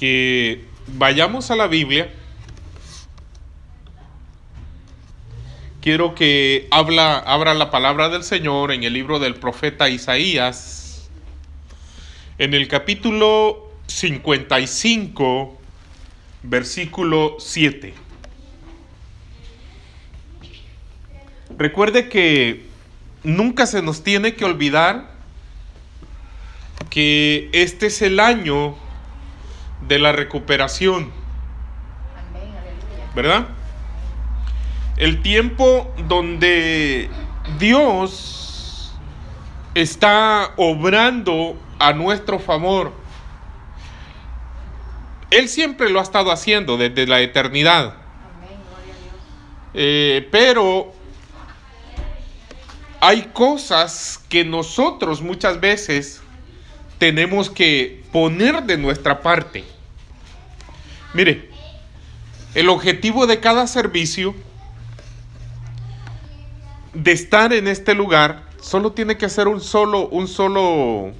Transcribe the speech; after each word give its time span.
que 0.00 0.64
vayamos 0.86 1.50
a 1.50 1.56
la 1.56 1.66
Biblia. 1.66 2.10
Quiero 5.82 6.14
que 6.14 6.68
habla, 6.70 7.18
abra 7.18 7.52
la 7.52 7.70
palabra 7.70 8.08
del 8.08 8.24
Señor 8.24 8.72
en 8.72 8.82
el 8.82 8.94
libro 8.94 9.18
del 9.18 9.34
profeta 9.34 9.90
Isaías, 9.90 11.10
en 12.38 12.54
el 12.54 12.66
capítulo 12.66 13.70
55, 13.88 15.58
versículo 16.44 17.36
7. 17.38 17.92
Recuerde 21.58 22.08
que 22.08 22.64
nunca 23.22 23.66
se 23.66 23.82
nos 23.82 24.02
tiene 24.02 24.34
que 24.34 24.46
olvidar 24.46 25.10
que 26.88 27.50
este 27.52 27.88
es 27.88 28.00
el 28.00 28.18
año 28.18 28.76
de 29.90 29.98
la 29.98 30.12
recuperación. 30.12 31.10
¿Verdad? 33.12 33.48
El 34.96 35.20
tiempo 35.20 35.92
donde 36.06 37.10
Dios 37.58 38.94
está 39.74 40.52
obrando 40.56 41.58
a 41.80 41.92
nuestro 41.92 42.38
favor. 42.38 42.92
Él 45.32 45.48
siempre 45.48 45.90
lo 45.90 45.98
ha 45.98 46.04
estado 46.04 46.30
haciendo 46.30 46.76
desde 46.76 47.08
la 47.08 47.20
eternidad. 47.20 47.94
Eh, 49.74 50.28
pero 50.30 50.92
hay 53.00 53.22
cosas 53.32 54.24
que 54.28 54.44
nosotros 54.44 55.20
muchas 55.20 55.58
veces 55.58 56.22
tenemos 56.98 57.50
que 57.50 58.04
poner 58.12 58.62
de 58.62 58.78
nuestra 58.78 59.20
parte. 59.20 59.64
Mire, 61.12 61.50
el 62.54 62.68
objetivo 62.68 63.26
de 63.26 63.40
cada 63.40 63.66
servicio 63.66 64.34
de 66.94 67.12
estar 67.12 67.52
en 67.52 67.68
este 67.68 67.94
lugar 67.94 68.42
solo 68.60 68.92
tiene 68.92 69.16
que 69.16 69.28
ser 69.28 69.48
un 69.48 69.60
solo, 69.60 70.08
un 70.08 70.28
solo, 70.28 71.12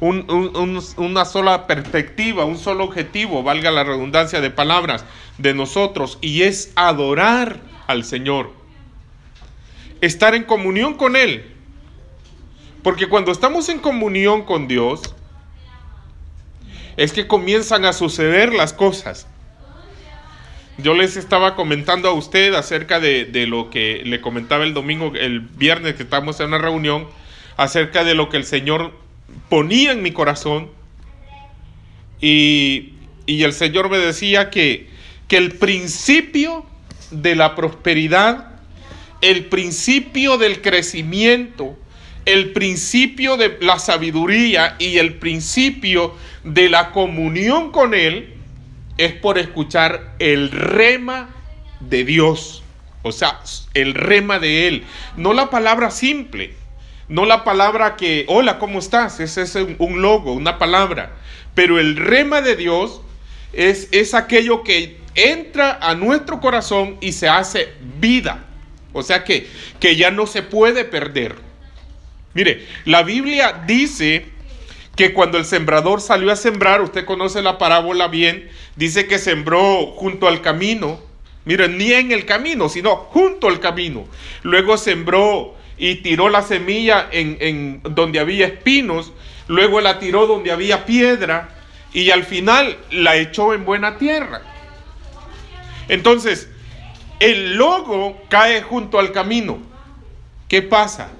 una 0.00 1.24
sola 1.24 1.66
perspectiva, 1.66 2.44
un 2.44 2.58
solo 2.58 2.84
objetivo, 2.84 3.42
valga 3.42 3.70
la 3.70 3.84
redundancia 3.84 4.40
de 4.40 4.50
palabras, 4.50 5.04
de 5.38 5.54
nosotros, 5.54 6.18
y 6.20 6.42
es 6.42 6.72
adorar 6.76 7.60
al 7.86 8.04
Señor. 8.04 8.52
Estar 10.00 10.34
en 10.34 10.44
comunión 10.44 10.94
con 10.94 11.16
Él. 11.16 11.54
Porque 12.82 13.08
cuando 13.08 13.32
estamos 13.32 13.68
en 13.68 13.78
comunión 13.78 14.42
con 14.42 14.66
Dios, 14.66 15.14
es 17.00 17.14
que 17.14 17.26
comienzan 17.26 17.86
a 17.86 17.94
suceder 17.94 18.52
las 18.52 18.74
cosas. 18.74 19.26
Yo 20.76 20.92
les 20.92 21.16
estaba 21.16 21.56
comentando 21.56 22.10
a 22.10 22.12
usted 22.12 22.52
acerca 22.52 23.00
de, 23.00 23.46
lo 23.46 23.70
que 23.70 24.02
le 24.04 24.20
comentaba 24.20 24.64
el 24.64 24.74
domingo, 24.74 25.10
el 25.14 25.40
viernes 25.40 25.94
que 25.94 26.02
estábamos 26.02 26.38
en 26.40 26.48
una 26.48 26.58
reunión, 26.58 27.08
acerca 27.56 28.04
de 28.04 28.14
lo 28.14 28.28
que 28.28 28.36
el 28.36 28.44
Señor 28.44 28.92
ponía 29.48 29.92
en 29.92 30.02
mi 30.02 30.10
corazón. 30.10 30.68
Y, 32.20 32.92
y 33.24 33.44
el 33.44 33.54
Señor 33.54 33.88
me 33.88 33.96
decía 33.96 34.50
que, 34.50 34.90
que 35.26 35.38
el 35.38 35.52
principio 35.52 36.66
de 37.10 37.34
la 37.34 37.54
prosperidad, 37.54 38.60
el 39.22 39.46
principio 39.46 40.36
del 40.36 40.60
crecimiento, 40.60 41.78
el 42.24 42.52
principio 42.52 43.36
de 43.36 43.58
la 43.60 43.78
sabiduría 43.78 44.76
y 44.78 44.98
el 44.98 45.14
principio 45.14 46.14
de 46.44 46.68
la 46.68 46.92
comunión 46.92 47.70
con 47.72 47.94
Él 47.94 48.34
es 48.98 49.12
por 49.12 49.38
escuchar 49.38 50.14
el 50.18 50.50
rema 50.50 51.30
de 51.80 52.04
Dios. 52.04 52.62
O 53.02 53.12
sea, 53.12 53.40
el 53.74 53.94
rema 53.94 54.38
de 54.38 54.68
Él. 54.68 54.84
No 55.16 55.32
la 55.32 55.50
palabra 55.50 55.90
simple. 55.90 56.54
No 57.08 57.24
la 57.24 57.42
palabra 57.44 57.96
que, 57.96 58.24
hola, 58.28 58.58
¿cómo 58.58 58.78
estás? 58.78 59.18
Ese 59.18 59.42
es 59.42 59.56
un 59.78 60.02
logo, 60.02 60.32
una 60.32 60.58
palabra. 60.58 61.12
Pero 61.54 61.80
el 61.80 61.96
rema 61.96 62.40
de 62.40 62.56
Dios 62.56 63.00
es, 63.52 63.88
es 63.90 64.14
aquello 64.14 64.62
que 64.62 65.00
entra 65.14 65.78
a 65.80 65.94
nuestro 65.94 66.40
corazón 66.40 66.98
y 67.00 67.12
se 67.12 67.28
hace 67.28 67.72
vida. 67.98 68.44
O 68.92 69.02
sea 69.02 69.24
que, 69.24 69.48
que 69.78 69.96
ya 69.96 70.10
no 70.10 70.26
se 70.26 70.42
puede 70.42 70.84
perder. 70.84 71.49
Mire, 72.34 72.66
la 72.84 73.02
Biblia 73.02 73.62
dice 73.66 74.26
que 74.96 75.12
cuando 75.12 75.38
el 75.38 75.44
sembrador 75.44 76.00
salió 76.00 76.30
a 76.30 76.36
sembrar, 76.36 76.80
usted 76.80 77.04
conoce 77.04 77.42
la 77.42 77.58
parábola 77.58 78.08
bien, 78.08 78.48
dice 78.76 79.06
que 79.06 79.18
sembró 79.18 79.86
junto 79.96 80.28
al 80.28 80.40
camino. 80.42 81.00
Mire, 81.44 81.68
ni 81.68 81.92
en 81.92 82.12
el 82.12 82.26
camino, 82.26 82.68
sino 82.68 82.96
junto 82.96 83.48
al 83.48 83.60
camino. 83.60 84.06
Luego 84.42 84.76
sembró 84.76 85.56
y 85.78 85.96
tiró 85.96 86.28
la 86.28 86.42
semilla 86.42 87.08
en, 87.10 87.38
en 87.40 87.80
donde 87.82 88.20
había 88.20 88.46
espinos. 88.46 89.12
Luego 89.48 89.80
la 89.80 89.98
tiró 89.98 90.26
donde 90.26 90.52
había 90.52 90.84
piedra. 90.84 91.56
Y 91.92 92.10
al 92.10 92.24
final 92.24 92.78
la 92.90 93.16
echó 93.16 93.54
en 93.54 93.64
buena 93.64 93.98
tierra. 93.98 94.42
Entonces, 95.88 96.48
el 97.18 97.56
logo 97.56 98.20
cae 98.28 98.62
junto 98.62 99.00
al 99.00 99.10
camino. 99.10 99.58
¿Qué 100.46 100.62
pasa? 100.62 101.10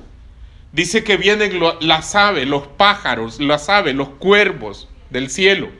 Dice 0.72 1.02
que 1.02 1.16
vienen 1.16 1.60
las 1.80 2.14
aves, 2.14 2.46
los 2.46 2.66
pájaros, 2.66 3.40
las 3.40 3.68
aves, 3.68 3.94
los 3.94 4.10
cuervos 4.10 4.88
del 5.10 5.28
cielo. 5.28 5.70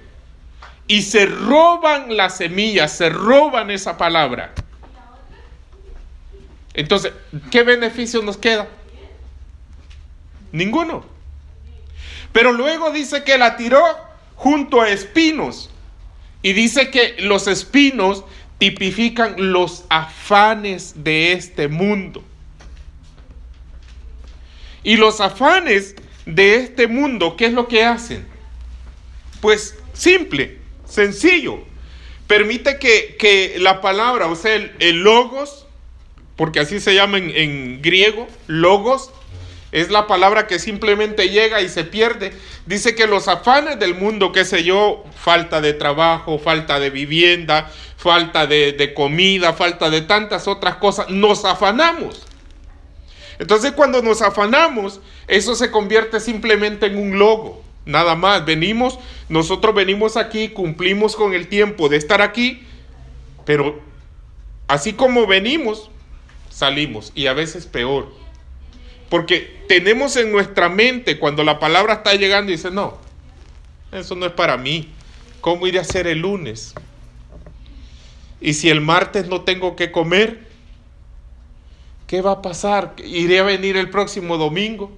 Y 0.89 1.03
se 1.03 1.27
roban 1.27 2.17
las 2.17 2.39
semillas, 2.39 2.97
se 2.97 3.09
roban 3.09 3.71
esa 3.71 3.97
palabra. 3.97 4.53
Entonces, 6.75 7.12
¿qué 7.50 7.62
beneficio 7.62 8.23
nos 8.23 8.37
queda? 8.37 8.69
Ninguno. 10.50 11.05
Pero 12.33 12.53
luego 12.53 12.91
dice 12.91 13.23
que 13.23 13.39
la 13.39 13.56
tiró 13.56 13.83
junto 14.34 14.81
a 14.81 14.91
espinos. 14.91 15.71
Y 16.43 16.53
dice 16.53 16.91
que 16.91 17.17
los 17.21 17.47
espinos 17.47 18.25
tipifican 18.59 19.34
los 19.53 19.84
afanes 19.89 21.05
de 21.05 21.33
este 21.33 21.69
mundo. 21.69 22.25
Y 24.83 24.97
los 24.97 25.21
afanes 25.21 25.95
de 26.27 26.57
este 26.57 26.87
mundo, 26.87 27.37
¿qué 27.37 27.47
es 27.47 27.53
lo 27.53 27.69
que 27.69 27.85
hacen? 27.85 28.27
Pues 29.41 29.77
simple, 29.93 30.59
sencillo. 30.85 31.61
Permite 32.27 32.79
que, 32.79 33.57
la 33.59 33.81
palabra, 33.81 34.27
o 34.27 34.37
sea, 34.37 34.55
el, 34.55 35.03
logos, 35.03 35.67
porque 36.37 36.61
así 36.61 36.81
se 36.81 36.95
llama 36.95 37.19
en, 37.19 37.31
en 37.31 37.83
griego, 37.83 38.29
logos, 38.47 39.11
es 39.73 39.91
la 39.91 40.07
palabra 40.07 40.47
que 40.47 40.59
simplemente 40.59 41.29
llega 41.29 41.61
y 41.61 41.69
se 41.69 41.85
pierde. 41.85 42.33
Dice 42.67 42.95
que 42.95 43.07
los 43.07 43.29
afanes 43.29 43.79
del 43.79 43.95
mundo, 43.95 44.33
qué 44.33 44.45
sé 44.45 44.65
yo, 44.65 45.05
falta 45.15 45.61
de 45.61 45.75
trabajo, 45.75 46.39
falta 46.39 46.81
de 46.81 46.91
vivienda, 46.91 47.71
falta 47.97 48.47
de, 48.47 48.73
de, 48.73 48.95
comida, 48.95 49.53
falta 49.53 49.91
de 49.91 50.03
tantas 50.03 50.49
otras 50.49 50.77
cosas, 50.77 51.09
nos 51.09 51.45
afanamos. 51.45 52.27
Entonces 53.41 53.73
cuando 53.73 54.03
nos 54.03 54.21
afanamos, 54.21 55.01
eso 55.27 55.55
se 55.55 55.71
convierte 55.71 56.21
simplemente 56.21 56.84
en 56.84 56.99
un 56.99 57.19
logo. 57.19 57.65
Nada 57.87 58.15
más, 58.15 58.45
venimos, 58.45 58.99
nosotros 59.31 59.75
venimos 59.75 60.19
aquí, 60.19 60.51
cumplimos 60.51 61.17
con 61.17 61.33
el 61.33 61.49
tiempo 61.49 61.89
de 61.89 61.97
estar 61.97 62.21
aquí, 62.21 62.62
pero 63.47 63.81
así 64.69 64.93
como 64.93 65.27
venimos, 65.27 65.91
salimos 66.50 67.12
y 67.15 67.29
a 67.29 67.33
veces 67.33 67.65
peor. 67.65 68.12
Porque 69.09 69.65
tenemos 69.69 70.17
en 70.17 70.31
nuestra 70.31 70.69
mente 70.69 71.19
cuando 71.19 71.43
la 71.43 71.59
palabra 71.59 71.95
está 71.95 72.15
llegando 72.15 72.53
y 72.53 72.56
dice, 72.56 72.71
no, 72.71 72.99
eso 73.91 74.17
no 74.17 74.27
es 74.27 74.33
para 74.33 74.59
mí. 74.59 74.91
¿Cómo 75.41 75.67
iré 75.67 75.79
a 75.79 75.83
hacer 75.83 76.06
el 76.06 76.19
lunes? 76.19 76.75
Y 78.38 78.53
si 78.53 78.69
el 78.69 78.82
martes 78.82 79.29
no 79.29 79.41
tengo 79.41 79.76
que 79.76 79.91
comer, 79.91 80.50
¿Qué 82.11 82.23
va 82.23 82.33
a 82.33 82.43
pasar? 82.43 82.97
¿Iré 83.05 83.39
a 83.39 83.45
venir 83.45 83.77
el 83.77 83.89
próximo 83.89 84.37
domingo? 84.37 84.91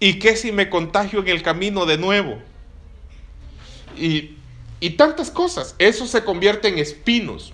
¿Y 0.00 0.18
qué 0.18 0.34
si 0.34 0.50
me 0.50 0.70
contagio 0.70 1.20
en 1.20 1.28
el 1.28 1.42
camino 1.42 1.84
de 1.84 1.98
nuevo? 1.98 2.38
Y, 3.98 4.30
y 4.80 4.90
tantas 4.96 5.30
cosas. 5.30 5.74
Eso 5.78 6.06
se 6.06 6.24
convierte 6.24 6.68
en 6.68 6.78
espinos. 6.78 7.52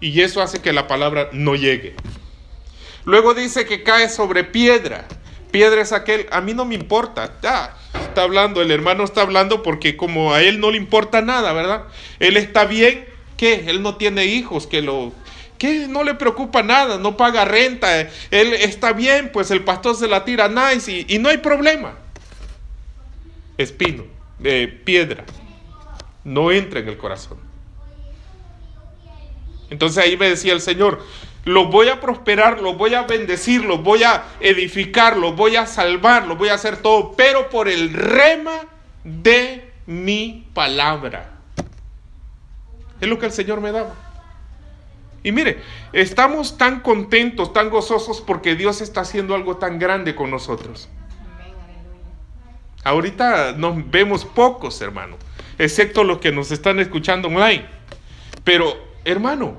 Y 0.00 0.20
eso 0.20 0.42
hace 0.42 0.60
que 0.60 0.72
la 0.72 0.88
palabra 0.88 1.28
no 1.30 1.54
llegue. 1.54 1.94
Luego 3.04 3.34
dice 3.34 3.66
que 3.66 3.84
cae 3.84 4.08
sobre 4.08 4.42
piedra. 4.42 5.06
Piedra 5.52 5.80
es 5.80 5.92
aquel, 5.92 6.26
a 6.32 6.40
mí 6.40 6.54
no 6.54 6.64
me 6.64 6.74
importa. 6.74 7.38
Ya, 7.40 7.76
está 8.02 8.22
hablando, 8.24 8.60
el 8.60 8.72
hermano 8.72 9.04
está 9.04 9.20
hablando 9.20 9.62
porque 9.62 9.96
como 9.96 10.34
a 10.34 10.42
él 10.42 10.58
no 10.58 10.72
le 10.72 10.76
importa 10.76 11.22
nada, 11.22 11.52
¿verdad? 11.52 11.84
Él 12.18 12.36
está 12.36 12.64
bien, 12.64 13.04
¿qué? 13.36 13.66
Él 13.68 13.80
no 13.80 13.94
tiene 13.94 14.24
hijos 14.24 14.66
que 14.66 14.82
lo 14.82 15.12
que 15.62 15.86
no 15.86 16.02
le 16.02 16.14
preocupa 16.14 16.60
nada, 16.64 16.98
no 16.98 17.16
paga 17.16 17.44
renta, 17.44 18.00
él 18.00 18.52
está 18.52 18.92
bien, 18.92 19.30
pues 19.32 19.52
el 19.52 19.62
pastor 19.62 19.94
se 19.94 20.08
la 20.08 20.24
tira 20.24 20.48
nice 20.48 21.06
y, 21.06 21.18
no 21.20 21.28
hay 21.28 21.38
problema. 21.38 21.94
Espino, 23.56 24.02
piedra. 24.84 25.22
no 26.24 26.50
entra 26.50 26.80
en 26.80 26.88
el 26.88 26.98
corazón. 26.98 27.38
Entonces 29.70 30.02
ahí 30.02 30.16
me 30.16 30.30
decía 30.30 30.52
el 30.52 30.60
Señor, 30.60 31.00
los 31.44 31.70
voy 31.70 31.90
a 31.90 32.00
prosperar, 32.00 32.60
los 32.60 32.76
voy 32.76 32.94
a 32.94 33.02
bendecir, 33.02 33.64
los 33.64 33.84
voy 33.84 34.02
a 34.02 34.24
edificar, 34.40 35.16
los 35.16 35.36
voy 35.36 35.54
a 35.54 35.66
salvar, 35.66 36.26
los 36.26 36.36
voy 36.36 36.48
a 36.48 36.54
hacer 36.54 36.78
todo, 36.78 37.12
pero 37.16 37.48
por 37.50 37.68
el 37.68 37.92
rema 37.92 38.62
de 39.04 39.70
mi 39.86 40.44
palabra. 40.54 41.30
Es 43.00 43.06
lo 43.06 43.20
que 43.20 43.26
el 43.26 43.32
Señor 43.32 43.60
me 43.60 43.70
daba. 43.70 44.11
Y 45.22 45.32
mire, 45.32 45.62
estamos 45.92 46.58
tan 46.58 46.80
contentos, 46.80 47.52
tan 47.52 47.70
gozosos 47.70 48.20
porque 48.20 48.56
Dios 48.56 48.80
está 48.80 49.02
haciendo 49.02 49.34
algo 49.34 49.56
tan 49.56 49.78
grande 49.78 50.14
con 50.14 50.30
nosotros. 50.30 50.88
Ahorita 52.84 53.52
nos 53.52 53.90
vemos 53.90 54.24
pocos, 54.24 54.80
hermano, 54.80 55.16
excepto 55.58 56.02
los 56.02 56.18
que 56.18 56.32
nos 56.32 56.50
están 56.50 56.80
escuchando 56.80 57.28
online. 57.28 57.64
Pero, 58.42 58.74
hermano, 59.04 59.58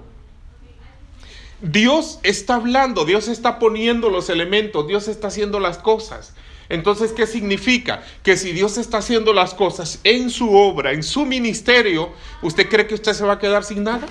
Dios 1.62 2.20
está 2.24 2.56
hablando, 2.56 3.06
Dios 3.06 3.30
está 3.30 3.58
poniendo 3.60 4.10
los 4.10 4.30
elementos, 4.30 4.86
Dios 4.86 5.08
está 5.08 5.28
haciendo 5.28 5.62
las 5.62 5.78
cosas. 5.78 6.36
Entonces, 6.68 7.14
¿qué 7.14 7.26
significa? 7.26 8.04
Que 8.24 8.36
si 8.36 8.52
Dios 8.52 8.78
está 8.78 8.98
haciendo 8.98 9.32
las 9.32 9.54
cosas 9.54 10.00
en 10.04 10.30
su 10.30 10.54
obra, 10.54 10.92
en 10.92 11.04
su 11.04 11.26
ministerio, 11.26 12.12
¿usted 12.42 12.68
cree 12.68 12.88
que 12.88 12.96
usted 12.96 13.14
se 13.14 13.24
va 13.24 13.34
a 13.34 13.40
quedar 13.40 13.64
sin 13.64 13.84
nada? 13.84 14.08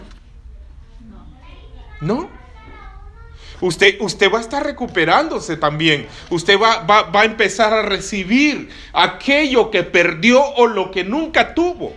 No. 2.02 2.28
Usted, 3.62 4.00
usted 4.00 4.30
va 4.30 4.38
a 4.38 4.40
estar 4.40 4.64
recuperándose 4.64 5.56
también. 5.56 6.08
Usted 6.28 6.60
va, 6.60 6.80
va, 6.80 7.02
va 7.04 7.22
a 7.22 7.24
empezar 7.24 7.72
a 7.72 7.82
recibir 7.82 8.68
aquello 8.92 9.70
que 9.70 9.84
perdió 9.84 10.44
o 10.44 10.66
lo 10.66 10.90
que 10.90 11.04
nunca 11.04 11.54
tuvo. 11.54 11.94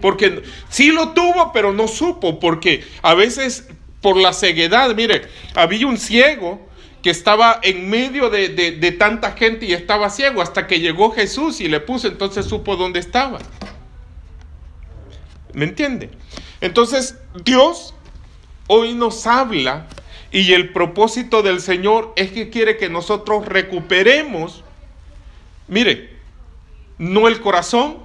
Porque 0.00 0.42
sí 0.68 0.92
lo 0.92 1.08
tuvo, 1.10 1.52
pero 1.52 1.72
no 1.72 1.88
supo. 1.88 2.38
Porque 2.38 2.84
a 3.02 3.14
veces 3.14 3.68
por 4.00 4.16
la 4.16 4.32
ceguedad, 4.32 4.94
mire, 4.94 5.22
había 5.56 5.84
un 5.88 5.98
ciego 5.98 6.64
que 7.02 7.10
estaba 7.10 7.58
en 7.64 7.90
medio 7.90 8.30
de, 8.30 8.50
de, 8.50 8.92
tanta 8.92 9.32
gente 9.32 9.66
y 9.66 9.72
estaba 9.72 10.10
ciego 10.10 10.42
hasta 10.42 10.68
que 10.68 10.78
llegó 10.78 11.10
Jesús 11.10 11.60
y 11.60 11.66
le 11.66 11.80
puso, 11.80 12.06
entonces 12.06 12.46
supo 12.46 12.76
dónde 12.76 13.00
estaba. 13.00 13.40
¿Me 15.54 15.64
entiende? 15.64 16.10
Entonces 16.60 17.16
Dios 17.44 17.95
hoy 18.66 18.94
nos 18.94 19.26
habla 19.26 19.86
y 20.30 20.52
el 20.52 20.72
propósito 20.72 21.42
del 21.42 21.60
Señor 21.60 22.12
es 22.16 22.32
que 22.32 22.50
quiere 22.50 22.76
que 22.76 22.88
nosotros 22.88 23.46
recuperemos, 23.46 24.64
mire, 25.68 26.16
no 26.98 27.28
el 27.28 27.40
corazón, 27.40 27.98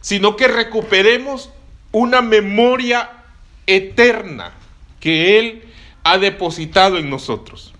sino 0.00 0.36
que 0.36 0.48
recuperemos 0.48 1.50
una 1.92 2.22
memoria 2.22 3.10
eterna 3.66 4.52
que 4.98 5.38
Él 5.38 5.64
ha 6.04 6.18
depositado 6.18 6.98
en 6.98 7.10
nosotros. 7.10 7.72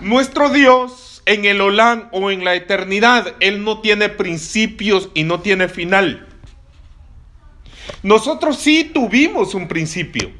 Nuestro 0.00 0.48
Dios 0.50 1.22
en 1.26 1.44
el 1.44 1.60
Olán 1.60 2.08
o 2.12 2.30
en 2.30 2.44
la 2.44 2.54
eternidad, 2.54 3.34
Él 3.40 3.64
no 3.64 3.80
tiene 3.80 4.08
principios 4.08 5.10
y 5.14 5.24
no 5.24 5.40
tiene 5.40 5.68
final. 5.68 6.26
Nosotros 8.02 8.58
sí 8.58 8.90
tuvimos 8.92 9.54
un 9.54 9.68
principio, 9.68 10.30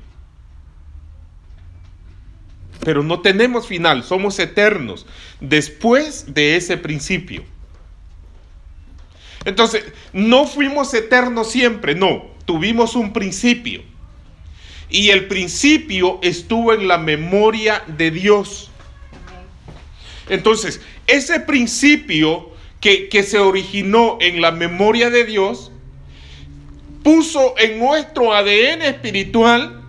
pero 2.85 3.03
no 3.03 3.21
tenemos 3.21 3.67
final, 3.67 4.03
somos 4.05 4.39
eternos 4.39 5.07
después 5.41 6.33
de 6.33 6.57
ese 6.57 6.77
principio. 6.77 7.45
Entonces, 9.45 9.85
no 10.13 10.47
fuimos 10.47 10.93
eternos 10.95 11.51
siempre, 11.51 11.95
no, 11.95 12.27
tuvimos 12.45 12.95
un 12.95 13.13
principio. 13.13 13.83
Y 14.91 15.11
el 15.11 15.29
principio 15.29 16.19
estuvo 16.23 16.73
en 16.73 16.89
la 16.89 16.99
memoria 16.99 17.83
de 17.87 18.11
Dios. 18.11 18.71
Entonces, 20.29 20.81
ese 21.07 21.41
principio 21.41 22.51
que, 22.81 23.09
que 23.09 23.23
se 23.23 23.39
originó 23.39 24.19
en 24.21 24.41
la 24.41 24.51
memoria 24.51 25.11
de 25.11 25.25
Dios, 25.25 25.71
puso 27.02 27.55
en 27.58 27.79
nuestro 27.79 28.32
ADN 28.32 28.82
espiritual, 28.82 29.82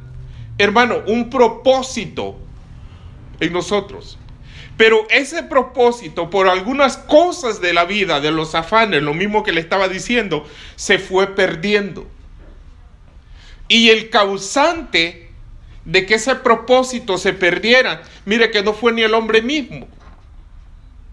hermano, 0.58 1.02
un 1.08 1.30
propósito 1.30 2.38
en 3.40 3.54
nosotros. 3.54 4.18
Pero 4.78 5.06
ese 5.10 5.44
propósito, 5.44 6.30
por 6.30 6.48
algunas 6.48 6.98
cosas 6.98 7.62
de 7.62 7.74
la 7.74 7.86
vida, 7.86 8.20
de 8.20 8.32
los 8.32 8.56
afanes, 8.56 9.04
lo 9.04 9.14
mismo 9.14 9.44
que 9.44 9.52
le 9.52 9.62
estaba 9.62 9.88
diciendo, 9.88 10.48
se 10.76 10.98
fue 10.98 11.36
perdiendo. 11.36 12.08
Y 13.68 13.90
el 13.90 14.10
causante 14.10 15.30
de 15.86 16.06
que 16.06 16.16
ese 16.16 16.36
propósito 16.36 17.18
se 17.18 17.34
perdiera, 17.34 18.02
mire 18.26 18.52
que 18.52 18.64
no 18.64 18.74
fue 18.74 18.92
ni 18.92 19.02
el 19.02 19.14
hombre 19.14 19.42
mismo, 19.42 19.88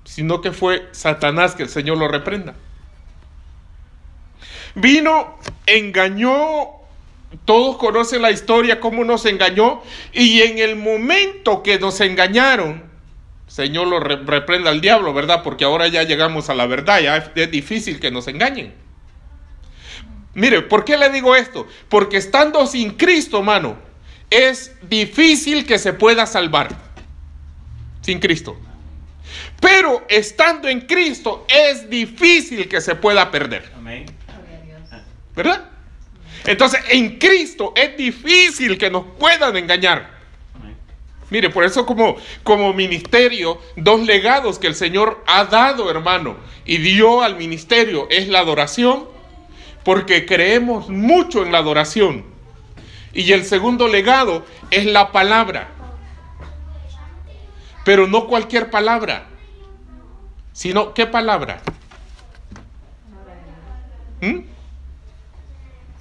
sino 0.05 0.41
que 0.41 0.53
fue 0.53 0.89
Satanás, 0.93 1.55
que 1.55 1.63
el 1.63 1.69
Señor 1.69 1.99
lo 1.99 2.09
reprenda. 2.09 2.55
Vino, 4.75 5.39
engañó, 5.67 6.79
todos 7.45 7.77
conocen 7.77 8.23
la 8.23 8.31
historia, 8.31 8.81
cómo 8.81 9.05
nos 9.05 9.27
engañó, 9.27 9.83
y 10.13 10.43
en 10.43 10.59
el 10.59 10.77
momento 10.77 11.63
que 11.63 11.79
nos 11.79 12.01
engañaron, 12.01 12.89
Señor 13.49 13.89
lo 13.89 13.99
reprenda 14.01 14.71
al 14.71 14.81
diablo, 14.81 15.15
¿verdad? 15.15 15.43
Porque 15.43 15.65
ahora 15.65 15.89
ya 15.89 16.03
llegamos 16.03 16.51
a 16.51 16.55
la 16.55 16.67
verdad, 16.67 17.01
ya 17.01 17.17
es, 17.17 17.51
difícil 17.51 17.99
que 17.99 18.11
nos 18.11 18.29
engañen. 18.29 18.75
Mire, 20.35 20.63
¿por 20.63 20.85
qué 20.85 20.97
le 20.97 21.09
digo 21.11 21.35
esto? 21.35 21.67
Porque 21.89 22.19
estando 22.19 22.67
sin 22.67 22.91
Cristo, 22.93 23.43
mano, 23.43 23.77
es 24.31 24.73
difícil 24.89 25.67
que 25.67 25.79
se 25.79 25.95
pueda 25.95 26.27
salvar. 26.27 26.69
Sin 28.03 28.21
Cristo. 28.21 28.57
Pero 29.61 30.05
estando 30.09 30.69
en 30.69 30.83
Cristo 30.83 31.47
es 31.49 31.89
difícil 31.91 32.69
que 32.69 32.81
se 32.81 32.95
pueda 32.95 33.31
perder. 33.31 33.73
Amén. 33.77 34.07
¿Verdad? 35.39 35.67
Entonces, 36.47 36.81
en 36.89 37.17
Cristo 37.17 37.73
es 37.77 37.97
difícil 37.97 38.77
que 38.77 38.91
nos 38.91 39.05
puedan 39.21 39.57
engañar. 39.57 40.11
Mire, 41.31 41.49
por 41.49 41.63
eso 41.63 41.87
como, 41.87 42.17
como 42.43 42.73
ministerio, 42.73 43.61
dos 43.77 44.01
legados 44.01 44.59
que 44.59 44.67
el 44.67 44.75
Señor 44.75 45.23
ha 45.29 45.45
dado, 45.45 45.93
hermano, 45.93 46.37
y 46.65 46.79
dio 46.79 47.23
al 47.23 47.37
ministerio 47.37 48.09
es 48.11 48.27
la 48.27 48.41
adoración, 48.41 49.07
porque 49.85 50.27
creemos 50.27 50.89
mucho 50.89 51.45
en 51.45 51.53
la 51.53 51.59
adoración. 51.59 52.25
Y 53.13 53.31
el 53.31 53.45
segundo 53.45 53.87
legado 53.87 54.45
es 54.73 54.87
la 54.87 55.13
palabra. 55.13 55.69
Pero 57.85 58.09
no 58.09 58.27
cualquier 58.27 58.71
palabra, 58.71 59.29
sino 60.53 60.95
¿qué 60.95 61.07
palabra? 61.07 61.63
¿Mm? 64.21 64.58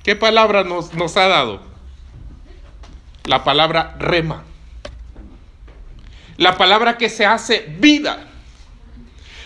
¿Qué 0.08 0.16
palabra 0.16 0.64
nos, 0.64 0.94
nos 0.94 1.18
ha 1.18 1.28
dado? 1.28 1.60
La 3.26 3.44
palabra 3.44 3.98
rema. 4.00 4.46
La 6.38 6.58
palabra 6.58 6.98
que 6.98 7.10
se 7.10 7.26
hace 7.26 7.76
vida. 7.78 8.26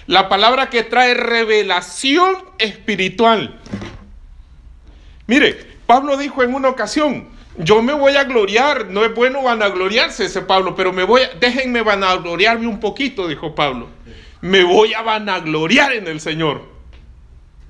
La 0.05 0.29
palabra 0.29 0.69
que 0.69 0.83
trae 0.83 1.15
revelación 1.15 2.35
espiritual. 2.59 3.59
Mire, 5.25 5.65
Pablo 5.87 6.15
dijo 6.15 6.43
en 6.43 6.53
una 6.53 6.69
ocasión, 6.69 7.29
yo 7.57 7.81
me 7.81 7.93
voy 7.93 8.15
a 8.15 8.25
gloriar, 8.25 8.85
no 8.85 9.03
es 9.03 9.15
bueno 9.15 9.41
vanagloriarse 9.41 10.25
ese 10.25 10.41
Pablo, 10.41 10.75
pero 10.75 10.93
me 10.93 11.05
voy 11.05 11.23
a, 11.23 11.29
déjenme 11.39 11.81
vanagloriarme 11.81 12.67
un 12.67 12.79
poquito, 12.79 13.27
dijo 13.27 13.55
Pablo. 13.55 13.87
Me 14.41 14.63
voy 14.63 14.93
a 14.93 15.01
vanagloriar 15.01 15.93
en 15.93 16.05
el 16.05 16.21
Señor. 16.21 16.70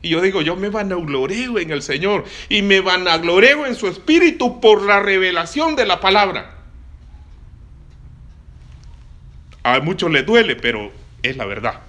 Y 0.02 0.10
yo 0.10 0.22
digo, 0.22 0.42
yo 0.42 0.56
me 0.56 0.70
vanagloreo 0.70 1.60
en 1.60 1.72
el 1.72 1.82
Señor 1.82 2.26
y 2.50 2.62
me 2.62 2.82
vanagloreo 2.82 3.66
en 3.68 3.76
su 3.76 3.88
espíritu 3.88 4.60
por 4.60 4.82
la 4.82 5.00
revelación 5.00 5.76
de 5.76 5.86
la 5.86 6.00
palabra. 6.00 6.56
A 9.64 9.80
muchos 9.80 10.10
les 10.12 10.26
duele, 10.26 10.56
pero 10.56 10.92
es 11.22 11.38
la 11.38 11.46
verdad. 11.46 11.82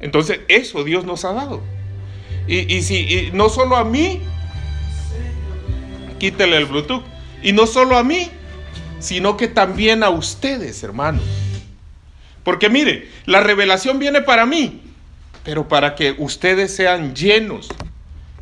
Entonces, 0.00 0.40
eso 0.48 0.82
Dios 0.82 1.04
nos 1.04 1.24
ha 1.24 1.32
dado. 1.32 1.62
Y, 2.48 2.82
si 2.82 3.30
no 3.32 3.50
solo 3.50 3.76
a 3.76 3.84
mí, 3.84 4.20
quítele 6.18 6.56
el 6.56 6.64
Bluetooth. 6.64 7.04
Y 7.42 7.52
no 7.52 7.66
solo 7.66 7.96
a 7.96 8.02
mí, 8.02 8.30
sino 8.98 9.36
que 9.36 9.48
también 9.48 10.02
a 10.02 10.10
ustedes, 10.10 10.82
hermanos. 10.82 11.22
Porque 12.42 12.70
mire, 12.70 13.08
la 13.26 13.40
revelación 13.40 13.98
viene 13.98 14.22
para 14.22 14.46
mí, 14.46 14.80
pero 15.44 15.68
para 15.68 15.94
que 15.94 16.14
ustedes 16.18 16.74
sean 16.74 17.14
llenos, 17.14 17.68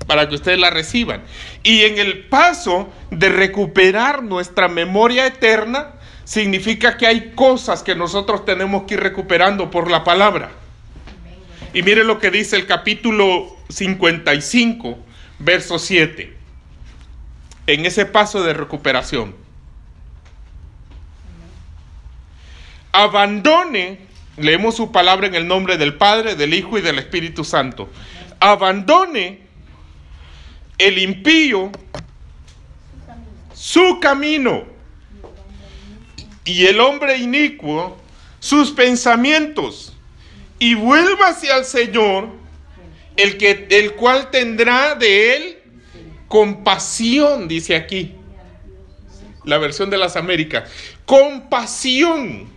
para 0.07 0.29
que 0.29 0.35
ustedes 0.35 0.59
la 0.59 0.71
reciban. 0.71 1.23
Y 1.63 1.83
en 1.83 1.99
el 1.99 2.27
paso 2.29 2.89
de 3.11 3.29
recuperar 3.29 4.23
nuestra 4.23 4.69
memoria 4.69 5.27
eterna, 5.27 5.93
significa 6.25 6.97
que 6.97 7.07
hay 7.07 7.33
cosas 7.35 7.83
que 7.83 7.95
nosotros 7.95 8.45
tenemos 8.45 8.83
que 8.83 8.95
ir 8.95 9.01
recuperando 9.01 9.71
por 9.71 9.91
la 9.91 10.03
palabra. 10.05 10.51
Y 11.73 11.83
mire 11.83 12.05
lo 12.05 12.19
que 12.19 12.31
dice 12.31 12.57
el 12.57 12.67
capítulo 12.67 13.57
55, 13.69 14.99
verso 15.39 15.79
7. 15.79 16.37
En 17.69 17.87
ese 17.87 18.07
paso 18.07 18.43
de 18.43 18.55
recuperación. 18.55 19.35
Abandone, 22.93 24.06
leemos 24.37 24.77
su 24.77 24.93
palabra 24.93 25.27
en 25.27 25.35
el 25.35 25.47
nombre 25.47 25.77
del 25.77 25.95
Padre, 25.95 26.35
del 26.35 26.55
Hijo 26.55 26.79
y 26.79 26.83
del 26.83 26.99
Espíritu 26.99 27.45
Santo. 27.45 27.89
Abandone 28.41 29.41
el 30.79 30.99
impío 30.99 31.71
su 33.55 33.99
camino. 34.01 34.65
Y 36.45 36.67
el 36.67 36.79
hombre 36.81 37.17
inicuo 37.17 37.99
sus 38.39 38.71
pensamientos. 38.71 39.95
Y 40.59 40.75
vuélvase 40.75 41.51
al 41.51 41.65
Señor, 41.65 42.29
el, 43.17 43.37
que, 43.37 43.67
el 43.71 43.95
cual 43.95 44.31
tendrá 44.31 44.95
de 44.95 45.37
él 45.37 45.59
compasión, 46.29 47.49
dice 47.49 47.75
aquí, 47.75 48.15
la 49.45 49.59
versión 49.59 49.91
de 49.91 49.99
las 49.99 50.17
Américas, 50.17 50.71
compasión 51.05 52.56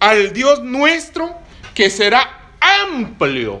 al 0.00 0.32
Dios 0.32 0.62
nuestro 0.62 1.34
que 1.74 1.90
será 1.90 2.52
amplio 2.60 3.60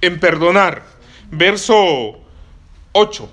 en 0.00 0.20
perdonar. 0.20 0.84
Verso 1.30 2.20
8. 2.92 3.32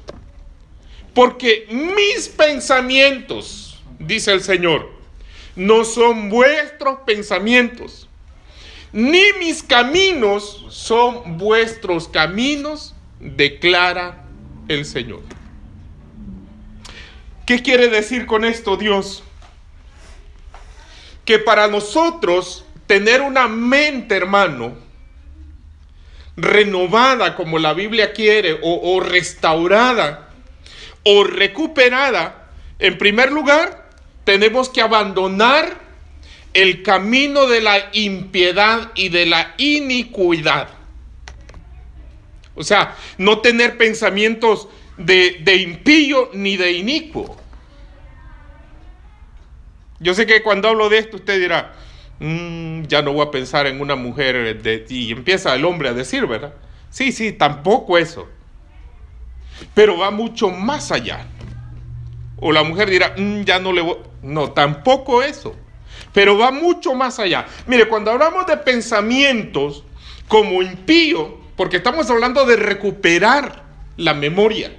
Porque 1.14 1.68
mis 1.70 2.30
pensamientos, 2.30 3.82
dice 4.00 4.32
el 4.32 4.42
Señor, 4.42 4.90
no 5.56 5.84
son 5.84 6.30
vuestros 6.30 7.00
pensamientos, 7.06 8.08
ni 8.94 9.22
mis 9.40 9.62
caminos 9.64 10.66
son 10.70 11.38
vuestros 11.38 12.08
caminos, 12.08 12.96
declara 13.20 14.24
el 14.68 14.86
Señor. 14.86 15.22
¿Qué 17.46 17.62
quiere 17.62 17.90
decir 17.90 18.26
con 18.26 18.46
esto 18.46 18.78
Dios? 18.78 19.24
Que 21.32 21.40
para 21.40 21.70
nosotros 21.70 22.66
tener 22.88 23.22
una 23.22 23.48
mente, 23.48 24.18
hermano, 24.18 24.74
renovada 26.36 27.38
como 27.38 27.58
la 27.58 27.74
Biblia 27.74 28.12
quiere, 28.12 28.60
o, 28.62 29.00
restaurada, 29.00 30.28
o 31.04 31.24
recuperada, 31.24 32.50
en 32.80 32.98
primer 32.98 33.32
lugar, 33.32 33.92
tenemos 34.26 34.68
que 34.68 34.82
abandonar 34.82 35.80
el 36.54 36.84
camino 36.84 37.48
de 37.48 37.62
la 37.62 37.78
impiedad 37.94 38.92
y 38.94 39.08
de 39.08 39.26
la 39.26 39.56
iniquidad. 39.58 40.68
O 42.56 42.64
sea, 42.66 42.98
no 43.18 43.40
tener 43.40 43.78
pensamientos 43.78 44.68
de, 44.98 45.56
impío 45.56 46.30
ni 46.34 46.58
de 46.58 46.74
inicuo. 46.74 47.41
Yo 50.02 50.14
sé 50.16 50.26
que 50.26 50.42
cuando 50.42 50.68
hablo 50.68 50.90
de 50.90 50.98
esto 50.98 51.18
usted 51.18 51.40
dirá, 51.40 51.74
mm, 52.20 52.84
ya 52.84 53.02
no 53.02 53.14
voy 53.14 53.28
a 53.28 53.32
pensar 53.32 53.68
en 53.68 53.80
una 53.80 53.96
mujer 53.96 54.62
de, 54.62 54.86
y 54.90 55.12
empieza 55.12 55.56
el 55.56 55.64
hombre 55.64 55.90
a 55.90 55.94
decir, 55.94 56.26
¿verdad? 56.26 56.54
Sí, 56.90 57.12
sí, 57.12 57.32
tampoco 57.32 57.98
eso. 57.98 58.28
Pero 59.76 59.98
va 59.98 60.10
mucho 60.10 60.50
más 60.50 60.92
allá. 60.92 61.28
O 62.38 62.52
la 62.52 62.64
mujer 62.64 62.90
dirá, 62.90 63.14
mm, 63.16 63.44
ya 63.44 63.60
no 63.60 63.72
le 63.72 63.82
voy. 63.82 63.98
No, 64.24 64.52
tampoco 64.52 65.22
eso. 65.22 65.56
Pero 66.14 66.38
va 66.38 66.52
mucho 66.52 66.96
más 66.96 67.20
allá. 67.20 67.46
Mire, 67.68 67.88
cuando 67.88 68.12
hablamos 68.12 68.48
de 68.48 68.58
pensamientos 68.58 69.84
como 70.28 70.64
impío, 70.64 71.40
porque 71.56 71.78
estamos 71.78 72.10
hablando 72.10 72.46
de 72.46 72.56
recuperar 72.56 73.64
la 73.98 74.16
memoria. 74.16 74.76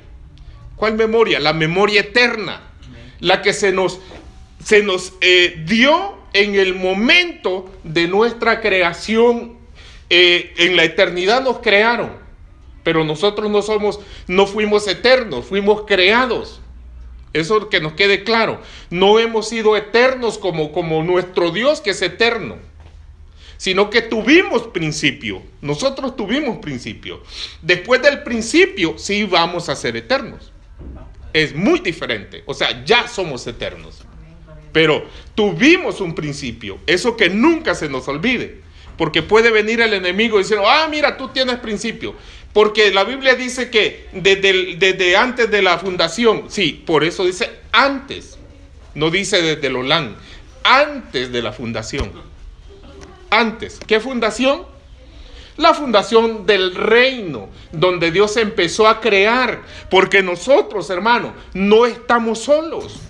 ¿Cuál 0.75 0.95
memoria? 0.95 1.39
La 1.39 1.53
memoria 1.53 2.01
eterna. 2.01 2.61
La 3.21 3.41
que 3.41 3.53
se 3.53 3.71
nos, 3.71 4.01
se 4.65 4.83
nos 4.83 5.15
eh, 5.21 5.63
dio 5.67 6.19
en 6.33 6.55
el 6.55 6.75
momento 6.75 7.71
de 7.85 8.09
nuestra 8.09 8.61
creación. 8.61 9.59
Eh, 10.11 10.53
en 10.59 10.77
la 10.77 10.85
eternidad 10.85 11.43
nos 11.43 11.59
crearon. 11.59 12.13
Pero 12.83 13.05
nosotros 13.05 13.51
no 13.51 13.63
somos, 13.63 14.01
no 14.27 14.47
fuimos 14.47 14.87
eternos, 14.89 15.47
fuimos 15.47 15.83
creados. 15.87 16.61
Eso 17.33 17.69
que 17.71 17.81
nos 17.81 17.95
quede 17.95 18.25
claro. 18.25 18.61
No 18.91 19.19
hemos 19.19 19.49
sido 19.49 19.77
eternos 19.77 20.37
como, 20.39 20.73
como 20.73 21.03
nuestro 21.03 21.51
Dios 21.51 21.81
que 21.81 21.91
es 21.91 22.03
eterno, 22.03 22.57
sino 23.57 23.89
que 23.89 24.03
tuvimos 24.03 24.65
principio. 24.65 25.43
Nosotros 25.63 26.17
tuvimos 26.17 26.59
principio. 26.59 27.23
Después 27.63 28.03
del 28.03 28.23
principio, 28.23 28.99
sí 28.99 29.25
vamos 29.25 29.69
a 29.69 29.77
ser 29.77 29.97
eternos. 29.97 30.53
Es 31.33 31.55
muy 31.55 31.81
diferente. 31.81 32.43
O 32.45 32.53
sea, 32.53 32.85
ya 32.85 33.09
somos 33.09 33.47
eternos. 33.47 34.05
Pero 34.73 35.05
tuvimos 35.35 36.01
un 36.01 36.15
principio. 36.15 36.79
Eso 36.87 37.17
que 37.17 37.29
nunca 37.29 37.75
se 37.75 37.89
nos 37.89 38.09
olvide. 38.09 38.63
Porque 38.97 39.23
puede 39.23 39.51
venir 39.51 39.81
el 39.81 39.95
enemigo 39.95 40.39
decir, 40.39 40.59
ah, 40.65 40.87
mira, 40.91 41.17
tú 41.17 41.29
tienes 41.29 41.57
principio. 41.59 42.15
Porque 42.53 42.91
la 42.91 43.05
Biblia 43.05 43.35
dice 43.35 43.71
que 43.71 44.09
desde, 44.13 45.17
antes 45.17 45.51
de 45.51 45.63
la 45.63 45.79
fundación, 45.79 46.45
sí, 46.49 46.83
por 46.87 47.03
eso 47.03 47.25
dice 47.25 47.51
antes, 47.73 48.39
no 48.95 49.11
dice 49.11 49.41
desde 49.41 49.69
el 49.69 49.77
Olán, 49.77 50.17
antes 50.63 51.33
de 51.33 51.43
la 51.43 51.53
fundación. 51.53 52.13
Antes. 53.31 53.81
¿Qué 53.87 54.01
fundación? 54.01 54.65
La 55.57 55.73
fundación 55.73 56.45
del 56.45 56.75
reino, 56.75 57.49
donde 57.73 58.11
Dios 58.11 58.37
empezó 58.37 58.87
a 58.87 59.01
crear. 59.01 59.63
Porque 59.91 60.23
nosotros, 60.23 60.91
hermanos, 60.91 61.33
no 61.55 61.87
estamos 61.87 62.41
solos. 62.41 63.01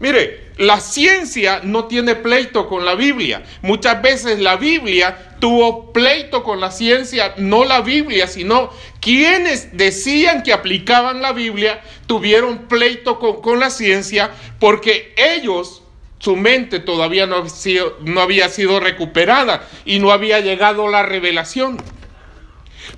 Mire, 0.00 0.50
la 0.58 0.80
ciencia 0.80 1.60
no 1.62 1.84
tiene 1.84 2.16
pleito 2.16 2.68
con 2.68 2.84
la 2.84 2.94
Biblia. 2.94 3.44
Muchas 3.62 4.02
veces 4.02 4.40
la 4.40 4.56
Biblia 4.56 5.36
tuvo 5.38 5.92
pleito 5.92 6.42
con 6.42 6.60
la 6.60 6.72
ciencia, 6.72 7.34
no 7.36 7.64
la 7.64 7.80
Biblia, 7.80 8.26
sino 8.26 8.70
quienes 9.00 9.76
decían 9.76 10.42
que 10.42 10.52
aplicaban 10.52 11.22
la 11.22 11.32
Biblia 11.32 11.80
tuvieron 12.06 12.66
pleito 12.66 13.18
con, 13.18 13.60
la 13.60 13.70
ciencia 13.70 14.30
porque 14.58 15.14
ellos, 15.16 15.82
su 16.18 16.34
mente 16.36 16.80
todavía 16.80 17.26
no, 17.26 17.44
no 18.00 18.20
había 18.20 18.48
sido 18.48 18.80
recuperada 18.80 19.68
y 19.84 20.00
no 20.00 20.10
había 20.10 20.40
llegado 20.40 20.88
la 20.88 21.04
revelación. 21.04 21.80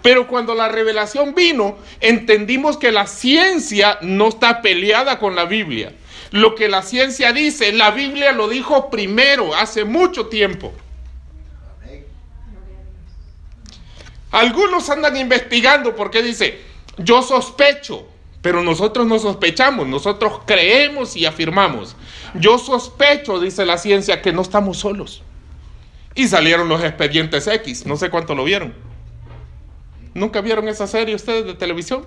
Pero 0.02 0.28
cuando 0.28 0.54
la 0.54 0.68
revelación 0.68 1.34
vino, 1.34 1.78
entendimos 2.00 2.76
que 2.78 2.90
la 2.90 3.06
ciencia 3.06 3.98
no 4.00 4.28
está 4.28 4.62
peleada 4.62 5.18
con 5.18 5.36
la 5.36 5.44
Biblia 5.44 5.92
lo 6.30 6.54
que 6.54 6.68
la 6.68 6.82
ciencia 6.82 7.32
dice. 7.32 7.72
La 7.72 7.90
Biblia 7.90 8.32
lo 8.32 8.48
dijo 8.48 8.90
primero, 8.90 9.54
hace 9.54 9.84
mucho 9.84 10.26
tiempo. 10.26 10.72
Algunos 14.30 14.90
andan 14.90 15.16
investigando 15.16 15.94
porque 15.94 16.22
dice, 16.22 16.60
yo 16.98 17.22
sospecho, 17.22 18.06
pero 18.42 18.62
nosotros 18.62 19.06
no 19.06 19.18
sospechamos, 19.18 19.86
nosotros 19.86 20.40
creemos 20.46 21.16
y 21.16 21.26
afirmamos. 21.26 21.96
Yo 22.34 22.58
sospecho, 22.58 23.40
dice 23.40 23.64
la 23.64 23.78
ciencia, 23.78 24.20
que 24.20 24.32
no 24.32 24.42
estamos 24.42 24.78
solos. 24.78 25.22
Y 26.14 26.28
salieron 26.28 26.68
los 26.68 26.82
expedientes 26.82 27.46
X, 27.46 27.86
no 27.86 27.96
sé 27.96 28.10
cuánto 28.10 28.34
lo 28.34 28.44
vieron. 28.44 28.74
¿Nunca 30.14 30.40
vieron 30.40 30.68
esa 30.68 30.86
serie 30.86 31.14
ustedes 31.14 31.44
de 31.44 31.54
televisión? 31.54 32.06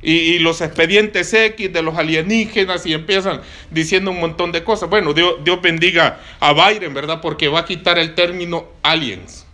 Y, 0.00 0.38
los 0.38 0.60
expedientes 0.60 1.32
X 1.34 1.72
de 1.72 1.82
los 1.82 1.96
alienígenas 1.96 2.86
y 2.86 2.92
empiezan 2.92 3.40
diciendo 3.70 4.12
un 4.12 4.20
montón 4.20 4.52
de 4.52 4.62
cosas. 4.62 4.88
Bueno, 4.88 5.12
Dios, 5.12 5.36
Dios 5.44 5.60
bendiga 5.60 6.20
a 6.38 6.52
Byron, 6.52 6.94
¿verdad? 6.94 7.20
Porque 7.20 7.48
va 7.48 7.60
a 7.60 7.64
quitar 7.64 7.98
el 7.98 8.14
término 8.14 8.68
aliens. 8.82 9.44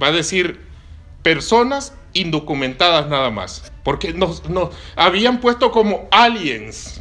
Va 0.00 0.08
a 0.08 0.12
decir 0.12 0.60
personas 1.22 1.94
indocumentadas 2.12 3.08
nada 3.08 3.30
más. 3.30 3.72
Porque 3.82 4.12
nos, 4.12 4.48
nos 4.48 4.70
habían 4.96 5.40
puesto 5.40 5.70
como 5.70 6.08
aliens. 6.10 7.00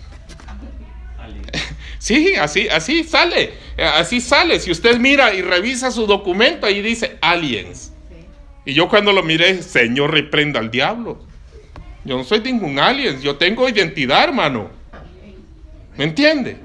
Sí, 2.04 2.36
así, 2.36 2.68
así 2.68 3.06
sale. 3.06 3.54
Así 3.78 4.20
sale. 4.20 4.60
Si 4.60 4.70
usted 4.72 5.00
mira 5.00 5.34
y 5.34 5.42
revisa 5.42 5.90
su 5.90 6.06
documento, 6.06 6.68
ahí 6.68 6.82
dice 6.82 7.18
aliens. 7.22 7.93
Y 8.66 8.74
yo 8.74 8.88
cuando 8.88 9.12
lo 9.12 9.24
miré, 9.24 9.62
Señor, 9.62 10.12
reprenda 10.12 10.60
al 10.60 10.72
diablo. 10.72 11.20
Yo 12.06 12.18
no 12.18 12.24
soy 12.24 12.42
ningún 12.42 12.80
alien, 12.80 13.22
yo 13.22 13.38
tengo 13.38 13.68
identidad, 13.68 14.24
hermano. 14.24 14.70
¿Me 15.98 16.06
entiende? 16.06 16.58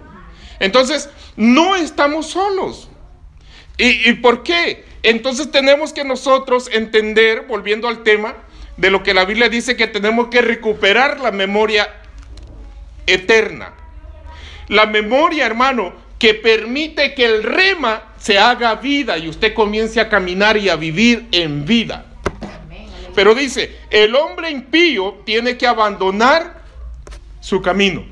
Entonces, 0.59 1.11
no 1.37 1.77
estamos 1.77 2.29
solos. 2.29 2.89
¿Y, 3.77 4.09
¿Y, 4.09 4.15
por 4.15 4.43
qué? 4.43 4.85
Entonces 5.03 5.51
tenemos 5.51 5.93
que 5.93 6.05
nosotros 6.05 6.69
entender, 6.73 7.45
volviendo 7.47 7.87
al 7.89 8.03
tema, 8.03 8.35
de 8.77 8.91
lo 8.91 9.03
que 9.03 9.15
la 9.15 9.25
Biblia 9.25 9.49
dice 9.49 9.77
que 9.77 9.87
tenemos 9.87 10.29
que 10.29 10.41
recuperar 10.41 11.21
la 11.21 11.31
memoria 11.31 11.89
eterna. 13.07 13.73
La 14.69 14.87
memoria, 14.87 15.47
hermano, 15.47 15.95
que 16.19 16.35
permite 16.35 17.15
que 17.15 17.25
el 17.25 17.43
rema 17.43 18.03
se 18.19 18.39
haga 18.39 18.75
vida 18.75 19.19
y 19.19 19.29
usted 19.29 19.55
comience 19.55 20.01
a 20.01 20.09
caminar 20.09 20.57
y 20.57 20.69
a 20.69 20.77
vivir 20.77 21.29
en 21.31 21.65
vida. 21.65 22.07
Pero 23.15 23.35
dice, 23.35 23.77
el 23.91 24.15
hombre 24.15 24.51
impío 24.51 25.23
tiene 25.25 25.57
que 25.57 25.67
abandonar 25.67 26.63
su 27.41 27.63
camino. 27.63 28.05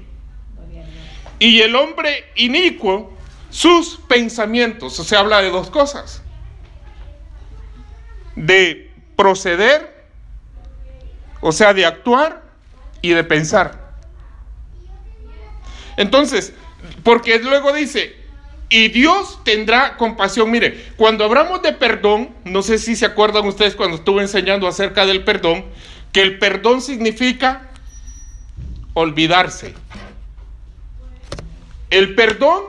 Y 1.38 1.60
el 1.60 1.76
hombre 1.76 2.24
inicuo 2.36 3.16
sus 3.50 3.98
pensamientos. 4.08 4.98
O 4.98 5.04
sea, 5.04 5.20
habla 5.20 5.42
de 5.42 5.50
dos 5.50 5.70
cosas. 5.70 6.22
De 8.34 8.90
proceder, 9.16 10.06
o 11.40 11.52
sea, 11.52 11.74
de 11.74 11.86
actuar 11.86 12.42
y 13.02 13.10
de 13.10 13.24
pensar. 13.24 13.94
Entonces, 15.96 16.52
porque 17.02 17.38
luego 17.38 17.72
dice, 17.72 18.16
y 18.68 18.88
Dios 18.88 19.38
tendrá 19.44 19.96
compasión. 19.96 20.50
Mire, 20.50 20.86
cuando 20.96 21.24
hablamos 21.24 21.62
de 21.62 21.72
perdón, 21.72 22.30
no 22.44 22.62
sé 22.62 22.78
si 22.78 22.96
se 22.96 23.06
acuerdan 23.06 23.46
ustedes 23.46 23.76
cuando 23.76 23.96
estuve 23.96 24.22
enseñando 24.22 24.66
acerca 24.66 25.06
del 25.06 25.24
perdón, 25.24 25.64
que 26.12 26.22
el 26.22 26.38
perdón 26.38 26.82
significa 26.82 27.70
olvidarse. 28.94 29.74
El 31.90 32.14
perdón 32.14 32.64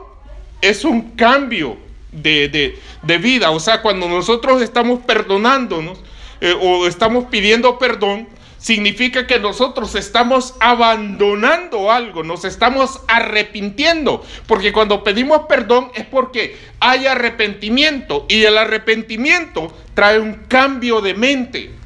es 0.60 0.84
un 0.84 1.12
cambio 1.12 1.78
de, 2.12 2.78
vida. 3.20 3.50
O 3.50 3.60
sea, 3.60 3.82
cuando 3.82 4.08
nosotros 4.08 4.62
estamos 4.62 5.00
perdonándonos 5.00 5.98
eh, 6.40 6.54
o 6.60 6.86
estamos 6.86 7.24
pidiendo 7.24 7.78
perdón, 7.78 8.28
significa 8.58 9.26
que 9.26 9.38
nosotros 9.38 9.94
estamos 9.94 10.54
abandonando 10.60 11.90
algo, 11.90 12.22
nos 12.22 12.44
estamos 12.44 13.00
arrepintiendo, 13.08 14.24
porque 14.46 14.72
cuando 14.72 15.02
pedimos 15.02 15.42
perdón 15.48 15.90
es 15.94 16.04
porque 16.04 16.56
hay 16.80 17.06
arrepentimiento 17.06 18.26
y 18.28 18.44
el 18.44 18.58
arrepentimiento 18.58 19.72
trae 19.94 20.18
un 20.18 20.34
cambio 20.48 21.00
de 21.00 21.14
mente. 21.14 21.78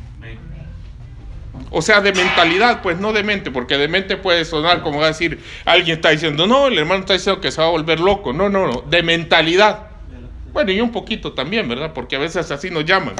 O 1.75 1.81
sea, 1.81 2.02
de 2.02 2.12
mentalidad, 2.12 2.83
pues 2.83 2.99
no 2.99 3.14
de 3.14 3.23
mente, 3.23 3.50
porque 3.50 3.79
de 3.79 3.88
mente 3.88 4.19
puede 4.19 4.45
sonar 4.45 4.83
como 4.83 5.02
decir, 5.02 5.43
alguien 5.64 5.97
está 5.97 6.11
diciendo, 6.11 6.47
no, 6.47 6.67
el 6.67 6.76
hermano 6.76 7.00
está 7.00 7.14
diciendo 7.14 7.41
que 7.41 7.50
se 7.50 7.62
va 7.62 7.69
a 7.69 7.71
volver 7.71 7.99
loco. 7.99 8.35
No, 8.35 8.50
no, 8.50 8.67
no, 8.67 8.83
de 8.83 9.02
mentalidad. 9.02 9.91
Bueno, 10.52 10.71
y 10.73 10.80
un 10.80 10.92
poquito 10.92 11.32
también, 11.32 11.68
¿verdad? 11.68 11.92
Porque 11.94 12.16
a 12.16 12.18
veces 12.18 12.50
así 12.50 12.71
nos 12.71 12.85
llaman. 12.85 13.14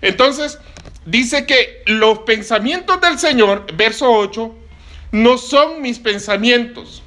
Entonces, 0.00 0.58
dice 1.04 1.46
que 1.46 1.82
los 1.86 2.20
pensamientos 2.20 3.00
del 3.00 3.18
Señor, 3.18 3.66
verso 3.74 4.10
8, 4.10 4.54
no 5.12 5.38
son 5.38 5.82
mis 5.82 5.98
pensamientos, 5.98 7.02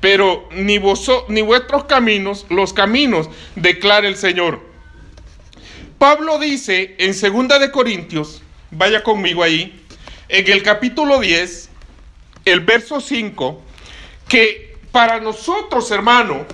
pero 0.00 0.48
ni, 0.52 0.78
vos, 0.78 1.10
ni 1.28 1.40
vuestros 1.42 1.84
caminos, 1.84 2.46
los 2.50 2.72
caminos, 2.72 3.30
declara 3.54 4.06
el 4.06 4.16
Señor. 4.16 4.60
Pablo 5.98 6.38
dice 6.38 6.96
en 6.98 7.12
2 7.12 7.60
de 7.60 7.70
Corintios, 7.70 8.42
vaya 8.70 9.02
conmigo 9.02 9.42
ahí, 9.42 9.80
en 10.28 10.50
el 10.50 10.62
capítulo 10.62 11.20
10, 11.20 11.70
el 12.44 12.60
verso 12.60 13.00
5, 13.00 13.62
que 14.28 14.76
para 14.92 15.20
nosotros, 15.20 15.90
hermano, 15.90 16.44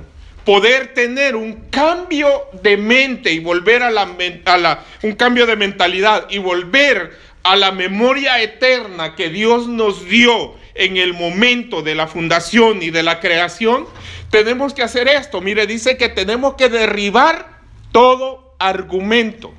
poder 0.44 0.94
tener 0.94 1.36
un 1.36 1.68
cambio 1.70 2.46
de 2.62 2.76
mente 2.76 3.32
y 3.32 3.38
volver 3.38 3.82
a 3.82 3.90
la, 3.90 4.84
un 5.02 5.12
cambio 5.12 5.46
de 5.46 5.56
mentalidad 5.56 6.26
y 6.30 6.38
volver 6.38 7.16
a 7.42 7.56
la 7.56 7.72
memoria 7.72 8.42
eterna 8.42 9.14
que 9.14 9.30
Dios 9.30 9.66
nos 9.66 10.04
dio 10.06 10.54
en 10.74 10.96
el 10.96 11.14
momento 11.14 11.82
de 11.82 11.94
la 11.94 12.06
fundación 12.06 12.82
y 12.82 12.90
de 12.90 13.02
la 13.02 13.20
creación, 13.20 13.86
tenemos 14.30 14.72
que 14.72 14.82
hacer 14.82 15.08
esto. 15.08 15.40
Mire, 15.40 15.66
dice 15.66 15.96
que 15.96 16.08
tenemos 16.08 16.54
que 16.54 16.68
derribar 16.68 17.60
todo 17.92 18.54
argumento. 18.58 19.52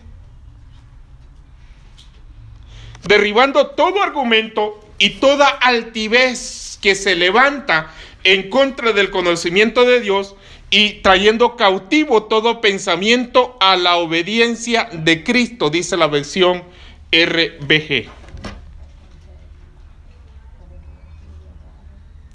Derribando 3.04 3.68
todo 3.72 4.02
argumento 4.02 4.80
y 4.98 5.12
toda 5.12 5.48
altivez 5.48 6.80
que 6.82 6.96
se 6.96 7.16
levanta 7.16 7.92
en 8.24 8.50
contra 8.50 8.94
del 8.94 9.10
conocimiento 9.10 9.86
de 9.86 10.00
Dios 10.00 10.36
y 10.72 11.02
trayendo 11.02 11.58
cautivo 11.58 12.24
todo 12.24 12.62
pensamiento 12.62 13.58
a 13.60 13.76
la 13.76 13.98
obediencia 13.98 14.90
de 14.92 15.22
Cristo, 15.24 15.70
dice 15.70 15.98
la 15.98 16.08
versión 16.08 16.64
RBG. 17.12 18.10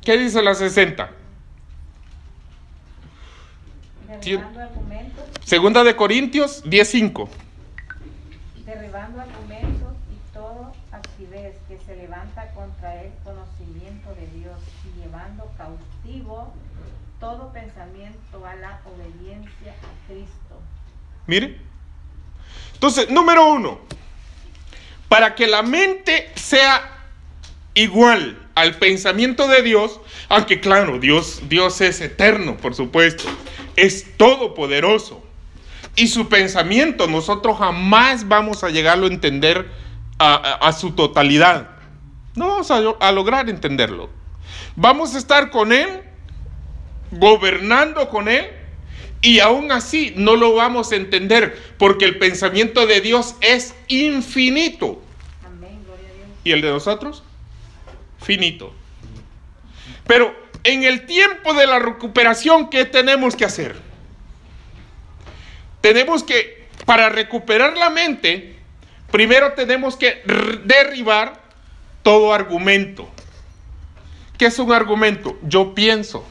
¿Qué 0.05 0.19
dice 0.19 0.43
la 0.43 0.55
60? 0.55 1.11
Segunda 5.43 5.83
de 5.83 5.97
Corintios 5.97 6.63
10.5. 6.65 7.29
Derribando 8.67 9.23
argumentos 9.23 9.95
y 10.13 10.35
todo 10.35 10.73
actividad 10.93 11.53
que 11.69 11.79
se 11.87 11.97
levanta 11.97 12.53
contra 12.53 13.03
el 13.03 13.13
conocimiento 13.25 14.15
de 14.15 14.27
Dios 14.39 14.61
y 14.85 15.01
llevando 15.01 15.51
cautivo 15.57 16.53
todo 17.27 17.53
pensamiento 17.53 18.47
a 18.47 18.55
la 18.55 18.81
obediencia 18.85 19.73
a 19.73 20.07
Cristo. 20.07 20.63
Mire. 21.27 21.59
Entonces, 22.75 23.11
número 23.11 23.51
uno, 23.51 23.81
para 25.09 25.35
que 25.35 25.49
la 25.49 25.63
mente 25.65 26.31
sea 26.37 26.89
igual 27.75 28.39
al 28.55 28.77
pensamiento 28.77 29.49
de 29.49 29.63
Dios, 29.63 29.99
aunque 30.29 30.61
claro, 30.61 31.01
Dios, 31.01 31.43
Dios 31.49 31.81
es 31.81 32.01
eterno, 32.01 32.57
por 32.59 32.77
supuesto, 32.77 33.25
es 33.75 34.17
todopoderoso. 34.17 35.25
Y 35.97 36.07
su 36.07 36.29
pensamiento 36.29 37.09
nosotros 37.09 37.59
jamás 37.59 38.29
vamos 38.29 38.63
a 38.63 38.71
llegarlo 38.71 39.07
a 39.07 39.11
entender 39.11 39.69
a, 40.21 40.73
su 40.79 40.93
totalidad. 40.93 41.71
No 42.37 42.47
vamos 42.47 42.71
a, 42.71 42.77
a 43.01 43.11
lograr 43.11 43.51
entenderlo. 43.51 44.11
Vamos 44.77 45.17
a 45.17 45.19
estar 45.19 45.51
con 45.51 45.73
Él 45.73 46.06
gobernando 47.11 48.09
con 48.09 48.29
Él 48.29 48.47
y 49.21 49.41
aún 49.41 49.73
así 49.73 50.13
no 50.17 50.37
lo 50.37 50.55
vamos 50.55 50.93
a 50.93 50.97
entender 50.97 51.61
porque 51.79 52.05
el 52.05 52.19
pensamiento 52.19 52.87
de 52.87 53.01
Dios 53.01 53.35
es 53.41 53.75
infinito. 53.89 55.03
¿Y 56.45 56.53
el 56.53 56.61
de 56.61 56.71
nosotros? 56.71 57.25
Finito. 58.21 58.73
Pero 60.07 60.35
en 60.63 60.85
el 60.85 61.07
tiempo 61.07 61.55
de 61.55 61.67
la 61.67 61.79
recuperación, 61.79 62.71
¿qué 62.71 62.85
tenemos 62.85 63.35
que 63.35 63.45
hacer? 63.45 63.77
Tenemos 65.81 66.23
que, 66.23 66.69
para 66.85 67.09
recuperar 67.09 67.77
la 67.77 67.91
mente, 67.91 68.57
primero 69.11 69.55
tenemos 69.55 69.97
que 69.97 70.23
derribar 70.65 71.43
todo 72.03 72.33
argumento. 72.33 73.11
¿Qué 74.39 74.47
es 74.47 74.59
un 74.59 74.73
argumento? 74.73 75.37
Yo 75.43 75.75
pienso 75.75 76.25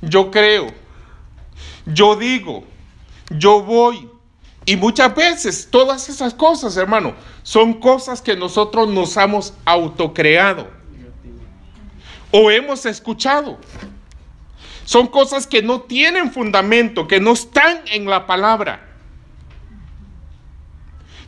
yo 0.00 0.30
creo, 0.30 0.68
yo 1.86 2.16
digo, 2.16 2.64
yo 3.30 3.62
voy. 3.62 4.08
Y 4.64 4.76
muchas 4.76 5.14
veces 5.14 5.68
todas 5.70 6.08
esas 6.08 6.34
cosas, 6.34 6.76
hermano, 6.76 7.14
son 7.42 7.74
cosas 7.74 8.20
que 8.20 8.36
nosotros 8.36 8.88
nos 8.88 9.16
hemos 9.16 9.54
autocreado 9.64 10.68
o 12.30 12.50
hemos 12.50 12.84
escuchado. 12.84 13.58
Son 14.84 15.06
cosas 15.06 15.46
que 15.46 15.62
no 15.62 15.82
tienen 15.82 16.32
fundamento, 16.32 17.08
que 17.08 17.20
no 17.20 17.32
están 17.32 17.80
en 17.86 18.06
la 18.06 18.26
palabra. 18.26 18.86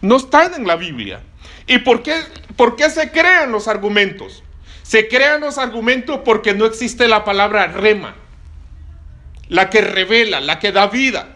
No 0.02 0.16
están 0.16 0.54
en 0.54 0.66
la 0.66 0.76
Biblia. 0.76 1.22
¿Y 1.66 1.78
por 1.78 2.02
qué, 2.02 2.22
por 2.56 2.76
qué 2.76 2.90
se 2.90 3.10
crean 3.10 3.52
los 3.52 3.68
argumentos? 3.68 4.42
Se 4.82 5.08
crean 5.08 5.40
los 5.40 5.58
argumentos 5.58 6.20
porque 6.24 6.54
no 6.54 6.66
existe 6.66 7.06
la 7.08 7.24
palabra 7.24 7.66
rema 7.68 8.14
la 9.50 9.68
que 9.68 9.82
revela, 9.82 10.40
la 10.40 10.58
que 10.58 10.72
da 10.72 10.86
vida. 10.86 11.28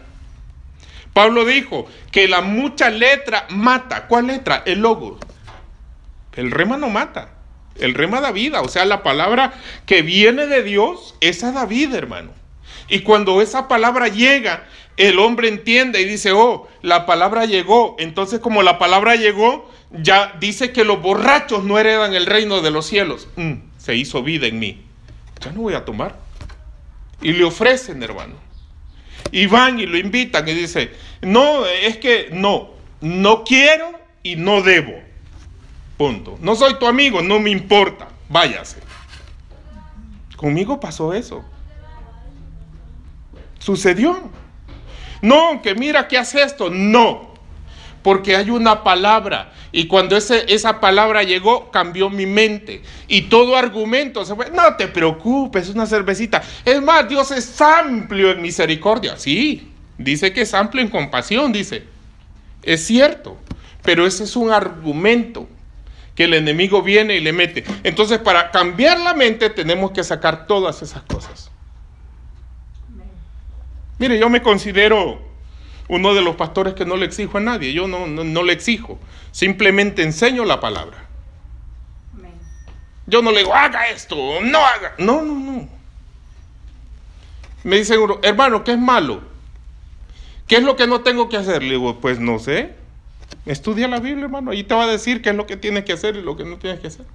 Pablo 1.13 1.45
dijo 1.45 1.85
que 2.11 2.27
la 2.27 2.41
mucha 2.41 2.89
letra 2.89 3.45
mata. 3.49 4.07
¿Cuál 4.07 4.27
letra? 4.27 4.63
El 4.65 4.79
logo. 4.79 5.19
El 6.33 6.49
rema 6.51 6.77
no 6.77 6.89
mata. 6.89 7.29
El 7.75 7.93
rema 7.93 8.21
da 8.21 8.31
vida. 8.31 8.61
O 8.61 8.69
sea, 8.69 8.85
la 8.85 9.03
palabra 9.03 9.53
que 9.85 10.01
viene 10.01 10.47
de 10.47 10.63
Dios, 10.63 11.15
esa 11.21 11.51
da 11.51 11.65
vida, 11.65 11.97
hermano. 11.97 12.31
Y 12.89 13.01
cuando 13.01 13.41
esa 13.41 13.67
palabra 13.67 14.07
llega, 14.07 14.65
el 14.97 15.19
hombre 15.19 15.49
entiende 15.49 16.01
y 16.01 16.05
dice, 16.05 16.31
oh, 16.31 16.67
la 16.81 17.05
palabra 17.05 17.45
llegó. 17.45 17.95
Entonces, 17.99 18.39
como 18.39 18.63
la 18.63 18.79
palabra 18.79 19.15
llegó, 19.15 19.71
ya 19.91 20.35
dice 20.39 20.71
que 20.71 20.85
los 20.85 21.01
borrachos 21.01 21.63
no 21.63 21.77
heredan 21.77 22.13
el 22.13 22.25
reino 22.25 22.61
de 22.61 22.71
los 22.71 22.85
cielos. 22.85 23.27
Mm, 23.35 23.53
se 23.77 23.95
hizo 23.95 24.23
vida 24.23 24.47
en 24.47 24.59
mí. 24.59 24.83
Ya 25.41 25.51
no 25.51 25.61
voy 25.61 25.73
a 25.73 25.83
tomar. 25.83 26.24
Y 27.21 27.33
le 27.33 27.43
ofrecen, 27.43 28.01
hermano. 28.03 28.35
Y 29.31 29.47
van 29.47 29.79
y 29.79 29.85
lo 29.85 29.97
invitan 29.97 30.47
y 30.47 30.53
dice, 30.53 30.91
no, 31.21 31.65
es 31.65 31.97
que 31.97 32.29
no, 32.31 32.71
no 33.01 33.43
quiero 33.43 33.91
y 34.23 34.35
no 34.35 34.61
debo. 34.61 34.93
Punto. 35.97 36.37
No 36.41 36.55
soy 36.55 36.75
tu 36.75 36.87
amigo, 36.87 37.21
no 37.21 37.39
me 37.39 37.49
importa, 37.49 38.09
váyase. 38.29 38.77
Conmigo 40.35 40.79
pasó 40.79 41.13
eso. 41.13 41.43
Sucedió. 43.59 44.29
No, 45.21 45.61
que 45.61 45.73
mira 45.73 46.07
que 46.07 46.17
hace 46.17 46.43
esto. 46.43 46.69
No, 46.69 47.33
porque 48.05 48.35
hay 48.35 48.51
una 48.51 48.83
palabra. 48.83 49.51
Y 49.71 49.87
cuando 49.87 50.15
ese, 50.15 50.45
esa 50.53 50.79
palabra 50.79 51.23
llegó, 51.23 51.71
cambió 51.71 52.07
mi 52.11 52.27
mente. 52.27 52.83
Y 53.07 53.23
todo 53.23 53.57
argumento 53.57 54.23
se 54.25 54.35
fue. 54.35 54.51
No 54.51 54.75
te 54.75 54.87
preocupes, 54.87 55.69
una 55.69 55.87
cervecita. 55.87 56.43
Es 56.63 56.83
más, 56.83 57.09
Dios 57.09 57.31
es 57.31 57.59
amplio 57.59 58.29
en 58.29 58.43
misericordia. 58.43 59.17
Sí, 59.17 59.71
dice 59.97 60.33
que 60.33 60.41
es 60.41 60.53
amplio 60.53 60.83
en 60.83 60.89
compasión, 60.91 61.51
dice. 61.51 61.85
Es 62.61 62.85
cierto, 62.85 63.37
pero 63.81 64.05
ese 64.05 64.25
es 64.25 64.35
un 64.35 64.51
argumento 64.51 65.49
que 66.13 66.25
el 66.25 66.35
enemigo 66.35 66.83
viene 66.83 67.15
y 67.15 67.21
le 67.21 67.33
mete. 67.33 67.63
Entonces, 67.83 68.19
para 68.19 68.51
cambiar 68.51 68.99
la 68.99 69.15
mente 69.15 69.49
tenemos 69.49 69.89
que 69.89 70.03
sacar 70.03 70.45
todas 70.45 70.83
esas 70.83 71.01
cosas. 71.01 71.49
Mire, 73.97 74.19
yo 74.19 74.29
me 74.29 74.43
considero 74.43 75.19
uno 75.87 76.13
de 76.13 76.21
los 76.21 76.35
pastores 76.35 76.73
que 76.73 76.85
no 76.85 76.95
le 76.95 77.05
exijo 77.05 77.37
a 77.37 77.41
nadie, 77.41 77.73
yo 77.73 77.87
no, 77.87 78.07
no, 78.07 78.43
le 78.43 78.53
exijo, 78.53 78.99
simplemente 79.31 80.01
enseño 80.03 80.45
la 80.45 80.59
palabra. 80.59 81.05
Yo 83.07 83.21
no 83.21 83.31
le 83.31 83.39
digo, 83.39 83.53
haga 83.53 83.89
esto, 83.89 84.15
no 84.41 84.65
haga. 84.65 84.95
No, 84.97 85.21
no, 85.21 85.35
no. 85.35 85.69
Me 87.63 87.77
dicen, 87.77 87.99
hermano, 88.23 88.63
¿qué 88.63 88.71
es 88.71 88.79
malo? 88.79 89.21
¿Qué 90.47 90.57
es 90.57 90.63
lo 90.63 90.75
que 90.75 90.87
no 90.87 91.01
tengo 91.01 91.29
que 91.29 91.37
hacer? 91.37 91.63
Le 91.63 91.71
digo, 91.71 91.99
pues 91.99 92.19
no 92.19 92.39
sé. 92.39 92.73
Estudia 93.45 93.87
la 93.87 93.99
Biblia, 93.99 94.25
hermano. 94.25 94.51
Ahí 94.51 94.63
te 94.63 94.73
va 94.73 94.83
a 94.83 94.87
decir 94.87 95.21
qué 95.21 95.29
es 95.29 95.35
lo 95.35 95.45
que 95.45 95.57
tienes 95.57 95.85
que 95.85 95.93
hacer 95.93 96.15
y 96.15 96.21
lo 96.21 96.35
que 96.35 96.45
no 96.45 96.57
tienes 96.57 96.79
que 96.79 96.87
hacer. 96.87 97.05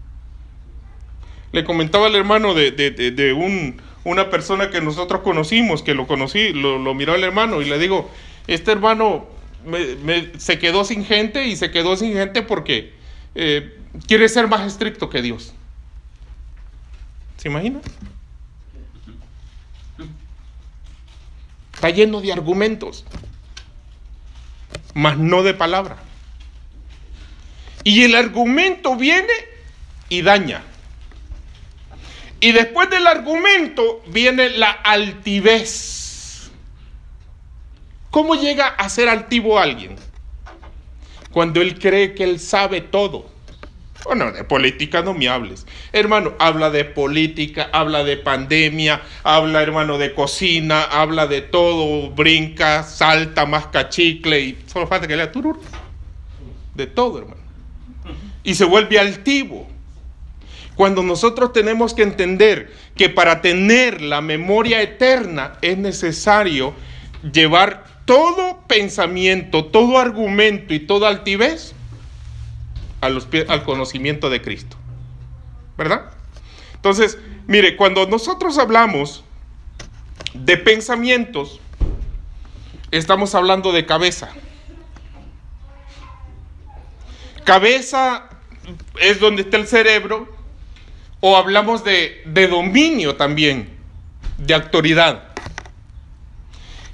Le 1.52 1.64
comentaba 1.64 2.06
al 2.06 2.14
hermano 2.14 2.54
de, 2.54 3.35
un, 3.37 3.80
una 4.04 4.30
persona 4.30 4.70
que 4.70 4.80
nosotros 4.80 5.22
conocimos, 5.22 5.83
que 5.83 5.94
lo 5.94 6.06
conocí, 6.06 6.52
lo, 6.52 6.94
miró 6.94 7.14
el 7.14 7.24
hermano 7.24 7.61
y 7.62 7.64
le 7.64 7.78
digo, 7.78 8.09
este 8.54 8.72
hermano 8.72 9.28
se 10.38 10.58
quedó 10.58 10.84
sin 10.84 11.04
gente 11.04 11.46
y 11.46 11.54
se 11.54 11.70
quedó 11.70 11.96
sin 11.96 12.12
gente 12.12 12.42
porque 12.42 12.92
eh, 13.36 13.78
quiere 14.08 14.28
ser 14.28 14.48
más 14.48 14.66
estricto 14.66 15.08
que 15.08 15.22
Dios. 15.22 15.54
¿Se 17.36 17.48
imagina? 17.48 17.80
Está 21.74 21.90
lleno 21.90 22.20
de 22.20 22.32
argumentos, 22.32 23.04
mas 24.94 25.16
no 25.16 25.44
de 25.44 25.54
palabra. 25.54 25.96
Y 27.84 28.02
el 28.02 28.16
argumento 28.16 28.96
viene 28.96 29.32
y 30.08 30.22
daña. 30.22 30.62
Y 32.40 32.50
después 32.50 32.90
del 32.90 33.06
argumento 33.06 34.02
viene 34.08 34.50
la 34.50 34.70
altivez. 34.70 35.99
¿Cómo 38.11 38.35
llega 38.35 38.66
a 38.66 38.88
ser 38.88 39.09
altivo 39.09 39.59
alguien? 39.59 39.96
Cuando 41.33 41.62
él 41.62 41.79
cree 41.79 42.14
que 42.14 42.25
él 42.25 42.40
sabe 42.40 42.81
todo. 42.81 43.31
Bueno, 44.05 44.33
de 44.33 44.44
política 44.44 45.03
no 45.03 45.14
me 45.14 45.29
hables. 45.29 45.66
Hermano, 45.92 46.33
habla 46.38 46.70
de 46.70 46.85
política, 46.85 47.68
habla 47.73 48.03
de 48.03 48.16
pandemia, 48.16 49.03
habla, 49.23 49.62
hermano, 49.62 49.99
de 49.99 50.14
cocina, 50.14 50.83
habla 50.83 51.27
de 51.27 51.42
todo, 51.42 52.11
brinca, 52.11 52.83
salta, 52.83 53.44
más 53.46 53.66
cachicle 53.66 54.40
y 54.40 54.59
solo 54.66 54.87
falta 54.87 55.07
que 55.07 55.16
lea 55.16 55.31
turur. 55.31 55.61
De 56.75 56.87
todo, 56.87 57.18
hermano 57.18 57.40
y 58.42 58.55
se 58.55 58.64
vuelve 58.64 58.99
altivo. 58.99 59.68
Cuando 60.75 61.03
nosotros 61.03 61.53
tenemos 61.53 61.92
que 61.92 62.03
entender 62.03 62.73
que 62.96 63.11
para 63.11 63.42
tener 63.42 64.01
la 64.01 64.20
memoria 64.20 64.81
eterna 64.81 65.55
es 65.61 65.77
necesario 65.77 66.75
llevar 67.33 67.85
todo 68.04 68.60
pensamiento, 68.66 69.64
todo 69.66 69.98
argumento 69.98 70.74
y 70.74 70.80
toda 70.80 71.08
altivez 71.08 71.74
al 73.00 73.64
conocimiento 73.64 74.30
de 74.30 74.42
Cristo. 74.42 74.76
¿Verdad? 75.76 76.12
Entonces, 76.74 77.18
mire, 77.46 77.76
cuando 77.76 78.06
nosotros 78.06 78.58
hablamos 78.58 79.24
de 80.34 80.56
pensamientos, 80.56 81.60
estamos 82.90 83.34
hablando 83.34 83.72
de 83.72 83.86
cabeza. 83.86 84.30
Cabeza 87.44 88.28
es 89.00 89.20
donde 89.20 89.42
está 89.42 89.56
el 89.56 89.66
cerebro, 89.66 90.28
o 91.20 91.36
hablamos 91.36 91.84
de, 91.84 92.22
dominio 92.48 93.16
también, 93.16 93.68
de 94.38 94.54
autoridad. 94.54 95.29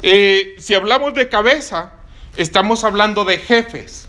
Eh, 0.03 0.57
si 0.59 0.75
hablamos 0.75 1.15
de 1.15 1.29
cabeza, 1.29 1.93
estamos 2.37 2.85
hablando 2.85 3.25
de 3.25 3.39
jefes. 3.39 4.09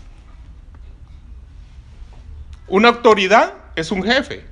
Una 2.66 2.88
autoridad 2.88 3.54
es 3.74 3.90
un 3.90 4.02
jefe. 4.02 4.44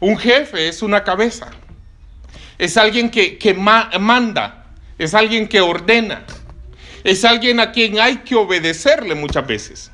Un 0.00 0.18
jefe 0.18 0.68
es 0.68 0.82
una 0.82 1.04
cabeza. 1.04 1.50
Es 2.58 2.76
alguien 2.76 3.10
que, 3.10 3.54
manda. 3.54 4.66
Es 4.98 5.14
alguien 5.14 5.46
que 5.48 5.60
ordena. 5.60 6.24
Es 7.04 7.24
alguien 7.24 7.60
a 7.60 7.72
quien 7.72 8.00
hay 8.00 8.18
que 8.18 8.34
obedecerle 8.34 9.14
muchas 9.14 9.46
veces. 9.46 9.90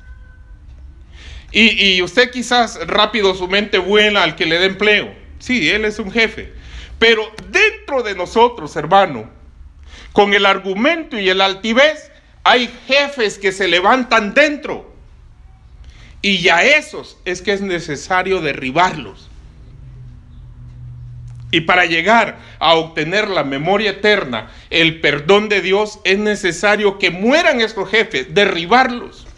Y, 1.50 2.02
usted 2.02 2.30
quizás 2.30 2.78
rápido 2.86 3.34
su 3.34 3.48
mente 3.48 3.78
buena 3.78 4.22
al 4.22 4.36
que 4.36 4.46
le 4.46 4.58
dé 4.58 4.66
empleo. 4.66 5.14
Sí, 5.38 5.70
él 5.70 5.84
es 5.84 5.98
un 5.98 6.12
jefe. 6.12 6.52
Pero 6.98 7.32
dentro 7.48 8.02
de 8.02 8.14
nosotros, 8.14 8.76
hermano, 8.76 9.30
con 10.12 10.34
el 10.34 10.46
argumento 10.46 11.18
y 11.18 11.28
el 11.28 11.40
altivez, 11.40 12.10
hay 12.44 12.70
jefes 12.86 13.38
que 13.38 13.52
se 13.52 13.68
levantan 13.68 14.34
dentro. 14.34 14.92
Y 16.22 16.38
ya 16.38 16.64
esos 16.64 17.18
es 17.24 17.42
que 17.42 17.52
es 17.52 17.60
necesario 17.60 18.40
derribarlos. 18.40 19.28
Y 21.50 21.62
para 21.62 21.86
llegar 21.86 22.38
a 22.58 22.74
obtener 22.74 23.28
la 23.28 23.44
memoria 23.44 23.90
eterna, 23.90 24.50
el 24.70 25.00
perdón 25.00 25.48
de 25.48 25.62
Dios, 25.62 26.00
es 26.04 26.18
necesario 26.18 26.98
que 26.98 27.10
mueran 27.10 27.60
estos 27.60 27.88
jefes, 27.88 28.34
derribarlos 28.34 29.28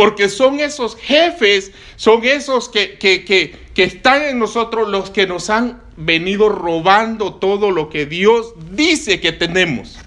porque 0.00 0.30
son 0.30 0.60
esos 0.60 0.96
jefes, 0.96 1.72
son 1.96 2.24
esos 2.24 2.70
que, 2.70 3.58
están 3.76 4.22
en 4.22 4.38
nosotros 4.38 4.88
los 4.88 5.10
que 5.10 5.26
nos 5.26 5.50
han 5.50 5.82
venido 5.96 6.48
robando 6.48 7.34
todo 7.34 7.70
lo 7.70 7.90
que 7.90 8.06
Dios 8.06 8.54
dice 8.70 9.20
que 9.20 9.32
tenemos. 9.32 9.98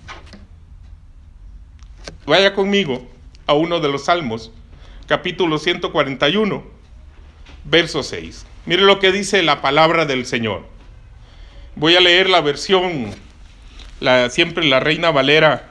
Vaya 2.25 2.53
conmigo 2.53 3.05
a 3.47 3.53
uno 3.53 3.81
de 3.81 3.89
los 3.89 4.05
Salmos, 4.05 4.49
capítulo 5.07 5.57
141, 5.57 6.63
verso 7.65 8.01
6. 8.01 8.45
Mire 8.65 8.83
lo 8.83 8.99
que 8.99 9.11
dice 9.11 9.43
la 9.43 9.61
palabra 9.61 10.05
del 10.05 10.25
Señor. 10.25 10.65
Voy 11.75 11.97
a 11.97 11.99
leer 11.99 12.29
la 12.29 12.39
versión, 12.39 13.11
la, 13.99 14.29
siempre 14.29 14.63
la 14.65 14.79
Reina 14.79 15.11
Valera 15.11 15.69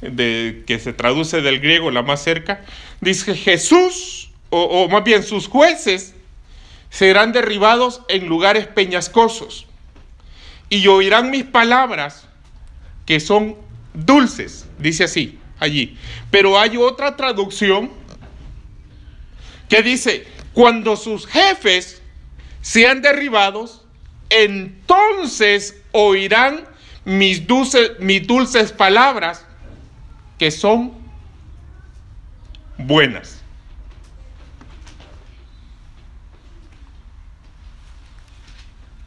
de, 0.00 0.64
que 0.66 0.78
se 0.78 0.94
traduce 0.94 1.42
del 1.42 1.60
griego 1.60 1.90
la 1.90 2.02
más 2.02 2.22
cerca, 2.22 2.64
dice 3.02 3.34
Jesús, 3.34 4.30
o, 4.48 4.88
más 4.88 5.04
bien 5.04 5.22
sus 5.22 5.48
jueces, 5.48 6.14
serán 6.88 7.32
derribados 7.32 8.00
en 8.08 8.26
lugares 8.26 8.66
peñascosos 8.68 9.66
y 10.70 10.86
oirán 10.86 11.30
mis 11.30 11.44
palabras 11.44 12.26
que 13.04 13.20
son 13.20 13.56
dulces, 13.92 14.66
dice 14.78 15.04
así 15.04 15.38
allí. 15.58 15.96
Pero 16.30 16.58
hay 16.58 16.76
otra 16.76 17.16
traducción 17.16 17.90
que 19.68 19.82
dice, 19.82 20.26
cuando 20.52 20.96
sus 20.96 21.26
jefes 21.26 22.02
sean 22.60 23.02
derribados, 23.02 23.82
entonces 24.30 25.80
oirán 25.92 26.64
mis 27.04 27.46
dulces, 27.46 27.92
mis 28.00 28.26
dulces 28.26 28.72
palabras 28.72 29.44
que 30.38 30.50
son 30.50 30.92
buenas. 32.78 33.40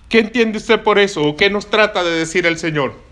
¿Qué 0.09 0.19
entiende 0.19 0.57
usted 0.57 0.81
por 0.83 0.99
eso? 0.99 1.21
¿O 1.23 1.35
qué 1.35 1.49
nos 1.49 1.69
trata 1.69 2.03
de 2.03 2.11
decir 2.11 2.45
el 2.45 2.57
Señor? 2.57 3.06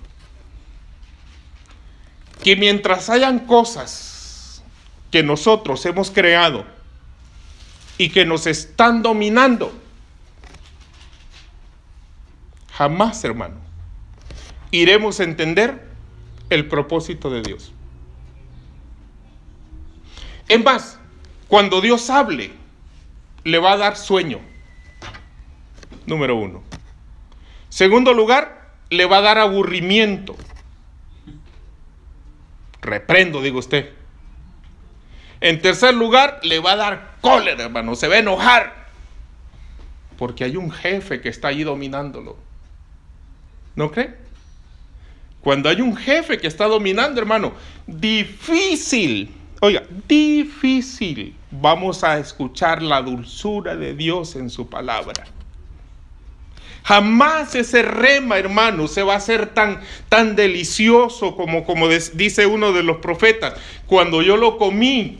Que 2.45 2.55
mientras 2.55 3.10
hayan 3.10 3.39
cosas 3.39 4.62
que 5.10 5.23
nosotros 5.23 5.84
hemos 5.88 6.12
creado 6.12 6.63
y 7.97 8.10
que 8.10 8.23
nos 8.23 8.45
están 8.45 9.01
dominando, 9.01 9.73
jamás, 12.71 13.23
hermano, 13.23 13.55
iremos 14.69 15.19
a 15.19 15.23
entender 15.23 15.88
el 16.51 16.67
propósito 16.67 17.31
de 17.31 17.41
Dios. 17.41 17.73
Es 20.47 20.63
más, 20.63 20.99
cuando 21.47 21.81
Dios 21.81 22.12
hable, 22.12 22.51
le 23.43 23.58
va 23.58 23.71
a 23.71 23.77
dar 23.77 23.97
sueño. 23.97 24.39
Número 26.05 26.36
uno. 26.36 26.62
Segundo 27.69 28.13
lugar, 28.13 28.69
le 28.91 29.08
va 29.08 29.17
a 29.17 29.21
dar 29.21 29.39
aburrimiento. 29.39 30.36
Reprendo, 32.85 33.41
digo 33.41 33.59
usted. 33.59 33.89
En 35.41 35.61
tercer 35.61 35.93
lugar, 35.93 36.39
le 36.43 36.59
va 36.59 36.73
a 36.73 36.75
dar 36.75 37.15
cólera, 37.21 37.65
hermano, 37.65 37.95
se 37.95 38.07
va 38.07 38.15
a 38.15 38.19
enojar. 38.19 38.85
Porque 40.17 40.45
hay 40.45 40.55
un 40.55 40.71
jefe 40.71 41.19
que 41.21 41.29
está 41.29 41.49
ahí 41.49 41.63
dominándolo. 41.63 42.37
¿No 43.75 43.91
cree? 43.91 44.15
Cuando 45.41 45.69
hay 45.69 45.81
un 45.81 45.95
jefe 45.95 46.37
que 46.37 46.47
está 46.47 46.65
dominando, 46.65 47.19
hermano, 47.19 47.53
difícil, 47.85 49.31
oiga, 49.61 49.83
difícil, 50.07 51.35
vamos 51.51 52.03
a 52.03 52.17
escuchar 52.17 52.81
la 52.81 53.01
dulzura 53.01 53.75
de 53.75 53.93
Dios 53.93 54.35
en 54.35 54.49
su 54.49 54.67
palabra. 54.67 55.25
Jamás 56.85 57.55
ese 57.55 57.81
rema, 57.81 58.37
hermano, 58.37 58.87
se 58.87 59.01
va 59.01 59.13
a 59.13 59.17
hacer 59.17 59.55
tan, 59.55 59.81
tan 60.07 60.35
delicioso 60.35 61.35
como, 61.35 61.65
como 61.65 61.89
dice 61.89 62.45
uno 62.45 62.73
de 62.73 62.83
los 62.83 62.97
profetas. 62.97 63.55
Cuando 63.87 64.21
yo 64.21 64.37
lo 64.37 64.59
comí, 64.59 65.17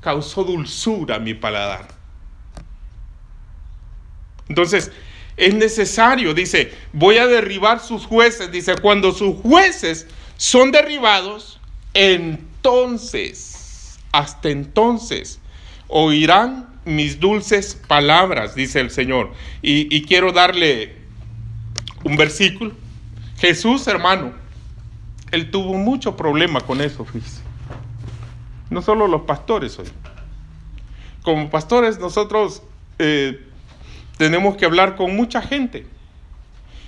causó 0.00 0.42
dulzura 0.42 1.16
a 1.16 1.18
mi 1.18 1.34
paladar. 1.34 1.86
Entonces, 4.48 4.90
es 5.36 5.52
necesario, 5.52 6.32
dice, 6.32 6.72
voy 6.94 7.18
a 7.18 7.26
derribar 7.26 7.80
sus 7.80 8.06
jueces. 8.06 8.50
Dice, 8.50 8.76
cuando 8.76 9.12
sus 9.12 9.36
jueces 9.36 10.06
son 10.38 10.72
derribados, 10.72 11.60
entonces, 11.92 13.98
hasta 14.12 14.48
entonces, 14.48 15.40
oirán 15.88 16.80
mis 16.86 17.20
dulces 17.20 17.78
palabras, 17.86 18.54
dice 18.54 18.80
el 18.80 18.90
Señor. 18.90 19.34
Y, 19.60 19.94
y 19.94 20.06
quiero 20.06 20.32
darle 20.32 21.01
un 22.04 22.16
versículo. 22.16 22.72
Jesús, 23.38 23.86
hermano, 23.86 24.32
él 25.30 25.50
tuvo 25.50 25.74
mucho 25.74 26.16
problema 26.16 26.60
con 26.60 26.80
eso, 26.80 27.04
fíjese. 27.04 27.42
No 28.70 28.82
solo 28.82 29.06
los 29.06 29.22
pastores 29.22 29.78
hoy. 29.78 29.88
Como 31.22 31.50
pastores 31.50 31.98
nosotros 31.98 32.62
eh, 32.98 33.40
tenemos 34.16 34.56
que 34.56 34.64
hablar 34.64 34.96
con 34.96 35.16
mucha 35.16 35.42
gente 35.42 35.86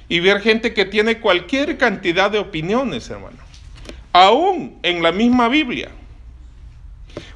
y 0.09 0.21
ver 0.21 0.41
gente 0.41 0.75
que 0.75 0.85
tiene 0.85 1.21
cualquier 1.21 1.79
cantidad 1.79 2.31
de 2.31 2.39
opiniones, 2.39 3.09
hermano. 3.11 3.39
Aún 4.13 4.79
en 4.83 5.03
la 5.03 5.13
misma 5.13 5.49
Biblia. 5.49 5.91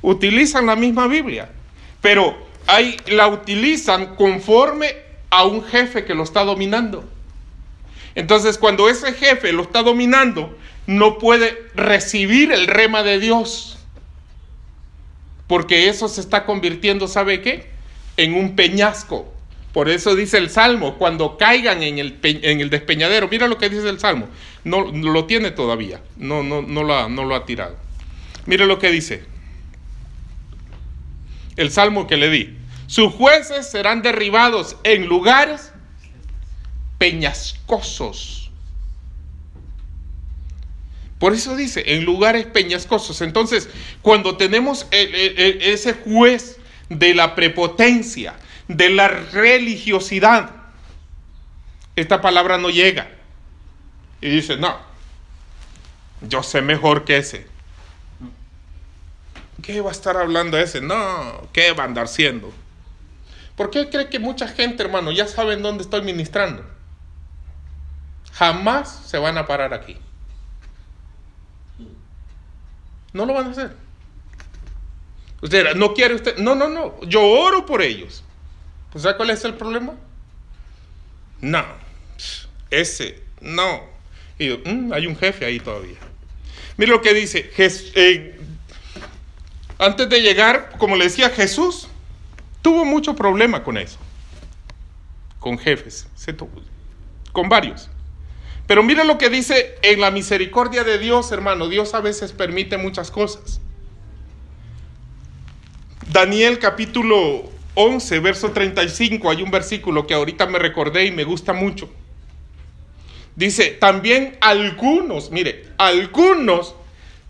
Utilizan 0.03 0.67
la 0.67 0.77
misma 0.77 1.07
Biblia, 1.07 1.51
pero 2.01 2.37
ahí 2.67 2.97
la 3.07 3.29
utilizan 3.29 4.17
conforme 4.17 4.95
a 5.31 5.45
un 5.45 5.65
jefe 5.65 6.05
que 6.05 6.15
lo 6.15 6.23
está 6.23 6.45
dominando. 6.45 7.09
Entonces, 8.15 8.59
cuando 8.59 8.89
ese 8.89 9.13
jefe 9.13 9.53
lo 9.53 9.63
está 9.63 9.83
dominando, 9.83 10.57
no 10.87 11.19
puede 11.19 11.57
recibir 11.75 12.53
el 12.53 12.67
rema 12.67 13.03
de 13.03 13.19
Dios. 13.19 13.79
Porque 15.47 15.89
eso 15.89 16.09
se 16.09 16.21
está 16.21 16.45
convirtiendo, 16.45 17.09
¿sabe 17.09 17.41
qué? 17.41 17.71
En 18.17 18.35
un 18.35 18.57
peñasco. 18.57 19.33
Por 19.73 19.89
eso 19.89 20.15
dice 20.15 20.39
el 20.39 20.51
Salmo, 20.51 20.97
cuando 20.97 21.37
caigan 21.37 21.83
en 21.83 21.99
el, 21.99 22.19
en 22.23 22.61
el 22.61 22.71
despeñadero, 22.71 23.29
mira 23.29 23.49
lo 23.49 23.59
que 23.59 23.69
dice 23.69 23.89
el 23.89 24.01
Salmo, 24.01 24.29
no, 24.65 24.91
lo 24.91 25.27
tiene 25.27 25.51
todavía, 25.51 26.01
no, 26.17 26.43
no, 26.43 26.63
no, 26.63 26.83
lo 26.83 26.95
ha, 26.97 27.09
no 27.09 27.25
lo 27.25 27.35
ha 27.35 27.45
tirado. 27.45 27.77
Mira 28.47 28.65
lo 28.65 28.79
que 28.79 28.91
dice 28.91 29.25
el 31.57 31.71
Salmo 31.71 32.07
que 32.07 32.17
le 32.17 32.31
di. 32.31 32.57
Sus 32.87 33.13
jueces 33.13 33.71
serán 33.71 34.01
derribados 34.01 34.77
en 34.85 35.07
lugares 35.07 35.73
peñascosos. 36.99 38.51
Por 41.19 41.33
eso 41.33 41.57
dice, 41.57 41.83
en 41.95 42.05
lugares 42.05 42.47
peñascosos. 42.47 43.23
Entonces, 43.23 43.69
cuando 44.03 44.37
tenemos 44.37 44.87
ese 44.91 45.95
juez 45.95 46.59
de 46.89 47.15
la 47.15 47.35
prepotencia, 47.35 48.35
de 48.69 48.91
la 48.91 49.09
religiosidad, 49.09 50.51
esta 51.97 52.21
palabra 52.21 52.59
no 52.59 52.71
llega. 52.71 53.09
Y 54.21 54.29
dice, 54.29 54.57
no, 54.57 54.79
yo 56.29 56.43
sé 56.43 56.63
mejor 56.63 57.05
que 57.05 57.17
ese. 57.19 57.47
¿Qué 59.63 59.81
va 59.81 59.89
a 59.91 59.93
estar 59.93 60.17
hablando 60.17 60.57
ese? 60.57 60.81
No, 60.81 61.49
¿qué 61.53 61.73
va 61.73 61.83
a 61.83 61.87
andar 61.87 62.07
siendo? 62.07 62.53
¿Por 63.57 63.71
qué 63.71 63.89
cree 63.89 64.09
que 64.09 64.21
mucha 64.21 64.47
gente, 64.47 64.85
hermano, 64.85 65.11
ya 65.11 65.27
saben 65.27 65.63
dónde 65.63 65.83
estoy 65.83 66.03
ministrando? 66.03 66.65
Jamás 68.39 69.03
se 69.07 69.19
van 69.19 69.37
a 69.37 69.47
parar 69.47 69.75
aquí. 69.75 69.97
No 73.13 73.27
lo 73.27 73.35
van 73.35 73.49
a 73.49 73.51
hacer. 73.51 73.77
Usted 75.43 75.75
no 75.75 75.93
quiere 75.93 76.15
usted. 76.15 76.39
No, 76.39 76.55
no, 76.55 76.69
no. 76.69 77.01
Yo 77.03 77.23
oro 77.23 77.67
por 77.67 77.83
ellos. 77.83 78.23
¿Pues 78.93 79.03
¿Sabe 79.03 79.17
cuál 79.17 79.31
es 79.31 79.45
el 79.45 79.55
problema? 79.55 79.95
No. 81.41 81.65
Ese, 82.71 83.23
no. 83.41 83.83
Y 84.39 84.51
mm, 84.51 84.93
hay 84.93 85.07
un 85.07 85.17
jefe 85.17 85.45
ahí 85.45 85.59
todavía. 85.59 85.99
Mire 86.77 86.93
lo 86.93 87.03
que 87.03 87.15
dice. 87.15 87.51
Eh, 87.57 88.41
antes 89.79 90.09
de 90.09 90.21
llegar, 90.21 90.71
como 90.79 90.95
le 90.95 91.05
decía, 91.05 91.31
Jesús 91.31 91.89
tuvo 92.63 92.85
mucho 92.85 93.17
problema 93.17 93.65
con 93.65 93.79
eso. 93.79 93.99
Con 95.41 95.59
jefes. 95.59 96.07
Con 97.33 97.49
varios. 97.49 97.91
Pero 98.69 98.83
mira 98.83 99.03
lo 99.03 99.17
que 99.17 99.31
dice 99.31 99.77
en 99.81 99.99
la 99.99 100.11
misericordia 100.11 100.85
de 100.85 100.99
Dios, 100.99 101.33
hermano. 101.33 101.71
Dios 101.71 101.95
a 101.95 102.03
veces 102.03 102.33
permite 102.33 102.77
muchas 102.77 103.11
cosas. 103.11 103.63
Daniel 106.13 106.59
capítulo 106.59 107.51
11, 107.75 108.21
verso 108.21 108.53
35, 108.53 109.31
hay 109.31 109.41
un 109.41 109.51
versículo 109.51 110.07
que 110.07 110.13
ahorita 110.13 110.47
me 110.47 110.59
recordé 110.59 111.07
y 111.07 111.13
me 111.13 111.25
gusta 111.25 111.55
mucho. 111.55 111.89
Dice, 113.37 113.71
también 113.71 114.37
algunos, 114.43 115.31
mire, 115.31 115.65
algunos 115.79 116.75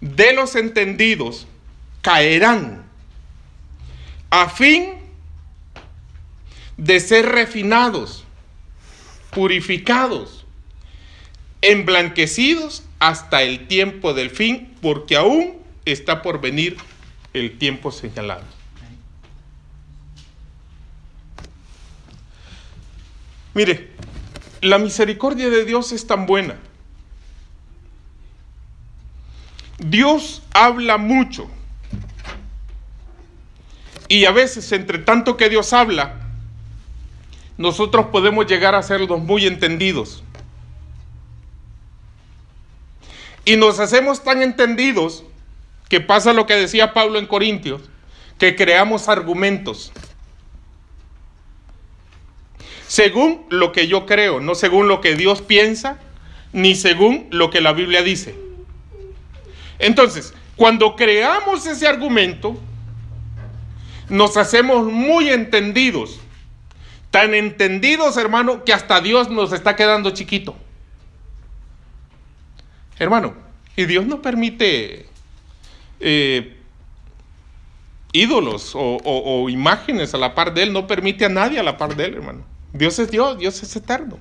de 0.00 0.32
los 0.32 0.56
entendidos 0.56 1.46
caerán 2.02 2.84
a 4.30 4.48
fin 4.48 4.94
de 6.76 6.98
ser 6.98 7.26
refinados, 7.26 8.24
purificados 9.30 10.37
emblanquecidos 11.62 12.84
hasta 12.98 13.42
el 13.42 13.66
tiempo 13.66 14.14
del 14.14 14.30
fin, 14.30 14.74
porque 14.80 15.16
aún 15.16 15.58
está 15.84 16.22
por 16.22 16.40
venir 16.40 16.76
el 17.32 17.58
tiempo 17.58 17.90
señalado. 17.90 18.44
Mire, 23.54 23.90
la 24.60 24.78
misericordia 24.78 25.50
de 25.50 25.64
Dios 25.64 25.92
es 25.92 26.06
tan 26.06 26.26
buena. 26.26 26.56
Dios 29.78 30.42
habla 30.52 30.98
mucho. 30.98 31.48
Y 34.08 34.24
a 34.24 34.30
veces, 34.30 34.72
entre 34.72 34.98
tanto 34.98 35.36
que 35.36 35.48
Dios 35.48 35.72
habla, 35.72 36.20
nosotros 37.56 38.06
podemos 38.06 38.46
llegar 38.46 38.74
a 38.74 38.82
ser 38.82 39.00
los 39.00 39.20
muy 39.20 39.46
entendidos. 39.46 40.22
Y 43.48 43.56
nos 43.56 43.80
hacemos 43.80 44.22
tan 44.22 44.42
entendidos 44.42 45.24
que 45.88 46.02
pasa 46.02 46.34
lo 46.34 46.44
que 46.44 46.52
decía 46.52 46.92
Pablo 46.92 47.18
en 47.18 47.24
Corintios, 47.24 47.80
que 48.36 48.54
creamos 48.54 49.08
argumentos. 49.08 49.90
Según 52.86 53.46
lo 53.48 53.72
que 53.72 53.88
yo 53.88 54.04
creo, 54.04 54.40
no 54.40 54.54
según 54.54 54.86
lo 54.86 55.00
que 55.00 55.14
Dios 55.14 55.40
piensa, 55.40 55.98
ni 56.52 56.74
según 56.74 57.26
lo 57.30 57.48
que 57.48 57.62
la 57.62 57.72
Biblia 57.72 58.02
dice. 58.02 58.34
Entonces, 59.78 60.34
cuando 60.54 60.94
creamos 60.94 61.64
ese 61.64 61.88
argumento, 61.88 62.54
nos 64.10 64.36
hacemos 64.36 64.92
muy 64.92 65.30
entendidos. 65.30 66.20
Tan 67.10 67.32
entendidos, 67.32 68.18
hermano, 68.18 68.62
que 68.64 68.74
hasta 68.74 69.00
Dios 69.00 69.30
nos 69.30 69.54
está 69.54 69.74
quedando 69.74 70.10
chiquito. 70.10 70.54
Hermano, 72.98 73.34
y 73.76 73.84
Dios 73.84 74.06
no 74.06 74.20
permite 74.20 75.06
eh, 76.00 76.56
ídolos 78.12 78.72
o, 78.74 79.48
imágenes 79.48 80.14
a 80.14 80.18
la 80.18 80.34
par 80.34 80.54
de 80.54 80.64
Él, 80.64 80.72
no 80.72 80.86
permite 80.86 81.24
a 81.24 81.28
nadie 81.28 81.60
a 81.60 81.62
la 81.62 81.76
par 81.76 81.94
de 81.94 82.06
Él, 82.06 82.14
hermano. 82.14 82.44
Dios 82.72 82.98
es 82.98 83.10
Dios, 83.10 83.38
Dios 83.38 83.62
es 83.62 83.74
eterno. 83.76 84.18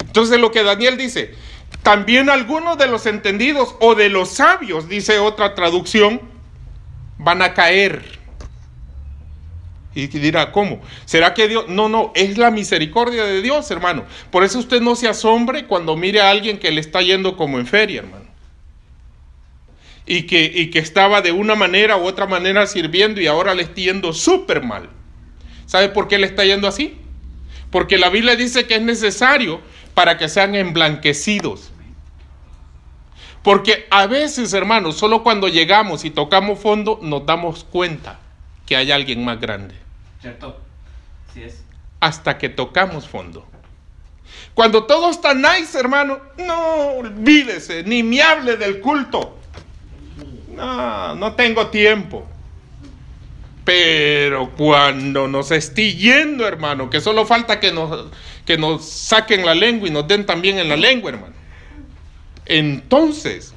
Entonces 0.00 0.38
lo 0.40 0.50
que 0.50 0.62
Daniel 0.62 0.96
dice, 0.96 1.34
también 1.82 2.30
algunos 2.30 2.78
de 2.78 2.86
los 2.86 3.06
entendidos 3.06 3.74
o 3.80 3.94
de 3.94 4.08
los 4.08 4.30
sabios, 4.30 4.88
dice 4.88 5.18
otra 5.18 5.54
traducción, 5.54 6.20
van 7.18 7.42
a 7.42 7.54
caer. 7.54 8.23
Y 9.94 10.08
dirá, 10.08 10.50
¿cómo? 10.52 10.80
¿Será 11.04 11.34
que 11.34 11.48
Dios? 11.48 11.68
No, 11.68 11.88
no, 11.88 12.12
es 12.14 12.36
la 12.36 12.50
misericordia 12.50 13.24
de 13.24 13.42
Dios, 13.42 13.70
hermano. 13.70 14.04
Por 14.30 14.42
eso 14.42 14.58
usted 14.58 14.80
no 14.80 14.96
se 14.96 15.08
asombre 15.08 15.66
cuando 15.66 15.96
mire 15.96 16.20
a 16.20 16.30
alguien 16.30 16.58
que 16.58 16.70
le 16.72 16.80
está 16.80 17.00
yendo 17.02 17.36
como 17.36 17.58
en 17.58 17.66
feria, 17.66 18.00
hermano. 18.00 18.24
y 20.06 20.24
que, 20.24 20.44
y 20.54 20.70
que 20.70 20.78
estaba 20.80 21.22
de 21.22 21.32
una 21.32 21.54
manera 21.54 21.96
u 21.96 22.04
otra 22.04 22.26
manera 22.26 22.66
sirviendo 22.66 23.20
y 23.20 23.26
ahora 23.26 23.54
le 23.54 23.62
está 23.62 23.76
yendo 23.76 24.12
súper 24.12 24.62
mal. 24.62 24.90
¿Sabe 25.66 25.88
por 25.88 26.08
qué 26.08 26.18
le 26.18 26.26
está 26.26 26.44
yendo 26.44 26.68
así? 26.68 26.98
Porque 27.70 27.98
la 27.98 28.10
Biblia 28.10 28.36
dice 28.36 28.66
que 28.66 28.76
es 28.76 28.82
necesario 28.82 29.60
para 29.94 30.18
que 30.18 30.28
sean 30.28 30.54
emblanquecidos. 30.54 31.70
Porque 33.42 33.86
a 33.90 34.06
veces, 34.06 34.52
hermanos, 34.54 34.96
solo 34.96 35.22
cuando 35.22 35.48
llegamos 35.48 36.04
y 36.04 36.10
tocamos 36.10 36.58
fondo 36.58 36.98
nos 37.02 37.26
damos 37.26 37.64
cuenta 37.64 38.20
que 38.66 38.76
hay 38.76 38.90
alguien 38.90 39.24
más 39.24 39.40
grande. 39.40 39.83
¿Cierto? 40.24 40.58
Sí 41.34 41.42
es. 41.42 41.62
Hasta 42.00 42.38
que 42.38 42.48
tocamos 42.48 43.06
fondo. 43.06 43.46
Cuando 44.54 44.84
todo 44.84 45.10
está 45.10 45.34
nice, 45.34 45.78
hermano, 45.78 46.18
no 46.38 46.92
olvídese, 46.92 47.82
ni 47.82 48.02
me 48.02 48.22
hable 48.22 48.56
del 48.56 48.80
culto. 48.80 49.38
No, 50.56 51.14
no 51.14 51.34
tengo 51.34 51.66
tiempo. 51.66 52.26
Pero 53.66 54.50
cuando 54.56 55.28
nos 55.28 55.50
esté 55.50 55.94
yendo, 55.94 56.48
hermano, 56.48 56.88
que 56.88 57.02
solo 57.02 57.26
falta 57.26 57.60
que 57.60 57.70
nos, 57.70 58.10
que 58.46 58.56
nos 58.56 58.88
saquen 58.88 59.44
la 59.44 59.54
lengua 59.54 59.88
y 59.88 59.90
nos 59.90 60.08
den 60.08 60.24
también 60.24 60.58
en 60.58 60.70
la 60.70 60.76
lengua, 60.78 61.10
hermano. 61.10 61.34
Entonces 62.46 63.52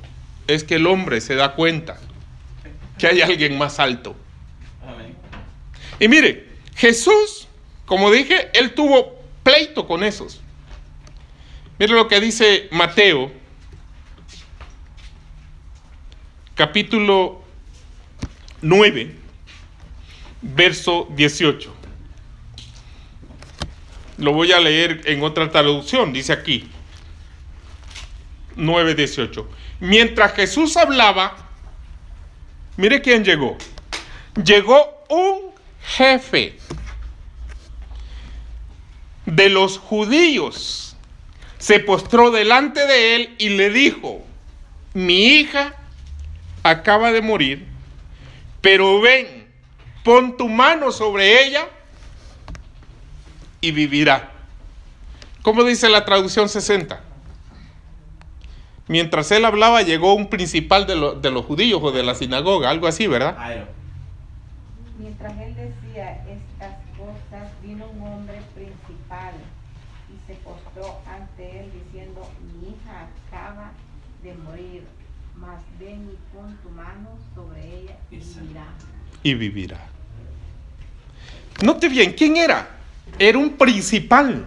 es 0.48 0.66
que 0.66 0.76
el 0.76 0.86
hombre 0.86 1.22
se 1.22 1.36
da 1.36 1.54
cuenta 1.54 1.98
que 2.98 3.08
hay 3.08 3.22
alguien 3.22 3.58
más 3.58 3.80
alto. 3.80 4.18
Amén. 4.86 5.16
Y 5.98 6.10
mire, 6.10 6.47
Jesús, 6.78 7.48
como 7.88 8.12
dije, 8.12 8.52
él 8.54 8.76
tuvo 8.76 9.20
pleito 9.42 9.88
con 9.88 10.04
esos. 10.04 10.42
Mire 11.80 11.94
lo 11.94 12.08
que 12.08 12.20
dice 12.20 12.70
Mateo, 12.72 13.32
capítulo 16.54 17.42
9, 18.62 19.16
verso 20.42 21.08
18. 21.16 21.74
Lo 24.18 24.34
voy 24.34 24.52
a 24.52 24.60
leer 24.60 25.02
en 25.06 25.24
otra 25.24 25.50
traducción, 25.50 26.14
dice 26.14 26.32
aquí. 26.32 26.70
9, 28.56 28.94
18. 28.94 29.50
Mientras 29.80 30.34
Jesús 30.34 30.78
hablaba, 30.78 31.38
mire 32.76 33.02
quién 33.02 33.24
llegó. 33.24 33.58
Llegó 34.44 35.04
un 35.10 35.52
jefe 35.82 36.58
de 39.28 39.50
los 39.50 39.78
judíos. 39.78 40.96
Se 41.60 41.80
postró 41.80 42.32
delante 42.32 42.86
de 42.88 43.16
él 43.16 43.36
y 43.38 43.50
le 43.50 43.70
dijo, 43.70 44.24
mi 44.94 45.26
hija 45.28 45.76
acaba 46.64 47.12
de 47.12 47.22
morir, 47.22 47.68
pero 48.62 49.00
ven, 49.02 49.48
pon 50.04 50.38
tu 50.38 50.48
mano 50.50 50.92
sobre 50.92 51.46
ella 51.46 51.68
y 53.62 53.72
vivirá. 53.72 54.32
¿Cómo 55.42 55.64
dice 55.64 55.90
la 55.90 56.06
traducción 56.06 56.48
60? 56.50 57.02
Mientras 58.88 59.32
él 59.32 59.44
hablaba, 59.46 59.82
llegó 59.82 60.14
un 60.14 60.30
principal 60.30 60.88
de, 60.88 60.96
lo- 60.96 61.16
de 61.16 61.32
los 61.32 61.46
judíos 61.46 61.82
o 61.84 61.92
de 61.92 62.04
la 62.04 62.16
sinagoga, 62.16 62.70
algo 62.70 62.88
así, 62.88 63.08
¿verdad? 63.08 63.36
Mientras 65.00 65.34
él 65.40 65.56
decía 65.56 66.24
estas 66.26 66.76
cosas, 66.98 67.50
vino 67.62 67.86
un 67.88 68.02
hombre 68.08 68.42
principal 68.56 69.34
y 70.10 70.28
se 70.28 70.36
postró 70.40 71.00
ante 71.06 71.60
él 71.62 71.72
diciendo, 71.84 72.30
mi 72.42 72.70
hija 72.70 73.08
acaba 73.28 73.72
de 74.24 74.34
morir, 74.34 74.84
mas 75.36 75.62
ven 75.80 76.10
y 76.12 76.36
pon 76.36 76.58
tu 76.64 76.70
mano 76.70 77.18
sobre 77.36 77.62
ella 77.62 77.98
y 78.12 78.18
vivirá. 78.18 78.74
y 79.24 79.34
vivirá. 79.34 79.80
Note 81.62 81.90
bien, 81.90 82.14
¿quién 82.14 82.38
era? 82.38 82.68
Era 83.18 83.38
un 83.38 83.58
principal. 83.58 84.46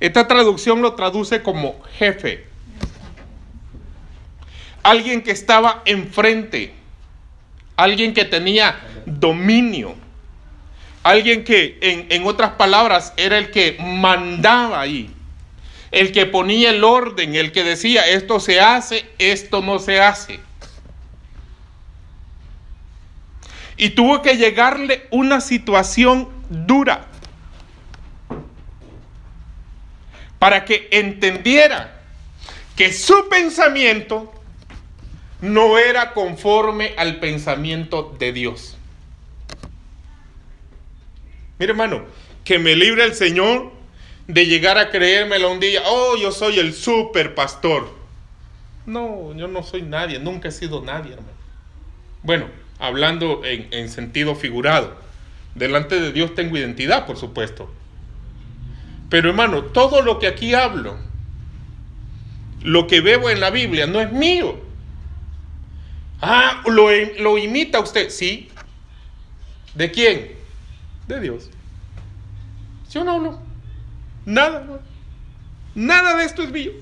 Esta 0.00 0.26
traducción 0.26 0.82
lo 0.82 0.94
traduce 0.94 1.42
como 1.42 1.80
jefe. 1.98 2.46
Alguien 4.82 5.22
que 5.22 5.30
estaba 5.30 5.82
enfrente. 5.84 6.72
Alguien 7.76 8.14
que 8.14 8.24
tenía 8.24 8.80
dominio. 9.06 9.94
Alguien 11.02 11.44
que, 11.44 11.78
en, 11.80 12.06
en 12.10 12.26
otras 12.26 12.52
palabras, 12.52 13.12
era 13.16 13.38
el 13.38 13.50
que 13.50 13.76
mandaba 13.80 14.80
ahí. 14.80 15.14
El 15.92 16.12
que 16.12 16.26
ponía 16.26 16.70
el 16.70 16.84
orden, 16.84 17.34
el 17.34 17.52
que 17.52 17.64
decía, 17.64 18.06
esto 18.06 18.40
se 18.40 18.60
hace, 18.60 19.04
esto 19.18 19.60
no 19.60 19.78
se 19.78 20.00
hace. 20.00 20.40
y 23.80 23.88
tuvo 23.90 24.20
que 24.20 24.36
llegarle 24.36 25.06
una 25.10 25.40
situación 25.40 26.28
dura 26.50 27.06
para 30.38 30.66
que 30.66 30.88
entendiera 30.90 31.98
que 32.76 32.92
su 32.92 33.30
pensamiento 33.30 34.30
no 35.40 35.78
era 35.78 36.12
conforme 36.12 36.92
al 36.98 37.20
pensamiento 37.20 38.14
de 38.18 38.34
Dios. 38.34 38.76
Mire 41.58 41.72
hermano, 41.72 42.04
que 42.44 42.58
me 42.58 42.76
libre 42.76 43.04
el 43.04 43.14
Señor 43.14 43.72
de 44.32 44.46
llegar 44.46 44.78
a 44.78 44.90
creérmelo 44.90 45.50
un 45.50 45.60
día, 45.60 45.82
oh, 45.86 46.16
yo 46.16 46.30
soy 46.30 46.58
el 46.58 46.72
super 46.72 47.34
pastor. 47.34 47.90
No, 48.86 49.34
yo 49.34 49.48
no 49.48 49.62
soy 49.62 49.82
nadie, 49.82 50.18
nunca 50.18 50.48
he 50.48 50.52
sido 50.52 50.82
nadie, 50.82 51.12
hermano. 51.12 51.32
Bueno, 52.22 52.46
hablando 52.78 53.44
en, 53.44 53.68
en 53.72 53.88
sentido 53.88 54.34
figurado, 54.34 54.94
delante 55.54 56.00
de 56.00 56.12
Dios 56.12 56.34
tengo 56.34 56.56
identidad, 56.56 57.06
por 57.06 57.16
supuesto. 57.16 57.70
Pero 59.08 59.30
hermano, 59.30 59.64
todo 59.64 60.02
lo 60.02 60.18
que 60.18 60.28
aquí 60.28 60.54
hablo, 60.54 60.96
lo 62.62 62.86
que 62.86 63.00
veo 63.00 63.30
en 63.30 63.40
la 63.40 63.50
Biblia, 63.50 63.86
no 63.86 64.00
es 64.00 64.12
mío. 64.12 64.56
Ah, 66.22 66.62
lo, 66.66 66.88
lo 67.18 67.38
imita 67.38 67.80
usted, 67.80 68.10
sí. 68.10 68.48
¿De 69.74 69.90
quién? 69.90 70.32
De 71.08 71.20
Dios. 71.20 71.50
¿Sí 72.88 72.98
o 72.98 73.04
no? 73.04 73.18
no? 73.18 73.49
Nada, 74.24 74.80
nada 75.74 76.16
de 76.16 76.24
esto 76.24 76.42
es 76.42 76.50
mío. 76.50 76.72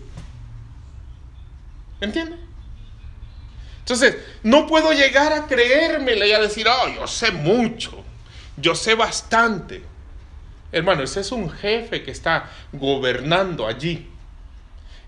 ¿Entiende? 2.00 2.36
Entonces, 3.80 4.16
no 4.42 4.66
puedo 4.66 4.92
llegar 4.92 5.32
a 5.32 5.46
creérmela 5.46 6.26
y 6.26 6.32
a 6.32 6.40
decir, 6.40 6.66
oh, 6.68 6.88
yo 6.88 7.06
sé 7.06 7.30
mucho, 7.30 8.04
yo 8.56 8.74
sé 8.74 8.94
bastante. 8.94 9.82
Hermano, 10.70 11.02
ese 11.02 11.20
es 11.20 11.32
un 11.32 11.50
jefe 11.50 12.02
que 12.02 12.10
está 12.10 12.50
gobernando 12.72 13.66
allí. 13.66 14.06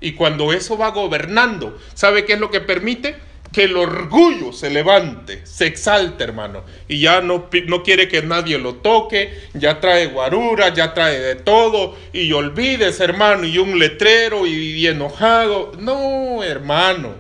Y 0.01 0.15
cuando 0.15 0.53
eso 0.53 0.79
va 0.79 0.91
gobernando, 0.91 1.79
¿sabe 1.95 2.25
qué 2.25 2.33
es 2.33 2.41
lo 2.41 2.51
que 2.51 2.61
permite? 2.61 3.17
Que 3.53 3.65
el 3.65 3.77
orgullo 3.77 4.53
se 4.53 4.71
levante, 4.71 5.45
se 5.45 5.67
exalte, 5.67 6.23
hermano. 6.23 6.63
Y 6.87 7.01
ya 7.01 7.21
no, 7.21 7.49
no 7.67 7.83
quiere 7.83 8.07
que 8.07 8.23
nadie 8.23 8.59
lo 8.59 8.77
toque, 8.77 9.49
ya 9.55 9.81
trae 9.81 10.07
guarura, 10.07 10.73
ya 10.73 10.95
trae 10.95 11.19
de 11.19 11.35
todo. 11.35 11.97
Y 12.13 12.33
olvides, 12.33 13.01
hermano, 13.01 13.45
y 13.45 13.59
un 13.59 13.79
letrero 13.79 14.47
y, 14.47 14.87
enojado. 14.87 15.73
No, 15.79 16.45
hermano. 16.45 17.15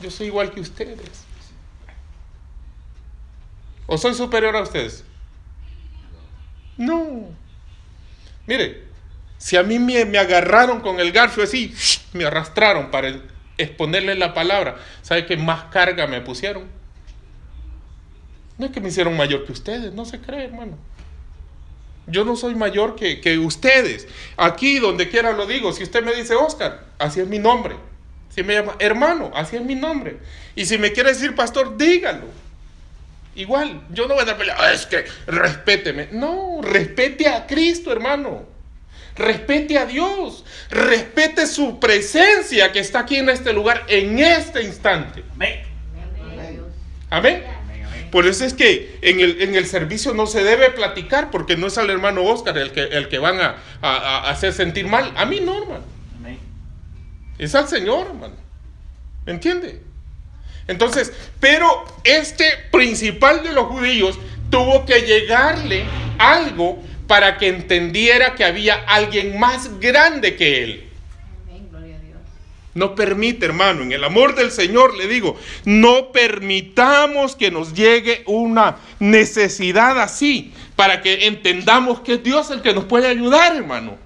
Yo 0.00 0.10
soy 0.10 0.28
igual 0.28 0.52
que 0.52 0.60
ustedes. 0.60 1.24
¿O 3.86 3.98
soy 3.98 4.14
superior 4.14 4.54
a 4.56 4.62
ustedes? 4.62 5.04
No. 6.76 7.28
Mire, 8.46 8.84
si 9.38 9.56
a 9.56 9.62
mí 9.62 9.78
me, 9.78 10.04
me 10.04 10.18
agarraron 10.18 10.80
con 10.80 11.00
el 11.00 11.12
garfio 11.12 11.42
así, 11.44 11.74
me 12.12 12.24
arrastraron 12.24 12.90
para 12.90 13.08
exponerle 13.58 14.14
la 14.14 14.34
palabra, 14.34 14.76
¿sabe 15.02 15.26
qué 15.26 15.36
más 15.36 15.64
carga 15.64 16.06
me 16.06 16.20
pusieron? 16.20 16.64
No 18.58 18.66
es 18.66 18.72
que 18.72 18.80
me 18.80 18.88
hicieron 18.88 19.16
mayor 19.16 19.44
que 19.46 19.52
ustedes, 19.52 19.92
no 19.92 20.04
se 20.04 20.20
cree, 20.20 20.44
hermano. 20.44 20.76
Yo 22.06 22.24
no 22.24 22.36
soy 22.36 22.54
mayor 22.54 22.96
que, 22.96 23.20
que 23.20 23.38
ustedes. 23.38 24.06
Aquí, 24.36 24.78
donde 24.78 25.08
quiera 25.08 25.32
lo 25.32 25.46
digo. 25.46 25.72
Si 25.72 25.82
usted 25.82 26.04
me 26.04 26.14
dice 26.14 26.34
Oscar, 26.34 26.84
así 26.98 27.20
es 27.20 27.26
mi 27.26 27.38
nombre. 27.38 27.76
Si 28.28 28.42
me 28.42 28.54
llama 28.54 28.74
hermano, 28.78 29.30
así 29.34 29.56
es 29.56 29.62
mi 29.62 29.74
nombre. 29.74 30.18
Y 30.54 30.66
si 30.66 30.76
me 30.76 30.92
quiere 30.92 31.10
decir 31.14 31.34
pastor, 31.34 31.76
dígalo. 31.78 32.26
Igual, 33.36 33.80
yo 33.90 34.06
no 34.06 34.14
voy 34.14 34.22
a 34.22 34.26
dar 34.26 34.36
pelea. 34.36 34.54
"Ah, 34.58 34.72
Es 34.72 34.86
que 34.86 35.04
respéteme. 35.26 36.08
No, 36.12 36.60
respete 36.62 37.26
a 37.28 37.46
Cristo, 37.46 37.90
hermano. 37.90 38.44
Respete 39.16 39.78
a 39.78 39.86
Dios. 39.86 40.44
Respete 40.70 41.46
su 41.46 41.78
presencia 41.78 42.72
que 42.72 42.80
está 42.80 43.00
aquí 43.00 43.16
en 43.16 43.28
este 43.28 43.52
lugar, 43.52 43.84
en 43.88 44.18
este 44.18 44.62
instante. 44.62 45.22
Amén. 45.34 45.60
Amén. 47.10 47.44
Por 48.10 48.26
eso 48.26 48.44
es 48.44 48.54
que 48.54 48.98
en 49.02 49.18
el, 49.20 49.40
en 49.42 49.54
el 49.56 49.66
servicio 49.66 50.14
no 50.14 50.26
se 50.26 50.44
debe 50.44 50.70
platicar 50.70 51.30
porque 51.30 51.56
no 51.56 51.66
es 51.66 51.78
al 51.78 51.90
hermano 51.90 52.22
Oscar 52.24 52.56
el 52.58 52.70
que, 52.70 52.82
el 52.82 53.08
que 53.08 53.18
van 53.18 53.40
a, 53.40 53.56
a- 53.82 53.96
a 54.26 54.30
hacer 54.30 54.52
sentir 54.52 54.86
mal. 54.86 55.12
A 55.16 55.24
mí 55.24 55.40
no, 55.40 55.60
hermano. 55.62 55.84
Amén. 56.18 56.38
Es 57.38 57.54
al 57.56 57.68
Señor, 57.68 58.06
hermano. 58.08 58.34
¿Me 59.26 59.32
entiende? 59.32 59.80
Entonces, 60.68 61.12
pero 61.40 61.84
este 62.04 62.44
principal 62.70 63.42
de 63.42 63.52
los 63.52 63.66
judíos 63.66 64.16
tuvo 64.50 64.86
que 64.86 65.00
llegarle 65.02 65.84
algo 66.18 66.82
para 67.06 67.38
que 67.38 67.48
entendiera 67.48 68.34
que 68.34 68.44
había 68.44 68.74
alguien 68.86 69.38
más 69.38 69.80
grande 69.80 70.36
que 70.36 70.64
él. 70.64 70.90
No 72.74 72.96
permite, 72.96 73.46
hermano, 73.46 73.82
en 73.82 73.92
el 73.92 74.02
amor 74.02 74.34
del 74.34 74.50
Señor 74.50 74.96
le 74.96 75.06
digo, 75.06 75.38
no 75.64 76.10
permitamos 76.10 77.36
que 77.36 77.52
nos 77.52 77.72
llegue 77.72 78.24
una 78.26 78.78
necesidad 78.98 80.00
así 80.00 80.52
para 80.74 81.00
que 81.00 81.28
entendamos 81.28 82.00
que 82.00 82.14
es 82.14 82.22
Dios 82.24 82.50
el 82.50 82.62
que 82.62 82.74
nos 82.74 82.84
puede 82.84 83.06
ayudar, 83.06 83.54
hermano. 83.54 83.96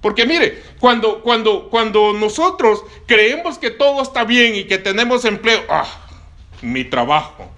Porque 0.00 0.26
mire, 0.26 0.62
cuando, 0.78 1.22
cuando, 1.22 1.68
cuando 1.68 2.12
nosotros 2.12 2.84
creemos 3.06 3.58
que 3.58 3.70
todo 3.70 4.00
está 4.02 4.24
bien 4.24 4.54
y 4.54 4.64
que 4.64 4.78
tenemos 4.78 5.24
empleo, 5.24 5.62
ah, 5.68 5.86
mi 6.62 6.84
trabajo, 6.84 7.50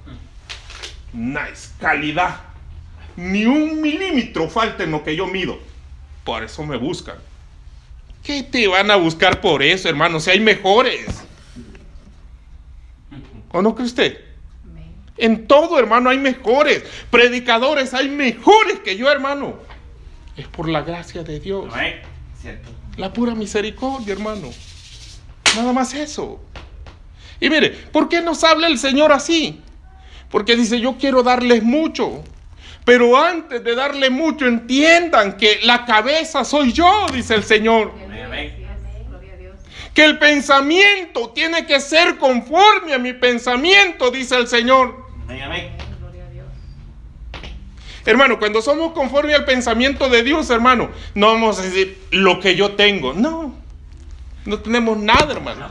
nice, 1.12 1.68
calidad, 1.78 2.40
ni 3.16 3.44
un 3.44 3.80
milímetro 3.80 4.48
falta 4.48 4.84
en 4.84 4.90
lo 4.90 5.02
que 5.02 5.16
yo 5.16 5.26
mido. 5.26 5.58
Por 6.24 6.42
eso 6.42 6.64
me 6.64 6.76
buscan. 6.76 7.16
¿Qué 8.22 8.42
te 8.42 8.68
van 8.68 8.90
a 8.90 8.96
buscar 8.96 9.40
por 9.40 9.62
eso, 9.62 9.88
hermano? 9.88 10.20
Si 10.20 10.30
hay 10.30 10.40
mejores. 10.40 11.06
¿O 13.50 13.60
no 13.60 13.74
cree 13.74 13.86
usted? 13.86 14.20
En 15.16 15.46
todo, 15.46 15.78
hermano, 15.78 16.10
hay 16.10 16.18
mejores. 16.18 16.84
Predicadores 17.10 17.94
hay 17.94 18.08
mejores 18.08 18.80
que 18.80 18.96
yo, 18.96 19.10
hermano. 19.10 19.56
Es 20.36 20.46
por 20.46 20.68
la 20.68 20.82
gracia 20.82 21.22
de 21.22 21.40
Dios. 21.40 21.72
Cierto. 22.40 22.70
La 22.96 23.12
pura 23.12 23.34
misericordia, 23.34 24.12
hermano. 24.12 24.50
Nada 25.56 25.72
más 25.72 25.92
eso. 25.94 26.40
Y 27.40 27.50
mire, 27.50 27.70
¿por 27.70 28.08
qué 28.08 28.22
nos 28.22 28.42
habla 28.44 28.68
el 28.68 28.78
Señor 28.78 29.12
así? 29.12 29.60
Porque 30.30 30.56
dice, 30.56 30.80
yo 30.80 30.96
quiero 30.96 31.22
darles 31.22 31.62
mucho. 31.62 32.22
Pero 32.84 33.16
antes 33.16 33.62
de 33.62 33.74
darle 33.74 34.10
mucho, 34.10 34.46
entiendan 34.46 35.36
que 35.36 35.60
la 35.62 35.84
cabeza 35.84 36.44
soy 36.44 36.72
yo, 36.72 37.06
dice 37.12 37.34
el 37.34 37.44
Señor. 37.44 37.92
Que 39.94 40.04
el 40.04 40.18
pensamiento 40.18 41.30
tiene 41.30 41.66
que 41.66 41.78
ser 41.80 42.16
conforme 42.18 42.94
a 42.94 42.98
mi 42.98 43.12
pensamiento, 43.12 44.10
dice 44.10 44.36
el 44.36 44.48
Señor. 44.48 45.06
Hermano, 48.04 48.40
cuando 48.40 48.60
somos 48.62 48.92
conforme 48.92 49.34
al 49.34 49.44
pensamiento 49.44 50.08
de 50.08 50.24
Dios, 50.24 50.50
hermano, 50.50 50.90
no 51.14 51.28
vamos 51.28 51.60
a 51.60 51.62
decir 51.62 52.02
lo 52.10 52.40
que 52.40 52.56
yo 52.56 52.72
tengo. 52.72 53.12
No, 53.12 53.54
no 54.44 54.58
tenemos 54.58 54.98
nada, 54.98 55.32
hermano. 55.32 55.68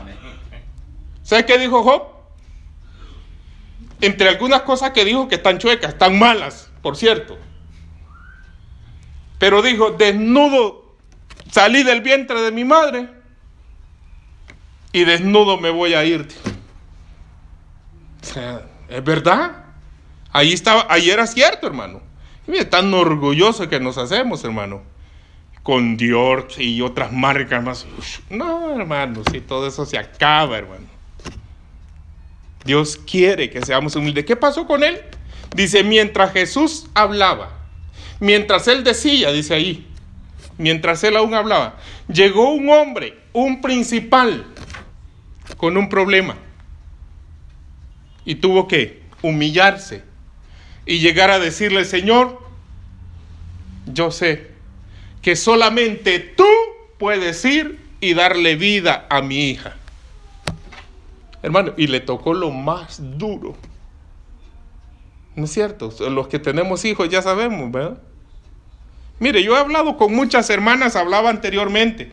¿Sabes 1.22 1.44
qué 1.44 1.58
dijo 1.58 1.82
Job? 1.82 2.04
Entre 4.00 4.30
algunas 4.30 4.62
cosas 4.62 4.92
que 4.92 5.04
dijo 5.04 5.28
que 5.28 5.34
están 5.34 5.58
chuecas, 5.58 5.92
están 5.92 6.18
malas, 6.18 6.71
por 6.82 6.96
cierto. 6.96 7.38
Pero 9.38 9.62
dijo, 9.62 9.90
desnudo 9.92 10.82
salí 11.52 11.82
del 11.82 12.00
vientre 12.00 12.40
de 12.40 12.50
mi 12.50 12.64
madre 12.64 13.08
y 14.92 15.04
desnudo 15.04 15.58
me 15.58 15.70
voy 15.70 15.94
a 15.94 16.04
ir. 16.04 16.28
O 18.20 18.24
sea, 18.24 18.62
es 18.88 19.04
verdad. 19.04 19.64
Ahí 20.32 20.52
estaba, 20.52 20.86
ahí 20.88 21.10
era 21.10 21.26
cierto, 21.26 21.66
hermano. 21.66 22.00
Y 22.46 22.50
mire, 22.50 22.64
tan 22.64 22.92
orgulloso 22.92 23.68
que 23.68 23.80
nos 23.80 23.98
hacemos, 23.98 24.44
hermano. 24.44 24.82
Con 25.62 25.96
Dior 25.96 26.48
y 26.58 26.80
otras 26.80 27.12
marcas 27.12 27.62
más. 27.62 27.86
No, 28.30 28.78
hermano, 28.80 29.22
si 29.30 29.40
todo 29.40 29.66
eso 29.66 29.84
se 29.86 29.98
acaba, 29.98 30.58
hermano. 30.58 30.86
Dios 32.64 32.96
quiere 32.96 33.50
que 33.50 33.64
seamos 33.64 33.94
humildes. 33.96 34.24
¿Qué 34.24 34.36
pasó 34.36 34.66
con 34.66 34.82
él? 34.82 35.00
Dice, 35.54 35.84
mientras 35.84 36.32
Jesús 36.32 36.86
hablaba, 36.94 37.50
mientras 38.20 38.68
él 38.68 38.84
decía, 38.84 39.32
dice 39.32 39.54
ahí, 39.54 39.86
mientras 40.58 41.04
él 41.04 41.16
aún 41.16 41.34
hablaba, 41.34 41.76
llegó 42.08 42.50
un 42.50 42.70
hombre, 42.70 43.18
un 43.32 43.60
principal, 43.60 44.46
con 45.56 45.76
un 45.76 45.88
problema. 45.88 46.36
Y 48.24 48.36
tuvo 48.36 48.68
que 48.68 49.02
humillarse 49.22 50.02
y 50.86 51.00
llegar 51.00 51.30
a 51.30 51.38
decirle, 51.38 51.84
Señor, 51.84 52.40
yo 53.86 54.10
sé 54.10 54.52
que 55.20 55.36
solamente 55.36 56.18
tú 56.18 56.46
puedes 56.98 57.44
ir 57.44 57.78
y 58.00 58.14
darle 58.14 58.56
vida 58.56 59.06
a 59.08 59.22
mi 59.22 59.50
hija. 59.50 59.76
Hermano, 61.42 61.74
y 61.76 61.88
le 61.88 62.00
tocó 62.00 62.34
lo 62.34 62.50
más 62.50 63.00
duro. 63.18 63.56
¿No 65.34 65.44
es 65.44 65.52
cierto? 65.52 65.92
Los 66.10 66.28
que 66.28 66.38
tenemos 66.38 66.84
hijos 66.84 67.08
ya 67.08 67.22
sabemos, 67.22 67.70
¿verdad? 67.72 67.98
Mire, 69.18 69.42
yo 69.42 69.56
he 69.56 69.60
hablado 69.60 69.96
con 69.96 70.14
muchas 70.14 70.50
hermanas, 70.50 70.96
hablaba 70.96 71.30
anteriormente. 71.30 72.10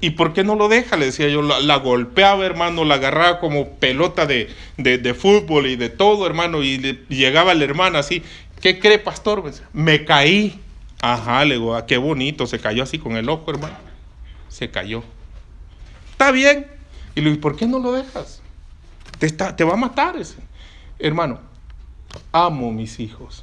¿Y 0.00 0.10
por 0.10 0.32
qué 0.32 0.44
no 0.44 0.54
lo 0.54 0.68
deja? 0.68 0.96
Le 0.96 1.06
decía 1.06 1.28
yo, 1.28 1.42
la, 1.42 1.76
golpeaba, 1.76 2.44
hermano, 2.46 2.84
la 2.84 2.96
agarraba 2.96 3.40
como 3.40 3.70
pelota 3.70 4.26
de, 4.26 4.48
de- 4.76 4.98
de 4.98 5.14
fútbol 5.14 5.66
y 5.66 5.76
de 5.76 5.88
todo, 5.88 6.26
hermano. 6.26 6.62
Y, 6.62 6.78
le- 6.78 7.04
llegaba 7.08 7.54
la 7.54 7.64
hermana 7.64 7.98
así, 8.00 8.22
¿qué 8.60 8.78
cree, 8.78 8.98
pastor? 8.98 9.42
"Me 9.72 10.04
caí. 10.04 10.60
Ajá, 11.00 11.44
le 11.44 11.54
digo, 11.54 11.74
"ah, 11.74 11.86
qué 11.86 11.96
bonito, 11.96 12.46
se 12.46 12.58
cayó 12.60 12.82
así 12.82 12.98
con 12.98 13.16
el 13.16 13.28
ojo, 13.28 13.50
hermano. 13.50 13.76
Se 14.48 14.70
cayó. 14.70 15.02
Está 16.12 16.30
bien. 16.32 16.66
Y 17.14 17.20
le 17.20 17.30
digo, 17.30 17.40
¿por 17.40 17.56
qué 17.56 17.66
no 17.66 17.78
lo 17.78 17.92
dejas? 17.92 18.40
Te, 19.18 19.26
está, 19.26 19.56
te 19.56 19.64
va 19.64 19.74
a 19.74 19.76
matar 19.76 20.16
ese. 20.16 20.36
Hermano, 21.00 21.40
amo 22.32 22.70
mis 22.72 23.00
hijos. 23.00 23.42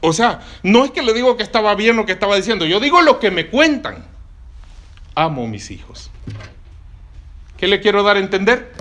O 0.00 0.12
sea, 0.12 0.40
no 0.62 0.84
es 0.84 0.90
que 0.90 1.02
le 1.02 1.12
digo 1.12 1.36
que 1.36 1.42
estaba 1.42 1.74
bien 1.74 1.96
lo 1.96 2.06
que 2.06 2.12
estaba 2.12 2.36
diciendo, 2.36 2.64
yo 2.64 2.80
digo 2.80 3.02
lo 3.02 3.18
que 3.20 3.30
me 3.30 3.48
cuentan. 3.48 4.04
Amo 5.14 5.46
mis 5.46 5.70
hijos. 5.70 6.10
¿Qué 7.56 7.68
le 7.68 7.80
quiero 7.80 8.02
dar 8.02 8.16
a 8.16 8.20
entender? 8.20 8.72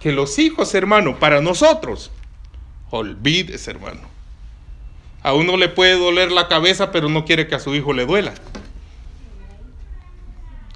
Que 0.00 0.12
los 0.12 0.38
hijos, 0.38 0.74
hermano, 0.74 1.18
para 1.18 1.40
nosotros, 1.40 2.10
olvides, 2.90 3.66
hermano. 3.66 4.00
A 5.22 5.34
uno 5.34 5.56
le 5.56 5.68
puede 5.68 5.98
doler 5.98 6.30
la 6.30 6.48
cabeza, 6.48 6.92
pero 6.92 7.08
no 7.08 7.24
quiere 7.24 7.48
que 7.48 7.56
a 7.56 7.60
su 7.60 7.74
hijo 7.74 7.92
le 7.92 8.06
duela. 8.06 8.32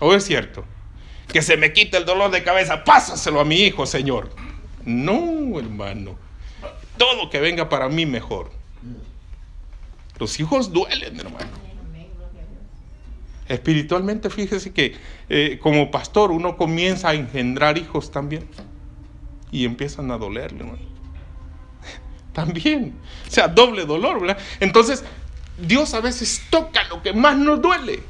¿O 0.01 0.15
es 0.15 0.25
cierto? 0.25 0.65
Que 1.29 1.43
se 1.43 1.57
me 1.57 1.73
quite 1.73 1.97
el 1.97 2.05
dolor 2.05 2.33
de 2.33 2.43
cabeza, 2.43 2.83
pásaselo 2.83 3.41
a 3.41 3.45
mi 3.45 3.61
hijo, 3.63 3.87
Señor. 3.87 4.31
No, 4.85 5.59
hermano. 5.59 6.17
Todo 6.97 7.31
que 7.31 7.41
venga 7.41 7.69
para 7.69 7.89
mí 7.89 8.07
mejor. 8.07 8.51
Los 10.19 10.39
hijos 10.41 10.73
duelen, 10.73 11.19
hermano. 11.19 11.51
Espiritualmente, 13.49 14.31
fíjese 14.31 14.73
que 14.73 14.95
eh, 15.29 15.59
como 15.61 15.91
pastor 15.91 16.31
uno 16.31 16.57
comienza 16.57 17.11
a 17.11 17.15
engendrar 17.15 17.77
hijos 17.77 18.11
también. 18.11 18.47
Y 19.51 19.65
empiezan 19.65 20.11
a 20.11 20.19
dolerle, 20.19 20.61
hermano. 20.61 20.79
También. 22.33 22.95
O 23.27 23.31
sea, 23.31 23.49
doble 23.49 23.85
dolor, 23.85 24.21
¿verdad? 24.21 24.39
Entonces, 24.61 25.05
Dios 25.59 25.93
a 25.93 26.01
veces 26.01 26.43
toca 26.49 26.85
lo 26.89 27.03
que 27.03 27.13
más 27.13 27.37
nos 27.37 27.61
duele. 27.61 28.03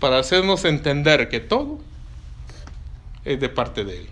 Para 0.00 0.18
hacernos 0.18 0.66
entender 0.66 1.30
que 1.30 1.40
todo 1.40 1.78
es 3.24 3.40
de 3.40 3.48
parte 3.48 3.84
de 3.84 4.00
Él. 4.00 4.08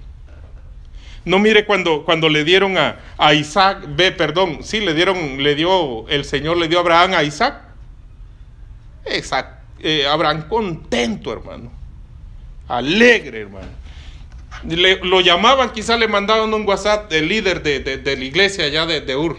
No 1.25 1.39
mire 1.39 1.65
cuando, 1.67 2.05
cuando 2.05 2.29
le 2.29 2.43
dieron 2.45 2.77
a, 2.79 2.97
a 3.17 3.33
Isaac, 3.35 3.85
ve, 3.89 4.11
perdón, 4.13 4.59
sí, 4.63 4.81
le 4.81 4.93
dieron, 4.95 5.43
le 5.43 5.55
dio, 5.55 6.09
el 6.09 6.25
Señor 6.25 6.57
le 6.57 6.67
dio 6.69 6.79
a 6.79 6.81
Abraham 6.81 7.15
a 7.15 7.23
Isaac. 7.23 7.63
Eh, 9.05 10.07
Abraham 10.07 10.49
contento, 10.49 11.33
hermano. 11.33 11.71
Alegre, 12.69 13.41
hermano. 13.43 13.69
Le- 14.69 15.01
lo 15.05 15.21
llamaban, 15.21 15.73
quizás 15.73 15.99
le 15.99 16.07
mandaban 16.09 16.53
un 16.55 16.67
WhatsApp 16.67 17.11
del 17.11 17.29
líder 17.29 17.63
de, 17.63 17.81
de- 17.81 17.97
de 17.99 18.17
la 18.17 18.25
iglesia 18.25 18.65
allá 18.65 18.87
de, 18.87 19.01
de 19.01 19.17
Ur. 19.17 19.37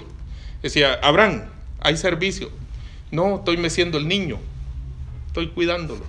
Decía, 0.61 0.99
Abraham, 1.01 1.43
hay 1.79 1.95
servicio. 1.97 2.49
No, 3.11 3.37
estoy 3.37 3.57
meciendo 3.57 3.97
el 3.97 4.07
niño. 4.07 4.39
Estoy 5.27 5.47
cuidándolo. 5.49 6.03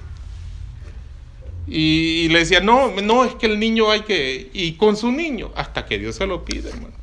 Y, 1.66 2.24
y 2.24 2.28
le 2.28 2.40
decía, 2.40 2.60
no, 2.60 3.00
no, 3.00 3.24
es 3.24 3.34
que 3.34 3.46
el 3.46 3.58
niño 3.58 3.90
hay 3.90 4.02
que... 4.02 4.50
Y 4.52 4.72
con 4.74 4.96
su 4.96 5.10
niño, 5.10 5.52
hasta 5.56 5.86
que 5.86 5.98
Dios 5.98 6.16
se 6.16 6.26
lo 6.26 6.44
pide, 6.44 6.68
hermano. 6.68 6.94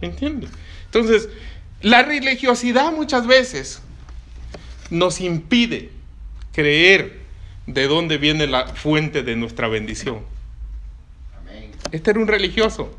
¿Me 0.00 0.08
entiende? 0.08 0.48
Entonces, 0.86 1.28
la 1.80 2.02
religiosidad 2.02 2.92
muchas 2.92 3.26
veces 3.26 3.82
nos 4.90 5.20
impide 5.20 5.90
creer 6.52 7.20
de 7.66 7.86
dónde 7.86 8.18
viene 8.18 8.46
la 8.46 8.68
fuente 8.68 9.22
de 9.22 9.36
nuestra 9.36 9.68
bendición. 9.68 10.20
Este 11.90 12.10
era 12.10 12.20
un 12.20 12.26
religioso, 12.26 12.96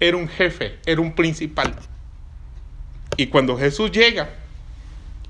era 0.00 0.16
un 0.16 0.28
jefe, 0.28 0.78
era 0.86 1.00
un 1.00 1.14
principal. 1.14 1.74
Y 3.16 3.26
cuando 3.26 3.56
Jesús 3.56 3.90
llega, 3.90 4.30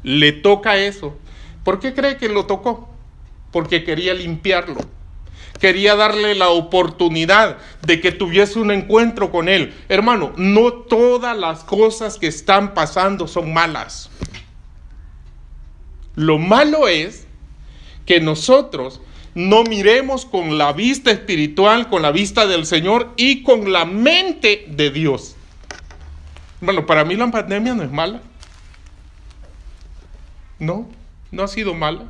le 0.03 0.33
toca 0.33 0.77
eso. 0.77 1.19
¿Por 1.65 1.81
qué 1.81 1.95
cree 1.95 2.17
que 2.17 2.29
lo 2.29 2.47
tocó? 2.47 2.95
porque 3.55 3.85
quería 3.85 4.15
limpiarlo. 4.15 4.81
Quería 5.61 5.95
darle 5.95 6.35
la 6.35 6.49
oportunidad 6.49 7.59
de 7.83 8.01
que 8.01 8.11
tuviese 8.11 8.59
un 8.59 8.73
encuentro 8.73 9.31
con 9.31 9.49
Él. 9.49 9.73
Hermano, 9.89 10.33
no 10.37 10.73
todas 10.73 11.39
las 11.39 11.63
cosas 11.63 12.19
que 12.19 12.27
están 12.27 12.75
pasando 12.75 13.29
son 13.29 13.53
malas. 13.53 14.11
Lo 16.17 16.39
malo 16.39 16.89
es 16.89 17.29
que 18.07 18.19
nosotros 18.19 19.01
no 19.37 19.63
miremos 19.63 20.27
con 20.27 20.59
la 20.59 20.73
vista 20.73 21.13
espiritual, 21.13 21.89
con 21.89 22.03
la 22.03 22.11
vista 22.11 22.49
del 22.49 22.67
Señor 22.67 23.13
y 23.17 23.45
con 23.45 23.73
la 23.73 23.85
mente 23.85 24.67
de 24.69 24.91
Dios. 24.91 25.37
Bueno, 26.61 26.87
para 26.87 27.05
mí 27.05 27.15
la 27.15 27.31
pandemia 27.31 27.73
no 27.73 27.85
es 27.85 27.93
mala. 27.93 28.21
No, 30.59 30.89
no 31.35 31.43
ha 31.43 31.49
sido 31.49 31.75
mala. 31.75 32.07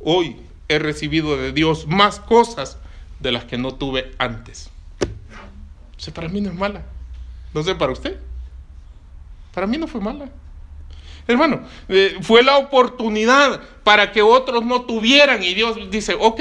Hoy 0.00 0.36
he 0.68 0.78
recibido 0.78 1.36
de 1.36 1.52
Dios 1.52 1.86
más 1.86 2.18
cosas 2.18 2.78
de 3.20 3.32
las 3.32 3.44
que 3.44 3.58
no 3.58 3.74
tuve 3.74 4.12
antes. 4.18 4.70
O 6.08 6.10
para 6.12 6.28
mí 6.28 6.40
no 6.40 6.50
es 6.50 6.56
mala. 6.56 6.82
No 7.54 7.62
sé, 7.62 7.74
para 7.74 7.92
usted. 7.92 8.18
Para 9.54 9.66
mí 9.66 9.78
no 9.78 9.86
fue 9.86 10.00
mala. 10.00 10.28
Hermano, 11.26 11.62
eh, 11.88 12.16
fue 12.22 12.42
la 12.42 12.56
oportunidad 12.58 13.60
para 13.82 14.12
que 14.12 14.22
otros 14.22 14.64
no 14.64 14.82
tuvieran 14.82 15.42
y 15.42 15.54
Dios 15.54 15.76
dice, 15.90 16.16
ok, 16.18 16.40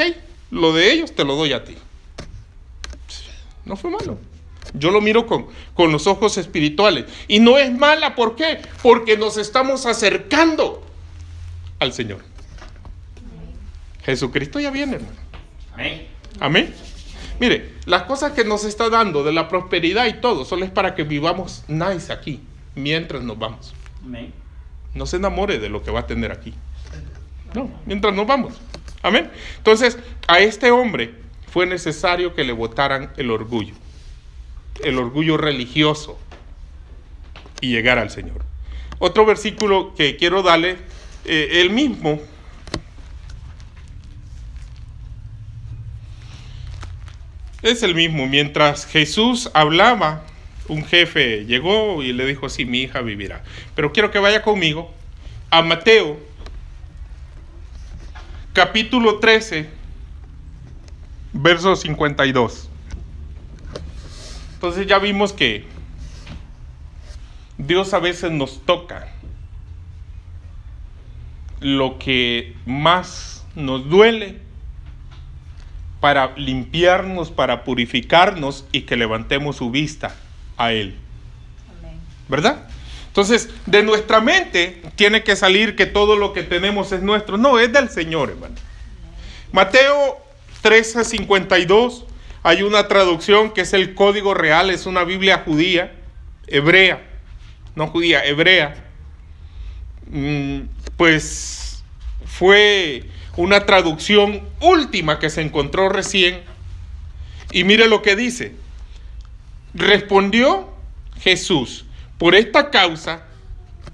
lo 0.51 0.73
de 0.73 0.91
ellos 0.91 1.15
te 1.15 1.23
lo 1.23 1.35
doy 1.35 1.53
a 1.53 1.63
ti. 1.63 1.75
No 3.63 3.75
fue 3.75 3.89
malo. 3.89 4.19
Yo 4.73 4.91
lo 4.91 5.01
miro 5.01 5.25
con, 5.25 5.47
con 5.73 5.91
los 5.91 6.05
ojos 6.05 6.37
espirituales. 6.37 7.05
Y 7.27 7.39
no 7.39 7.57
es 7.57 7.71
mala, 7.71 8.13
¿por 8.13 8.35
qué? 8.35 8.59
Porque 8.83 9.17
nos 9.17 9.37
estamos 9.37 9.85
acercando 9.85 10.84
al 11.79 11.93
Señor. 11.93 12.19
Jesucristo 14.03 14.59
ya 14.59 14.71
viene, 14.71 14.95
hermano. 14.95 15.17
Amén. 15.73 16.07
Amén. 16.39 16.73
Mire, 17.39 17.73
las 17.85 18.03
cosas 18.03 18.31
que 18.31 18.45
nos 18.45 18.63
está 18.63 18.89
dando 18.89 19.23
de 19.23 19.33
la 19.33 19.47
prosperidad 19.47 20.05
y 20.05 20.13
todo, 20.13 20.45
solo 20.45 20.63
es 20.63 20.71
para 20.71 20.95
que 20.95 21.03
vivamos 21.03 21.63
nice 21.67 22.13
aquí, 22.13 22.41
mientras 22.75 23.23
nos 23.23 23.37
vamos. 23.37 23.73
Amén. 24.03 24.33
No 24.93 25.05
se 25.05 25.17
enamore 25.17 25.59
de 25.59 25.69
lo 25.69 25.83
que 25.83 25.91
va 25.91 26.01
a 26.01 26.07
tener 26.07 26.31
aquí. 26.31 26.53
No, 27.53 27.69
mientras 27.85 28.13
nos 28.13 28.25
vamos. 28.27 28.53
Amén. 29.01 29.29
Entonces, 29.57 29.97
a 30.27 30.39
este 30.39 30.71
hombre 30.71 31.13
fue 31.51 31.65
necesario 31.65 32.35
que 32.35 32.43
le 32.43 32.53
votaran 32.53 33.11
el 33.17 33.31
orgullo, 33.31 33.73
el 34.83 34.97
orgullo 34.97 35.37
religioso 35.37 36.17
y 37.61 37.71
llegar 37.71 37.97
al 37.97 38.09
Señor. 38.09 38.43
Otro 38.99 39.25
versículo 39.25 39.93
que 39.95 40.15
quiero 40.15 40.41
darle, 40.41 40.77
eh, 41.25 41.61
el 41.61 41.69
mismo. 41.69 42.19
Es 47.61 47.81
el 47.83 47.95
mismo. 47.95 48.27
Mientras 48.27 48.85
Jesús 48.85 49.49
hablaba, 49.53 50.23
un 50.67 50.83
jefe 50.83 51.45
llegó 51.45 52.03
y 52.03 52.13
le 52.13 52.25
dijo, 52.25 52.49
sí, 52.49 52.65
mi 52.65 52.81
hija 52.81 53.01
vivirá. 53.01 53.43
Pero 53.75 53.91
quiero 53.91 54.11
que 54.11 54.19
vaya 54.19 54.41
conmigo 54.41 54.91
a 55.49 55.61
Mateo, 55.61 56.19
capítulo 58.53 59.19
13, 59.19 59.67
verso 61.33 61.75
52. 61.75 62.69
Entonces 64.53 64.87
ya 64.87 64.99
vimos 64.99 65.33
que 65.33 65.65
Dios 67.57 67.93
a 67.93 67.99
veces 67.99 68.31
nos 68.31 68.65
toca 68.65 69.14
lo 71.65 71.97
que 71.97 72.53
más 72.67 73.43
nos 73.55 73.89
duele 73.89 74.37
para 75.99 76.35
limpiarnos, 76.37 77.31
para 77.31 77.63
purificarnos 77.63 78.65
y 78.71 78.81
que 78.81 78.95
levantemos 78.95 79.55
su 79.55 79.71
vista 79.71 80.15
a 80.57 80.73
Él. 80.73 80.95
Amén. 81.79 81.99
¿Verdad? 82.29 82.67
Entonces, 83.07 83.49
de 83.65 83.81
nuestra 83.81 84.21
mente 84.21 84.83
tiene 84.95 85.23
que 85.23 85.35
salir 85.35 85.75
que 85.75 85.87
todo 85.87 86.17
lo 86.17 86.33
que 86.33 86.43
tenemos 86.43 86.91
es 86.91 87.01
nuestro. 87.01 87.35
No, 87.39 87.57
es 87.57 87.73
del 87.73 87.89
Señor, 87.89 88.29
hermano. 88.29 88.53
Mateo 89.51 90.19
13:52, 90.61 92.05
hay 92.43 92.61
una 92.61 92.87
traducción 92.87 93.49
que 93.49 93.61
es 93.61 93.73
el 93.73 93.95
código 93.95 94.35
real, 94.35 94.69
es 94.69 94.85
una 94.85 95.03
Biblia 95.03 95.41
judía, 95.43 95.95
hebrea, 96.45 97.01
no 97.75 97.87
judía, 97.87 98.23
hebrea. 98.23 98.75
Mm, 100.11 100.74
Pues 100.97 101.83
fue 102.25 103.03
una 103.37 103.65
traducción 103.65 104.41
última 104.61 105.19
que 105.19 105.29
se 105.29 105.41
encontró 105.41 105.89
recién. 105.89 106.41
Y 107.51 107.63
mire 107.63 107.87
lo 107.87 108.01
que 108.01 108.15
dice. 108.15 108.53
Respondió 109.73 110.69
Jesús, 111.19 111.85
por 112.17 112.35
esta 112.35 112.71
causa, 112.71 113.25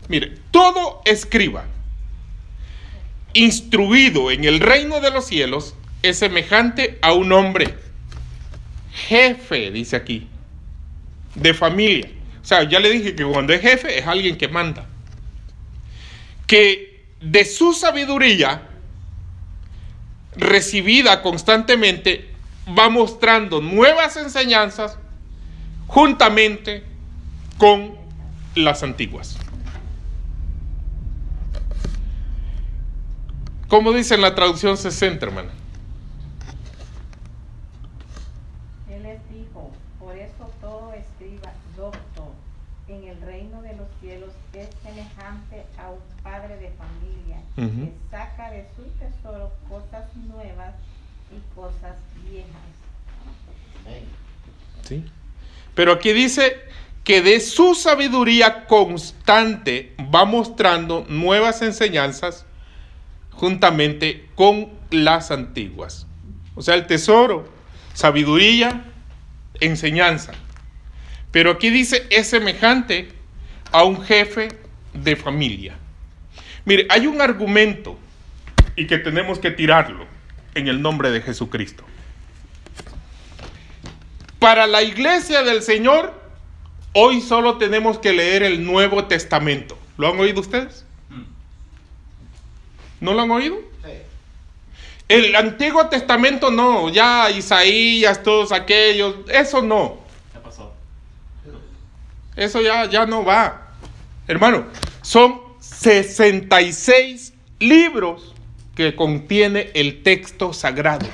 mire, 0.07 0.37
todo 0.51 1.01
escriba 1.05 1.65
instruido 3.33 4.31
en 4.31 4.43
el 4.43 4.59
reino 4.59 4.99
de 4.99 5.11
los 5.11 5.25
cielos 5.25 5.75
es 6.01 6.17
semejante 6.17 6.97
a 7.01 7.13
un 7.13 7.31
hombre, 7.31 7.75
jefe, 8.91 9.71
dice 9.71 9.95
aquí, 9.95 10.27
de 11.35 11.53
familia. 11.53 12.09
O 12.41 12.45
sea, 12.45 12.67
ya 12.67 12.79
le 12.79 12.89
dije 12.89 13.15
que 13.15 13.23
cuando 13.23 13.53
es 13.53 13.61
jefe 13.61 13.99
es 13.99 14.07
alguien 14.07 14.37
que 14.37 14.47
manda. 14.47 14.87
Que 16.47 16.90
de 17.21 17.45
su 17.45 17.73
sabiduría 17.73 18.67
recibida 20.35 21.21
constantemente 21.21 22.31
va 22.77 22.89
mostrando 22.89 23.61
nuevas 23.61 24.17
enseñanzas 24.17 24.97
juntamente 25.87 26.83
con 27.57 27.95
las 28.55 28.81
antiguas. 28.83 29.37
¿Cómo 33.67 33.93
dice 33.93 34.15
en 34.15 34.21
la 34.21 34.35
traducción 34.35 34.75
60, 34.75 35.25
hermana? 35.25 35.51
Él 38.89 39.03
les 39.03 39.19
dijo, 39.29 39.71
por 39.99 40.17
eso 40.17 40.51
todo 40.59 40.93
escriba 40.93 41.53
docto 41.77 42.33
en 42.89 43.05
el 43.05 43.21
reino 43.21 43.61
de 43.61 43.73
los 43.77 43.87
cielos 44.01 44.31
es 44.53 44.67
semejante 44.83 45.65
a 45.77 45.89
un 45.91 45.99
padre 46.23 46.57
de 46.57 46.69
familia 46.71 47.00
Que 47.55 47.91
saca 48.09 48.51
de 48.51 48.65
su 48.75 48.83
tesoro 48.97 49.51
cosas 49.69 50.05
nuevas 50.15 50.73
y 51.31 51.55
cosas 51.55 51.97
viejas. 52.29 52.49
¿Sí? 54.87 55.05
Pero 55.75 55.93
aquí 55.93 56.13
dice 56.13 56.57
que 57.03 57.21
de 57.21 57.39
su 57.39 57.75
sabiduría 57.75 58.65
constante 58.65 59.95
va 60.13 60.25
mostrando 60.25 61.05
nuevas 61.09 61.61
enseñanzas 61.61 62.45
juntamente 63.31 64.29
con 64.35 64.69
las 64.91 65.31
antiguas. 65.31 66.05
O 66.55 66.61
sea, 66.61 66.75
el 66.75 66.85
tesoro, 66.85 67.49
sabiduría, 67.93 68.85
enseñanza. 69.59 70.33
Pero 71.31 71.51
aquí 71.51 71.69
dice 71.69 72.07
es 72.09 72.27
semejante 72.27 73.09
a 73.71 73.83
un 73.83 74.01
jefe 74.03 74.49
de 74.93 75.15
familia. 75.15 75.77
Mire, 76.65 76.87
hay 76.89 77.07
un 77.07 77.21
argumento 77.21 77.97
y 78.75 78.87
que 78.87 78.97
tenemos 78.97 79.39
que 79.39 79.51
tirarlo 79.51 80.05
en 80.55 80.67
el 80.67 80.81
nombre 80.81 81.11
de 81.11 81.21
Jesucristo. 81.21 81.83
Para 84.39 84.67
la 84.67 84.81
iglesia 84.81 85.43
del 85.43 85.61
Señor, 85.61 86.13
hoy 86.93 87.21
solo 87.21 87.57
tenemos 87.57 87.99
que 87.99 88.13
leer 88.13 88.43
el 88.43 88.65
Nuevo 88.65 89.05
Testamento. 89.05 89.77
¿Lo 89.97 90.07
han 90.07 90.19
oído 90.19 90.41
ustedes? 90.41 90.85
¿No 92.99 93.13
lo 93.13 93.21
han 93.21 93.31
oído? 93.31 93.57
Sí. 93.83 93.91
El 95.07 95.35
Antiguo 95.35 95.87
Testamento 95.87 96.51
no, 96.51 96.89
ya 96.89 97.29
Isaías, 97.29 98.23
todos 98.23 98.51
aquellos, 98.51 99.15
eso 99.27 99.61
no. 99.61 99.99
Ya 100.33 100.41
pasó. 100.41 100.73
Eso 102.35 102.61
ya, 102.61 102.85
ya 102.85 103.05
no 103.05 103.25
va. 103.25 103.73
Hermano, 104.27 104.65
son 105.01 105.50
66 105.81 107.33
libros 107.59 108.35
que 108.75 108.95
contiene 108.95 109.71
el 109.73 110.03
texto 110.03 110.53
sagrado. 110.53 111.07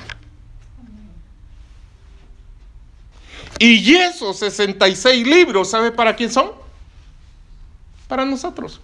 Y 3.58 3.94
esos 3.94 4.38
66 4.40 5.26
libros, 5.26 5.70
¿sabe 5.70 5.90
para 5.90 6.14
quién 6.14 6.30
son? 6.30 6.52
Para 8.08 8.26
nosotros. 8.26 8.82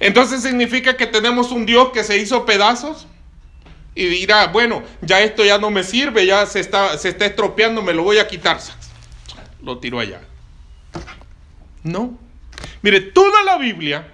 Entonces 0.00 0.42
significa 0.42 0.96
que 0.96 1.06
tenemos 1.06 1.52
un 1.52 1.66
Dios 1.66 1.90
que 1.92 2.04
se 2.04 2.16
hizo 2.16 2.46
pedazos 2.46 3.06
y 3.94 4.06
dirá, 4.06 4.46
bueno, 4.46 4.82
ya 5.02 5.20
esto 5.20 5.44
ya 5.44 5.58
no 5.58 5.70
me 5.70 5.84
sirve, 5.84 6.24
ya 6.24 6.46
se 6.46 6.60
está, 6.60 6.96
se 6.96 7.10
está 7.10 7.26
estropeando, 7.26 7.82
me 7.82 7.92
lo 7.92 8.04
voy 8.04 8.16
a 8.18 8.26
quitar. 8.26 8.58
Lo 9.62 9.78
tiro 9.78 10.00
allá. 10.00 10.22
No. 11.82 12.18
Mire, 12.82 13.00
toda 13.00 13.42
la 13.44 13.58
Biblia, 13.58 14.06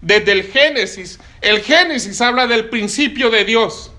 desde 0.00 0.32
el 0.32 0.44
Génesis, 0.44 1.18
el 1.40 1.60
Génesis 1.60 2.20
habla 2.20 2.46
del 2.46 2.68
principio 2.68 3.30
de 3.30 3.44
Dios. 3.44 3.90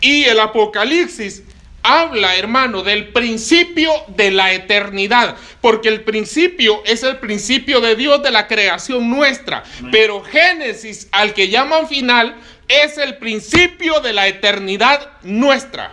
Y 0.00 0.24
el 0.24 0.38
Apocalipsis 0.38 1.42
habla, 1.82 2.36
hermano, 2.36 2.82
del 2.82 3.08
principio 3.08 3.92
de 4.08 4.30
la 4.30 4.52
eternidad, 4.52 5.36
porque 5.60 5.88
el 5.88 6.02
principio 6.02 6.82
es 6.84 7.02
el 7.02 7.18
principio 7.18 7.80
de 7.80 7.94
Dios 7.94 8.22
de 8.22 8.30
la 8.30 8.46
creación 8.46 9.10
nuestra, 9.10 9.64
pero 9.92 10.22
Génesis, 10.22 11.08
al 11.12 11.34
que 11.34 11.48
llaman 11.48 11.86
final, 11.86 12.36
es 12.68 12.96
el 12.96 13.18
principio 13.18 14.00
de 14.00 14.14
la 14.14 14.26
eternidad 14.28 15.10
nuestra. 15.22 15.92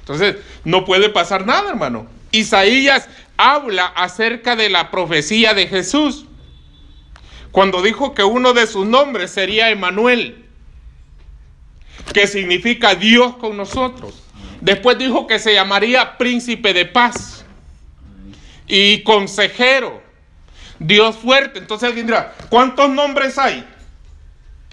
Entonces, 0.00 0.36
no 0.64 0.84
puede 0.84 1.08
pasar 1.08 1.46
nada, 1.46 1.70
hermano. 1.70 2.06
Isaías 2.30 3.08
habla 3.36 3.86
acerca 3.86 4.56
de 4.56 4.68
la 4.68 4.90
profecía 4.90 5.54
de 5.54 5.66
Jesús, 5.66 6.26
cuando 7.50 7.82
dijo 7.82 8.14
que 8.14 8.24
uno 8.24 8.52
de 8.52 8.66
sus 8.66 8.86
nombres 8.86 9.30
sería 9.30 9.70
Emanuel, 9.70 10.46
que 12.12 12.26
significa 12.26 12.94
Dios 12.94 13.36
con 13.36 13.56
nosotros. 13.56 14.22
Después 14.60 14.98
dijo 14.98 15.26
que 15.26 15.38
se 15.38 15.54
llamaría 15.54 16.16
príncipe 16.16 16.72
de 16.72 16.86
paz 16.86 17.44
y 18.66 19.02
consejero, 19.02 20.02
Dios 20.78 21.16
fuerte. 21.16 21.58
Entonces 21.58 21.88
alguien 21.88 22.06
dirá, 22.06 22.34
¿cuántos 22.48 22.90
nombres 22.90 23.38
hay? 23.38 23.64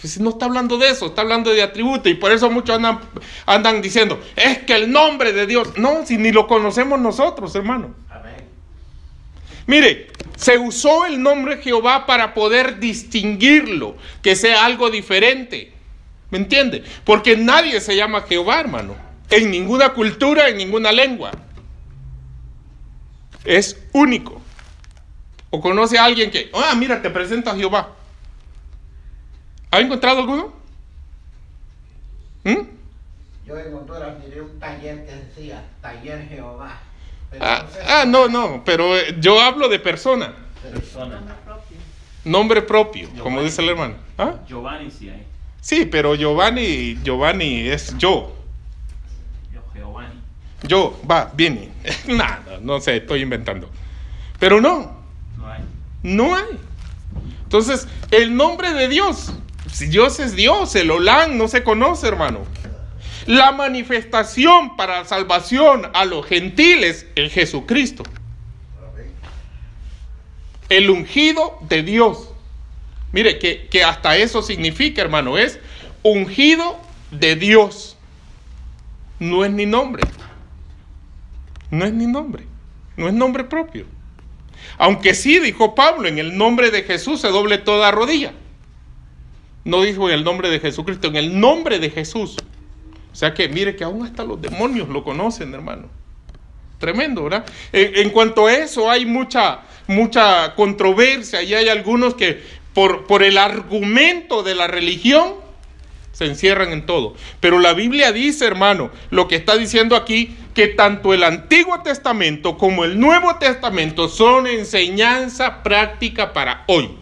Pues 0.02 0.20
no 0.20 0.32
está 0.32 0.46
hablando 0.46 0.80
de 0.80 0.90
eso, 0.90 1.08
está 1.08 1.22
hablando 1.22 1.52
de 1.52 1.62
atributo 1.62 2.10
y 2.10 2.16
por 2.16 2.32
eso 2.32 2.50
muchos 2.50 2.78
andan, 2.78 3.00
andan 3.46 3.82
diciendo, 3.84 4.20
es 4.36 4.60
que 4.60 4.74
el 4.74 4.92
nombre 4.92 5.32
de 5.32 5.46
Dios, 5.46 5.78
no, 5.78 6.06
si 6.06 6.18
ni 6.18 6.32
lo 6.32 6.48
conocemos 6.48 7.00
nosotros, 7.00 7.54
hermano. 7.54 7.94
Mire, 9.68 10.08
se 10.36 10.58
usó 10.58 11.06
el 11.06 11.22
nombre 11.22 11.58
Jehová 11.58 12.06
para 12.06 12.34
poder 12.34 12.80
distinguirlo, 12.80 13.96
que 14.22 14.36
sea 14.36 14.66
algo 14.66 14.90
diferente. 14.90 15.72
¿Me 16.30 16.38
entiende? 16.38 16.84
Porque 17.04 17.38
nadie 17.38 17.80
se 17.82 17.96
llama 17.96 18.22
Jehová, 18.22 18.60
hermano 18.60 19.12
en 19.32 19.50
ninguna 19.50 19.94
cultura, 19.94 20.50
en 20.50 20.58
ninguna 20.58 20.92
lengua. 20.92 21.32
Es 23.46 23.82
único. 23.94 24.42
O 25.50 25.60
conoce 25.60 25.98
a 25.98 26.06
alguien 26.06 26.30
que, 26.30 26.52
ah, 26.54 26.76
mira, 26.76 27.02
te 27.02 27.10
presenta 27.10 27.52
a 27.52 27.56
Jehová. 27.56 27.96
¿Ha 29.72 29.80
encontrado 29.80 30.20
alguno? 30.20 30.54
¿Mm? 32.44 32.62
Yo 33.46 33.58
en 33.58 33.74
Honduras 33.74 34.18
miré 34.24 34.42
un 34.42 34.60
taller 34.60 35.06
que 35.06 35.12
decía 35.12 35.64
Taller 35.82 36.28
Jehová. 36.28 36.80
Ah, 37.40 37.66
ah, 37.88 38.06
no, 38.06 38.28
no, 38.28 38.64
pero 38.66 38.98
eh, 38.98 39.16
yo 39.20 39.40
hablo 39.40 39.70
de 39.70 39.80
persona. 39.80 40.34
Persona. 40.62 41.16
Nombre 41.16 41.36
propio. 41.46 41.78
Nombre 42.26 42.62
propio, 42.62 43.10
como 43.22 43.42
dice 43.42 43.62
el 43.62 43.70
hermano. 43.70 43.96
¿Ah? 44.18 44.36
Giovanni 44.48 44.92
sí 44.92 45.10
hay. 45.10 45.26
Sí, 45.62 45.86
pero 45.86 46.16
Giovanni, 46.16 47.00
Giovanni 47.04 47.68
es 47.70 47.98
yo. 47.98 48.36
Yo, 50.64 51.00
va, 51.10 51.32
viene. 51.34 51.72
Nada, 52.08 52.60
no 52.62 52.80
sé, 52.80 52.98
estoy 52.98 53.22
inventando. 53.22 53.70
Pero 54.40 54.62
no. 54.62 55.02
No 55.38 55.48
hay. 55.48 55.62
No 56.04 56.36
hay. 56.36 56.60
Entonces, 57.44 57.88
el 58.12 58.36
nombre 58.36 58.74
de 58.74 58.88
Dios, 58.88 59.34
si 59.72 59.88
Dios 59.88 60.20
es 60.20 60.36
Dios, 60.36 60.76
el 60.76 60.92
Olán 60.92 61.38
no 61.38 61.48
se 61.48 61.64
conoce, 61.64 62.08
hermano. 62.08 62.42
La 63.28 63.52
manifestación 63.52 64.76
para 64.76 65.06
salvación 65.06 65.90
a 65.94 66.06
los 66.06 66.26
gentiles 66.26 67.06
es 67.16 67.34
Jesucristo. 67.34 68.04
El 70.70 70.90
ungido 70.90 71.60
de 71.68 71.84
Dios. 71.84 72.30
Mire, 73.12 73.40
que, 73.40 73.68
que 73.68 73.84
hasta 73.84 74.16
eso 74.18 74.42
significa, 74.42 75.02
hermano, 75.02 75.38
es 75.38 75.60
ungido 76.02 76.80
de 77.12 77.36
Dios. 77.36 77.98
No 79.20 79.44
es 79.44 79.52
ni 79.52 79.66
nombre. 79.66 80.04
No 81.72 81.86
es 81.86 81.94
ni 81.94 82.06
nombre, 82.06 82.46
no 82.98 83.08
es 83.08 83.14
nombre 83.14 83.46
propio. 83.46 83.86
Aunque 84.78 85.16
sí 85.16 85.40
dijo 85.40 85.74
Pablo, 85.74 86.08
en 86.08 86.20
el 86.20 86.38
nombre 86.38 86.70
de 86.70 86.84
Jesús 86.84 87.22
se 87.22 87.30
doble 87.30 87.58
toda 87.58 87.92
rodilla. 87.92 88.34
No 89.64 89.82
dijo 89.82 90.10
en 90.10 90.16
el 90.16 90.24
nombre 90.24 90.50
de 90.50 90.60
Jesucristo, 90.60 91.08
en 91.08 91.16
el 91.16 91.40
nombre 91.40 91.80
de 91.80 91.90
Jesús. 91.90 92.36
O 93.12 93.16
sea 93.16 93.34
que 93.34 93.50
mire 93.50 93.76
que 93.76 93.84
aún 93.84 94.06
hasta 94.06 94.24
los 94.24 94.42
demonios 94.42 94.90
lo 94.90 95.04
conocen, 95.04 95.54
hermano. 95.54 95.90
Tremendo, 96.80 97.24
¿verdad? 97.24 97.46
En, 97.72 98.10
cuanto 98.10 98.48
a 98.48 98.54
eso 98.54 98.90
hay 98.90 99.06
mucha, 99.06 99.60
mucha 99.88 100.56
controversia 100.56 101.44
y 101.44 101.54
hay 101.54 101.70
algunos 101.70 102.16
que 102.16 102.42
por, 102.74 103.06
por 103.06 103.22
el 103.22 103.38
argumento 103.38 104.42
de 104.42 104.56
la 104.56 104.68
religión 104.68 105.36
se 106.12 106.26
encierran 106.26 106.72
en 106.72 106.86
todo. 106.86 107.16
Pero 107.40 107.60
la 107.60 107.74
Biblia 107.74 108.12
dice, 108.12 108.46
hermano, 108.46 108.90
lo 109.12 109.28
que 109.28 109.36
está 109.36 109.58
diciendo 109.58 109.96
aquí, 109.96 110.36
que 110.54 110.68
tanto 110.68 111.14
el 111.14 111.24
Antiguo 111.24 111.82
Testamento 111.82 112.58
como 112.58 112.84
el 112.84 113.00
Nuevo 113.00 113.36
Testamento 113.36 114.10
son 114.10 114.48
enseñanza 114.48 115.64
práctica 115.64 116.34
para 116.34 116.64
hoy. 116.68 116.98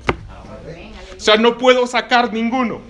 O 1.18 1.20
sea, 1.20 1.36
no 1.38 1.58
puedo 1.58 1.88
sacar 1.88 2.32
ninguno. 2.32 2.82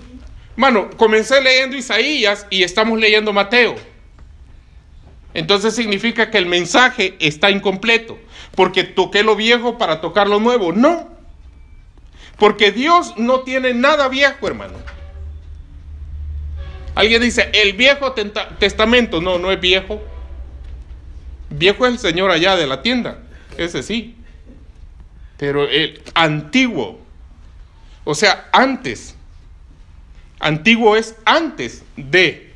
Hermano, 0.62 0.90
comencé 0.98 1.40
leyendo 1.40 1.74
Isaías 1.74 2.46
y 2.50 2.64
estamos 2.64 3.00
leyendo 3.00 3.32
Mateo. 3.32 3.76
Entonces 5.32 5.74
significa 5.74 6.30
que 6.30 6.36
el 6.36 6.44
mensaje 6.44 7.16
está 7.18 7.50
incompleto, 7.50 8.18
porque 8.54 8.84
toqué 8.84 9.22
lo 9.22 9.36
viejo 9.36 9.78
para 9.78 10.02
tocar 10.02 10.28
lo 10.28 10.38
nuevo. 10.38 10.74
No, 10.74 11.08
porque 12.36 12.72
Dios 12.72 13.14
no 13.16 13.40
tiene 13.40 13.72
nada 13.72 14.08
viejo, 14.08 14.46
hermano. 14.46 14.74
Alguien 16.94 17.22
dice, 17.22 17.48
el 17.54 17.72
Viejo 17.72 18.12
Testamento, 18.12 19.22
no, 19.22 19.38
no 19.38 19.50
es 19.52 19.60
viejo. 19.62 20.02
Viejo 21.48 21.86
es 21.86 21.94
el 21.94 21.98
Señor 21.98 22.30
allá 22.30 22.56
de 22.56 22.66
la 22.66 22.82
tienda, 22.82 23.22
ese 23.56 23.82
sí. 23.82 24.14
Pero 25.38 25.66
el 25.66 26.02
antiguo, 26.12 27.00
o 28.04 28.14
sea, 28.14 28.50
antes. 28.52 29.16
Antiguo 30.40 30.96
es 30.96 31.14
antes 31.24 31.84
de. 31.96 32.52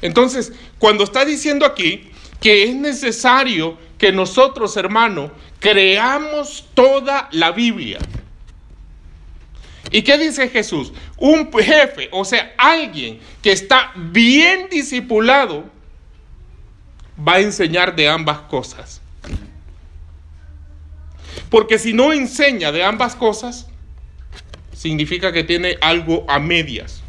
Entonces, 0.00 0.52
cuando 0.78 1.04
está 1.04 1.24
diciendo 1.24 1.66
aquí 1.66 2.10
que 2.40 2.64
es 2.64 2.74
necesario 2.74 3.76
que 3.98 4.12
nosotros, 4.12 4.76
hermano, 4.76 5.32
creamos 5.58 6.66
toda 6.74 7.28
la 7.32 7.50
Biblia. 7.50 7.98
¿Y 9.90 10.02
qué 10.02 10.18
dice 10.18 10.48
Jesús? 10.48 10.92
Un 11.16 11.50
jefe, 11.52 12.08
o 12.12 12.24
sea, 12.24 12.54
alguien 12.56 13.18
que 13.42 13.50
está 13.50 13.90
bien 13.96 14.68
discipulado, 14.70 15.64
va 17.26 17.34
a 17.34 17.40
enseñar 17.40 17.96
de 17.96 18.08
ambas 18.08 18.38
cosas. 18.42 19.00
Porque 21.50 21.78
si 21.78 21.92
no 21.92 22.12
enseña 22.12 22.70
de 22.70 22.84
ambas 22.84 23.16
cosas, 23.16 23.66
significa 24.78 25.32
que 25.32 25.42
tiene 25.42 25.76
algo 25.80 26.24
a 26.28 26.38
medias. 26.38 27.02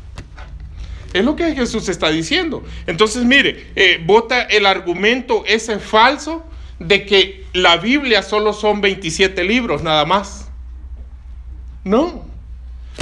Es 1.14 1.24
lo 1.24 1.36
que 1.36 1.54
Jesús 1.54 1.88
está 1.88 2.10
diciendo. 2.10 2.64
Entonces, 2.88 3.26
mire, 3.26 3.68
eh, 3.76 4.02
vota 4.04 4.42
el 4.42 4.66
argumento 4.66 5.44
ese 5.46 5.78
falso 5.78 6.44
de 6.80 7.06
que 7.06 7.46
la 7.54 7.78
Biblia 7.78 8.24
solo 8.24 8.54
son 8.54 8.82
27 8.82 9.44
libros 9.44 9.84
nada 9.84 10.04
más. 10.06 10.50
No, 11.84 12.26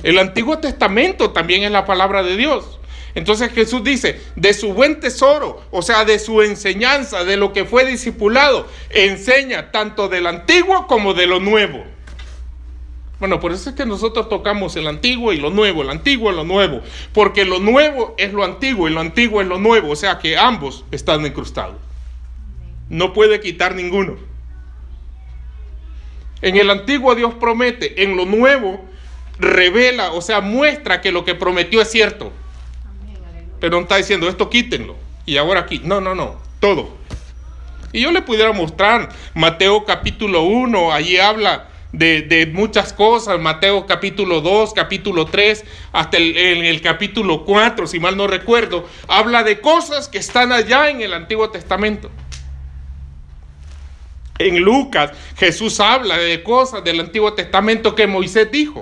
el 0.04 0.20
Antiguo 0.20 0.60
Testamento 0.60 1.32
también 1.32 1.64
es 1.64 1.72
la 1.72 1.86
palabra 1.86 2.22
de 2.22 2.36
Dios. 2.36 2.80
Entonces 3.16 3.52
Jesús 3.52 3.84
dice, 3.84 4.22
de 4.36 4.54
su 4.54 4.74
buen 4.74 5.00
tesoro, 5.00 5.64
o 5.72 5.82
sea, 5.82 6.04
de 6.04 6.20
su 6.20 6.42
enseñanza, 6.42 7.24
de 7.24 7.38
lo 7.38 7.52
que 7.54 7.66
fue 7.66 7.86
discipulado, 7.86 8.68
enseña 8.90 9.72
tanto 9.72 10.08
del 10.10 10.28
antiguo 10.28 10.88
como 10.88 11.14
de 11.14 11.26
lo 11.26 11.40
nuevo. 11.40 11.84
Bueno, 13.20 13.40
por 13.40 13.52
eso 13.52 13.70
es 13.70 13.76
que 13.76 13.86
nosotros 13.86 14.30
tocamos 14.30 14.76
el 14.76 14.88
antiguo 14.88 15.34
y 15.34 15.38
lo 15.38 15.50
nuevo, 15.50 15.82
el 15.82 15.90
antiguo 15.90 16.32
y 16.32 16.36
lo 16.36 16.44
nuevo, 16.44 16.82
porque 17.14 17.46
lo 17.46 17.60
nuevo 17.60 18.14
es 18.18 18.32
lo 18.32 18.44
antiguo 18.44 18.88
y 18.88 18.92
lo 18.92 19.00
antiguo 19.00 19.42
es 19.42 19.48
lo 19.48 19.58
nuevo, 19.58 19.90
o 19.90 19.96
sea 19.96 20.20
que 20.20 20.38
ambos 20.38 20.86
están 20.92 21.26
incrustados. 21.26 21.78
No 22.90 23.14
puede 23.14 23.40
quitar 23.40 23.74
ninguno. 23.74 24.18
En 26.42 26.56
el 26.58 26.70
antiguo 26.70 27.16
Dios 27.16 27.34
promete, 27.34 28.04
en 28.04 28.16
lo 28.16 28.26
nuevo 28.26 28.86
revela, 29.40 30.12
o 30.12 30.22
sea, 30.22 30.42
muestra 30.42 31.02
que 31.02 31.12
lo 31.12 31.26
que 31.26 31.36
prometió 31.36 31.82
es 31.82 31.90
cierto. 31.90 32.32
Pero 33.60 33.78
no 33.78 33.84
está 33.84 33.98
diciendo 33.98 34.30
esto 34.30 34.50
quítenlo. 34.50 34.96
Y 35.26 35.38
ahora 35.38 35.62
aquí, 35.62 35.82
no, 35.84 36.00
no, 36.02 36.14
no, 36.14 36.36
todo. 36.60 36.96
Y 37.92 38.02
yo 38.02 38.12
le 38.12 38.22
pudiera 38.22 38.52
mostrar 38.52 39.10
Mateo 39.34 39.86
capítulo 39.86 40.44
1, 40.44 40.94
allí 40.94 41.18
habla 41.18 41.68
de, 41.92 42.50
muchas 42.54 42.94
cosas, 42.94 43.40
Mateo 43.40 43.86
capítulo 43.86 44.42
2, 44.42 44.74
capítulo 44.74 45.26
3, 45.26 45.64
hasta 45.94 46.18
el, 46.18 46.38
el 46.38 46.82
capítulo 46.82 47.46
4, 47.46 47.88
si 47.88 48.00
mal 48.00 48.18
no 48.18 48.28
recuerdo, 48.28 48.88
habla 49.08 49.44
de 49.44 49.60
cosas 49.60 50.08
que 50.08 50.18
están 50.18 50.52
allá 50.52 50.90
en 50.90 51.02
el 51.02 51.14
Antiguo 51.14 51.50
Testamento. 51.50 52.12
En 54.40 54.60
Lucas 54.60 55.12
Jesús 55.38 55.80
habla 55.80 56.18
de 56.18 56.44
cosas 56.44 56.84
del 56.84 57.00
Antiguo 57.00 57.34
Testamento 57.34 57.96
que 57.96 58.06
Moisés 58.06 58.52
dijo. 58.52 58.82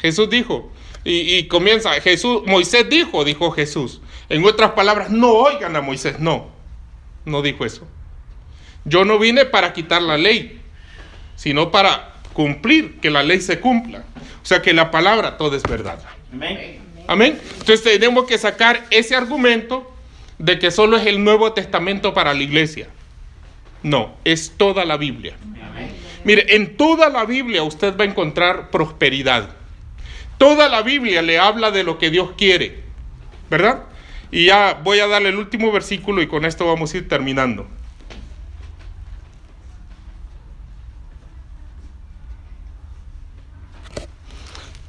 Jesús 0.00 0.30
dijo, 0.30 0.70
y, 1.04 1.44
comienza, 1.48 1.92
Jesús, 2.00 2.42
Moisés 2.46 2.88
dijo, 2.88 3.24
dijo 3.24 3.50
Jesús. 3.50 4.00
En 4.28 4.44
otras 4.44 4.72
palabras, 4.72 5.10
no 5.10 5.30
oigan 5.30 5.74
a 5.74 5.80
Moisés, 5.80 6.18
no, 6.20 6.50
no 7.24 7.40
dijo 7.40 7.64
eso. 7.64 7.86
Yo 8.84 9.04
no 9.04 9.18
vine 9.18 9.44
para 9.44 9.72
quitar 9.72 10.02
la 10.02 10.18
ley, 10.18 10.57
sino 11.38 11.70
para 11.70 12.14
cumplir, 12.32 12.98
que 13.00 13.10
la 13.10 13.22
ley 13.22 13.40
se 13.40 13.60
cumpla. 13.60 14.04
O 14.42 14.46
sea 14.46 14.60
que 14.60 14.74
la 14.74 14.90
palabra 14.90 15.38
todo 15.38 15.56
es 15.56 15.62
verdad. 15.62 16.00
Amén. 16.32 16.80
Amén. 17.06 17.40
Entonces 17.60 17.82
tenemos 17.82 18.26
que 18.26 18.36
sacar 18.36 18.84
ese 18.90 19.14
argumento 19.14 19.90
de 20.38 20.58
que 20.58 20.72
solo 20.72 20.96
es 20.96 21.06
el 21.06 21.22
Nuevo 21.22 21.52
Testamento 21.52 22.12
para 22.12 22.34
la 22.34 22.42
iglesia. 22.42 22.88
No, 23.84 24.16
es 24.24 24.54
toda 24.56 24.84
la 24.84 24.96
Biblia. 24.96 25.34
Mire, 26.24 26.56
en 26.56 26.76
toda 26.76 27.08
la 27.08 27.24
Biblia 27.24 27.62
usted 27.62 27.96
va 27.96 28.04
a 28.04 28.08
encontrar 28.08 28.70
prosperidad. 28.70 29.50
Toda 30.38 30.68
la 30.68 30.82
Biblia 30.82 31.22
le 31.22 31.38
habla 31.38 31.70
de 31.70 31.84
lo 31.84 31.98
que 31.98 32.10
Dios 32.10 32.32
quiere, 32.36 32.80
¿verdad? 33.48 33.84
Y 34.32 34.46
ya 34.46 34.80
voy 34.82 34.98
a 34.98 35.06
darle 35.06 35.28
el 35.28 35.36
último 35.36 35.70
versículo 35.70 36.20
y 36.20 36.26
con 36.26 36.44
esto 36.44 36.66
vamos 36.66 36.92
a 36.92 36.96
ir 36.96 37.08
terminando. 37.08 37.68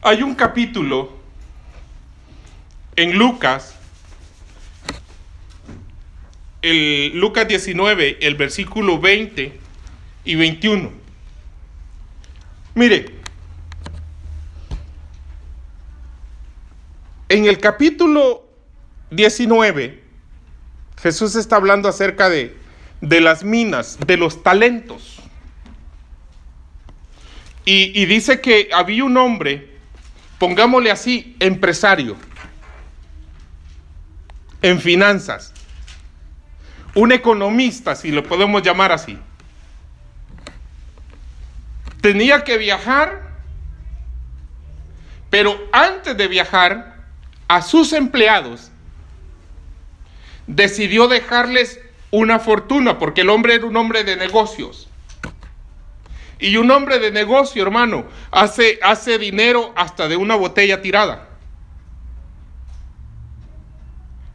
Hay 0.02 0.24
un 0.24 0.34
capítulo 0.34 1.12
en 2.96 3.18
Lucas, 3.18 3.76
el 6.62 7.18
Lucas 7.18 7.46
19, 7.46 8.26
el 8.26 8.36
versículo 8.36 8.98
20 8.98 9.60
y 10.24 10.36
21. 10.36 10.90
Mire, 12.76 13.08
en 17.28 17.46
el 17.46 17.58
capítulo 17.58 18.48
19, 19.12 20.02
Jesús 21.02 21.36
está 21.36 21.58
hablando 21.58 21.90
acerca 21.90 22.30
de, 22.30 22.56
de 23.02 23.20
las 23.20 23.44
minas, 23.44 24.00
de 24.08 24.16
los 24.16 24.44
talentos. 24.44 25.20
Y, 27.66 28.02
y 28.02 28.06
dice 28.06 28.40
que 28.40 28.70
había 28.74 29.04
un 29.04 29.18
hombre, 29.18 29.69
pongámosle 30.40 30.90
así, 30.90 31.36
empresario, 31.40 32.16
en 34.62 34.80
finanzas, 34.80 35.54
un 36.96 37.12
economista, 37.12 37.96
si 37.96 38.12
lo 38.12 38.24
podemos 38.24 38.64
llamar 38.64 38.92
así. 38.92 39.20
Tenía 42.02 42.44
que 42.44 42.58
viajar, 42.58 43.30
pero 45.30 45.60
antes 45.72 46.18
de 46.18 46.28
viajar, 46.28 47.04
a 47.48 47.62
sus 47.62 47.94
empleados 47.94 48.72
decidió 50.48 51.08
dejarles 51.08 51.80
una 52.12 52.40
fortuna, 52.40 52.98
porque 52.98 53.22
el 53.22 53.30
hombre 53.30 53.56
era 53.56 53.66
un 53.66 53.78
hombre 53.78 54.04
de 54.04 54.16
negocios. 54.16 54.89
Y 56.40 56.56
un 56.56 56.72
hombre 56.72 57.00
de 57.00 57.12
negocio, 57.12 57.62
hermano, 57.62 58.06
hace, 58.32 58.80
hace 58.82 59.18
dinero 59.18 59.74
hasta 59.76 60.08
de 60.08 60.16
una 60.16 60.36
botella 60.36 60.82
tirada. 60.82 61.28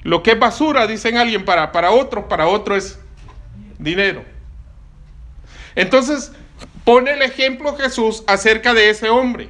Lo 0.02 0.22
que 0.22 0.32
es 0.32 0.38
basura, 0.38 0.86
dicen 0.86 1.16
alguien, 1.16 1.46
para, 1.46 1.72
para 1.72 1.90
otros, 1.90 2.26
para 2.26 2.46
otro 2.46 2.76
es 2.76 2.98
dinero. 3.78 4.22
Entonces, 5.74 6.32
pone 6.84 7.12
el 7.12 7.22
ejemplo 7.22 7.74
Jesús 7.76 8.22
acerca 8.26 8.74
de 8.74 8.90
ese 8.90 9.08
hombre. 9.08 9.48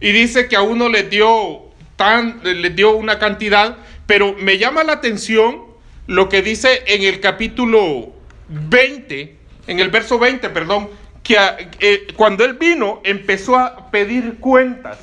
Y 0.00 0.10
dice 0.10 0.48
que 0.48 0.56
a 0.56 0.62
uno 0.62 0.88
le 0.88 1.04
dio, 1.04 1.62
tan, 1.94 2.40
le 2.42 2.70
dio 2.70 2.96
una 2.96 3.20
cantidad, 3.20 3.76
pero 4.06 4.34
me 4.34 4.58
llama 4.58 4.82
la 4.82 4.94
atención 4.94 5.62
lo 6.08 6.28
que 6.28 6.42
dice 6.42 6.82
en 6.86 7.02
el 7.02 7.20
capítulo 7.20 8.12
20, 8.48 9.38
en 9.68 9.80
el 9.80 9.90
verso 9.90 10.18
20, 10.18 10.50
perdón, 10.50 10.90
que 11.24 11.36
eh, 11.80 12.06
cuando 12.16 12.44
él 12.44 12.54
vino 12.54 13.00
empezó 13.02 13.58
a 13.58 13.90
pedir 13.90 14.36
cuentas. 14.38 14.98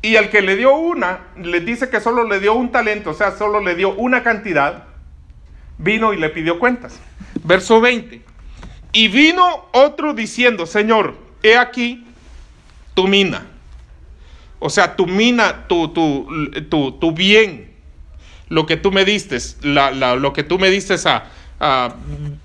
Y 0.00 0.16
al 0.16 0.30
que 0.30 0.42
le 0.42 0.56
dio 0.56 0.74
una, 0.76 1.20
le 1.36 1.60
dice 1.60 1.90
que 1.90 2.00
solo 2.00 2.24
le 2.24 2.38
dio 2.38 2.54
un 2.54 2.70
talento, 2.70 3.10
o 3.10 3.14
sea, 3.14 3.36
solo 3.36 3.60
le 3.60 3.74
dio 3.74 3.94
una 3.94 4.22
cantidad, 4.22 4.84
vino 5.76 6.12
y 6.12 6.18
le 6.18 6.30
pidió 6.30 6.58
cuentas. 6.58 7.00
Verso 7.42 7.80
20. 7.80 8.22
Y 8.92 9.08
vino 9.08 9.66
otro 9.72 10.14
diciendo, 10.14 10.66
Señor, 10.66 11.16
he 11.42 11.56
aquí 11.56 12.06
tu 12.94 13.08
mina. 13.08 13.46
O 14.60 14.70
sea, 14.70 14.94
tu 14.94 15.06
mina, 15.06 15.66
tu, 15.66 15.88
tu, 15.88 16.92
tu, 17.00 17.12
bien, 17.12 17.72
lo 18.48 18.66
que 18.66 18.76
tú 18.76 18.92
me 18.92 19.04
diste, 19.04 19.36
lo 19.62 20.32
que 20.32 20.44
tú 20.44 20.58
me 20.58 20.70
diste 20.70 20.94
a, 21.06 21.24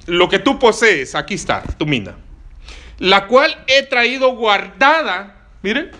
lo 0.05 0.29
que 0.29 0.39
tú 0.39 0.59
posees, 0.59 1.15
aquí 1.15 1.33
está, 1.33 1.63
tu 1.77 1.85
mina. 1.85 2.15
La 2.97 3.27
cual 3.27 3.63
he 3.67 3.83
traído 3.83 4.35
guardada, 4.35 5.35
miren, 5.61 5.91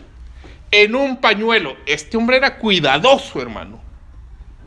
en 0.72 0.96
un 0.96 1.18
pañuelo. 1.18 1.76
Este 1.86 2.18
hombre 2.18 2.38
era 2.38 2.58
cuidadoso, 2.58 3.42
hermano. 3.42 3.82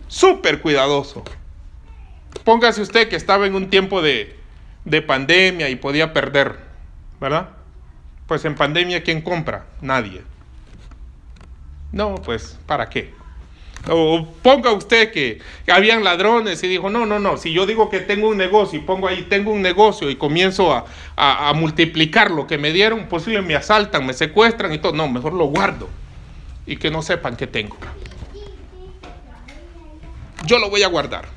Súper 0.09 0.61
cuidadoso. 0.61 1.24
Póngase 2.45 2.82
usted 2.82 3.09
que 3.09 3.16
estaba 3.16 3.47
en 3.47 3.55
un 3.55 3.70
tiempo 3.70 4.03
de, 4.03 4.36
de 4.84 5.03
pandemia 5.03 5.68
y 5.68 5.76
podía 5.76 6.12
perder, 6.12 6.59
¿verdad? 7.20 7.51
Pues 8.26 8.45
en 8.45 8.55
pandemia, 8.55 9.03
¿quién 9.03 9.20
compra? 9.20 9.66
Nadie. 9.80 10.22
No, 11.93 12.14
pues, 12.16 12.59
¿para 12.66 12.88
qué? 12.88 13.14
O 13.89 14.24
ponga 14.43 14.70
usted 14.70 15.11
que 15.11 15.41
habían 15.66 16.05
ladrones 16.05 16.62
y 16.62 16.68
dijo, 16.68 16.89
no, 16.89 17.05
no, 17.05 17.18
no, 17.18 17.37
si 17.37 17.53
yo 17.53 17.66
digo 17.66 17.91
que 17.91 17.99
tengo 17.99 18.28
un 18.28 18.37
negocio 18.37 18.78
y 18.78 18.83
pongo 18.83 19.09
ahí, 19.09 19.26
tengo 19.28 19.51
un 19.51 19.61
negocio 19.61 20.09
y 20.09 20.14
comienzo 20.14 20.72
a, 20.72 20.85
a, 21.16 21.53
multiplicar 21.55 22.30
lo 22.30 22.47
que 22.47 22.59
me 22.59 22.72
dieron, 22.72 23.09
posible 23.09 23.43
me 23.43 23.57
asaltan, 23.57 24.07
me 24.07 24.12
secuestran 24.12 24.72
y 24.72 24.78
todo, 24.78 24.93
no, 24.93 25.09
mejor 25.09 25.33
lo 25.33 25.47
guardo 25.47 25.89
y 26.64 26.76
que 26.76 26.93
no 26.93 27.03
sepan 27.03 27.37
que 27.37 27.49
tengo. 27.49 27.76
Yo 30.47 30.59
lo 30.59 30.70
voy 30.70 30.85
a 30.85 30.89
guardar. 30.89 31.28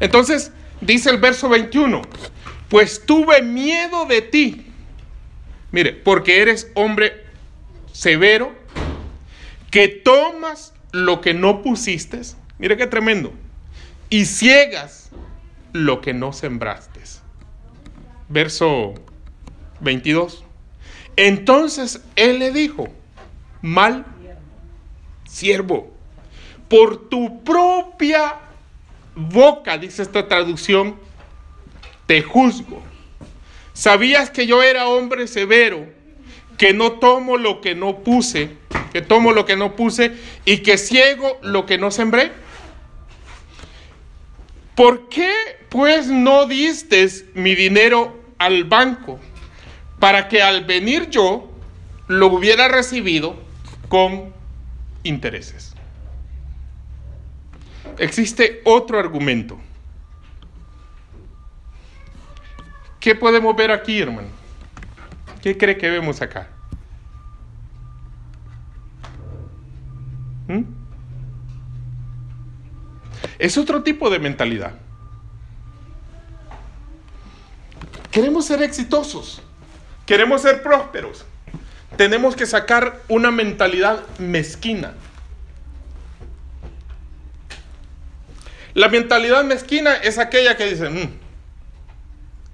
Entonces, 0.00 0.52
dice 0.80 1.10
el 1.10 1.18
verso 1.18 1.48
21, 1.48 2.02
pues 2.68 3.06
tuve 3.06 3.42
miedo 3.42 4.06
de 4.06 4.22
ti. 4.22 4.66
Mire, 5.70 5.92
porque 5.92 6.42
eres 6.42 6.70
hombre 6.74 7.24
severo, 7.92 8.52
que 9.70 9.88
tomas 9.88 10.74
lo 10.92 11.20
que 11.20 11.34
no 11.34 11.62
pusiste. 11.62 12.20
Mire 12.58 12.76
qué 12.76 12.86
tremendo. 12.86 13.32
Y 14.10 14.26
ciegas 14.26 15.10
lo 15.72 16.00
que 16.00 16.14
no 16.14 16.32
sembraste. 16.32 17.00
Verso 18.28 18.94
22. 19.80 20.44
Entonces 21.16 22.02
él 22.16 22.38
le 22.38 22.52
dijo, 22.52 22.88
mal 23.60 24.06
siervo, 25.24 25.92
por 26.68 27.08
tu 27.08 27.42
propia 27.44 28.36
boca, 29.14 29.76
dice 29.76 30.02
esta 30.02 30.26
traducción, 30.28 30.96
te 32.06 32.22
juzgo. 32.22 32.82
¿Sabías 33.74 34.30
que 34.30 34.46
yo 34.46 34.62
era 34.62 34.88
hombre 34.88 35.26
severo, 35.26 35.86
que 36.56 36.72
no 36.72 36.92
tomo 36.92 37.36
lo 37.36 37.60
que 37.60 37.74
no 37.74 37.98
puse, 38.00 38.56
que 38.92 39.02
tomo 39.02 39.32
lo 39.32 39.44
que 39.44 39.56
no 39.56 39.74
puse 39.76 40.12
y 40.44 40.58
que 40.58 40.78
ciego 40.78 41.38
lo 41.42 41.66
que 41.66 41.78
no 41.78 41.90
sembré? 41.90 42.32
¿Por 44.74 45.08
qué 45.08 45.32
pues 45.68 46.08
no 46.08 46.46
diste 46.46 47.08
mi 47.34 47.54
dinero 47.54 48.20
al 48.38 48.64
banco 48.64 49.18
para 49.98 50.28
que 50.28 50.42
al 50.42 50.64
venir 50.64 51.08
yo 51.10 51.50
lo 52.08 52.26
hubiera 52.26 52.68
recibido 52.68 53.36
con 53.88 54.32
intereses? 55.02 55.72
existe 57.98 58.60
otro 58.64 58.98
argumento. 58.98 59.58
¿Qué 63.00 63.14
podemos 63.14 63.54
ver 63.56 63.70
aquí, 63.70 64.00
hermano? 64.00 64.28
¿Qué 65.42 65.56
cree 65.56 65.76
que 65.76 65.90
vemos 65.90 66.22
acá? 66.22 66.48
¿Mm? 70.52 70.64
Es 73.38 73.56
otro 73.56 73.82
tipo 73.82 74.10
de 74.10 74.18
mentalidad. 74.18 74.74
Queremos 78.10 78.44
ser 78.44 78.62
exitosos, 78.62 79.40
queremos 80.04 80.42
ser 80.42 80.62
prósperos. 80.62 81.24
Tenemos 81.96 82.36
que 82.36 82.46
sacar 82.46 83.00
una 83.08 83.30
mentalidad 83.30 84.06
mezquina. 84.18 84.94
La 88.74 88.88
mentalidad 88.88 89.44
mezquina 89.44 89.94
es 89.94 90.18
aquella 90.18 90.56
que 90.56 90.66
dice, 90.66 90.88
mm, 90.88 91.10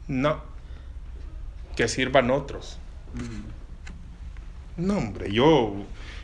no, 0.09 0.43
que 1.77 1.89
sirvan 1.89 2.31
otros. 2.31 2.79
No, 4.77 4.99
hombre, 4.99 5.33
yo, 5.33 5.75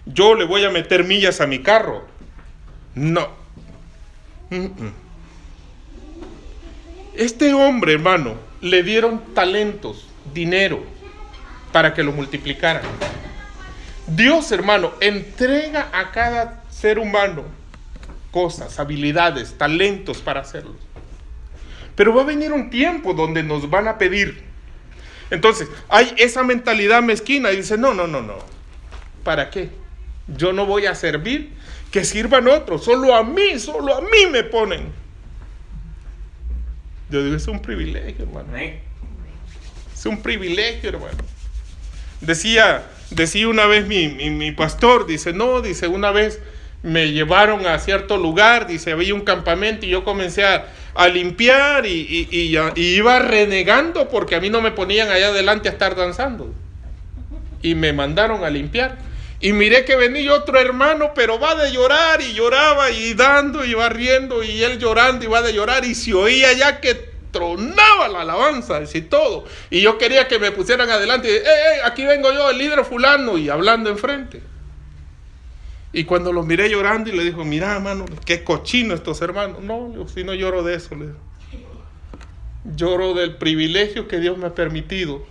yo 0.07 0.35
le 0.35 0.45
voy 0.45 0.65
a 0.65 0.71
meter 0.71 1.05
millas 1.05 1.41
a 1.41 1.47
mi 1.47 1.61
carro. 1.61 2.07
No. 2.95 3.29
Este 7.15 7.55
hombre, 7.55 7.95
hermano, 7.95 8.35
le 8.61 8.83
dieron 8.83 9.35
talentos, 9.35 10.07
dinero, 10.33 10.85
para 11.73 11.95
que 11.95 12.03
lo 12.03 12.13
multiplicaran. 12.13 12.83
Dios, 14.07 14.53
hermano, 14.53 14.93
entrega 15.01 15.89
a 15.93 16.13
cada 16.13 16.63
ser 16.71 16.99
humano 16.99 17.45
cosas, 18.31 18.79
habilidades, 18.81 19.57
talentos 19.57 20.19
para 20.19 20.41
hacerlo. 20.41 20.75
Pero 21.95 22.13
va 22.13 22.23
a 22.23 22.27
venir 22.27 22.53
un 22.53 22.69
tiempo 22.69 23.15
donde 23.15 23.43
nos 23.43 23.71
van 23.71 23.87
a 23.87 23.97
pedir. 23.97 24.43
Entonces, 25.31 25.69
hay 25.89 26.13
esa 26.19 26.43
mentalidad 26.43 27.01
mezquina 27.03 27.53
y 27.53 27.59
dice, 27.59 27.79
no, 27.79 27.95
no, 27.95 28.07
no, 28.07 28.21
no. 28.23 28.35
¿Para 29.23 29.51
qué? 29.51 29.71
Yo 30.29 30.53
no 30.53 30.67
voy 30.67 30.87
a 30.87 30.95
servir, 30.95 31.53
que 31.91 32.05
sirvan 32.05 32.49
otros. 32.49 32.85
Solo 32.85 33.15
a 33.15 33.23
mí, 33.23 33.59
solo 33.59 33.97
a 33.97 34.01
mí 34.01 34.27
me 34.31 34.45
ponen. 34.45 34.93
Yo 37.11 37.23
digo, 37.23 37.37
es 37.37 37.47
un 37.47 37.61
privilegio, 37.61 38.25
hermano. 38.25 38.49
Es 39.93 40.07
un 40.07 40.23
privilegio, 40.23 40.89
hermano. 40.89 41.19
Decía, 42.21 42.85
decía 43.11 43.49
una 43.49 43.67
vez 43.67 43.87
mi, 43.87 44.09
mi 44.09 44.53
pastor, 44.53 45.07
dice, 45.07 45.33
no, 45.33 45.61
dice, 45.61 45.89
una 45.89 46.11
vez 46.11 46.41
me 46.85 47.13
llevaron 47.13 47.67
a 47.67 47.79
cierto 47.79 48.19
lugar, 48.19 48.67
dice, 48.67 48.93
había 48.93 49.15
un 49.15 49.23
campamento 49.23 49.87
y 49.87 49.89
yo 49.89 50.05
comencé 50.05 50.45
a, 50.45 50.69
limpiar 51.09 51.87
y, 51.87 52.29
iba 52.77 53.19
renegando 53.19 54.11
porque 54.11 54.37
a 54.37 54.41
mí 54.41 54.51
no 54.51 54.61
me 54.61 54.71
ponían 54.71 55.11
allá 55.11 55.29
adelante 55.29 55.71
a 55.71 55.73
estar 55.73 55.97
danzando. 55.97 56.53
Y 57.63 57.75
me 57.75 57.95
mandaron 57.95 58.45
a 58.45 58.51
limpiar. 58.51 58.99
Y 59.41 59.53
miré 59.53 59.85
que 59.85 59.97
venía 59.97 60.33
otro 60.33 60.59
hermano, 60.59 61.13
pero 61.15 61.39
va 61.39 61.55
de 61.55 61.73
llorar 61.73 62.21
y 62.21 62.33
lloraba 62.33 62.91
y 62.91 63.15
dando 63.15 63.65
y 63.65 63.75
va 63.75 63.89
riendo 63.89 64.43
y 64.43 64.63
él 64.63 64.79
llorando 64.79 65.25
y 65.25 65.29
va 65.29 65.43
de 65.43 65.53
llorar 65.53 65.85
y 65.85 65.95
se 65.95 66.15
oía 66.15 66.53
ya 66.53 66.81
que 66.81 67.13
tronaba 67.31 68.09
la 68.09 68.21
alabanza 68.21 68.81
y 68.93 69.03
todo. 69.03 69.45
Y 69.69 69.83
yo 69.83 69.99
quería 69.99 70.29
que 70.29 70.39
me 70.39 70.53
pusieran 70.53 70.89
adelante 70.89 71.29
y, 71.29 71.35
eh, 71.35 71.83
aquí 71.85 72.05
vengo 72.05 72.33
yo, 72.33 72.49
el 72.51 72.59
líder 72.59 72.85
fulano 72.85 73.37
y 73.37 73.51
hablando 73.51 73.91
enfrente. 73.91 74.41
Y 75.93 76.05
cuando 76.05 76.33
los 76.33 76.47
miré 76.47 76.71
llorando 76.71 77.11
y 77.11 77.17
le 77.17 77.25
dijo, 77.25 77.45
mira, 77.45 77.75
hermano, 77.75 78.05
qué 78.25 78.43
cochino 78.43 78.95
estos 78.95 79.21
hermanos. 79.21 79.63
No, 79.63 79.93
si 80.09 80.25
no 80.25 80.35
lloro 80.35 80.63
de 80.63 80.75
eso. 80.75 80.97
Lloro 82.65 83.15
del 83.15 83.37
privilegio 83.37 84.09
que 84.09 84.19
Dios 84.19 84.37
me 84.37 84.47
ha 84.47 84.55
permitido. 84.55 85.25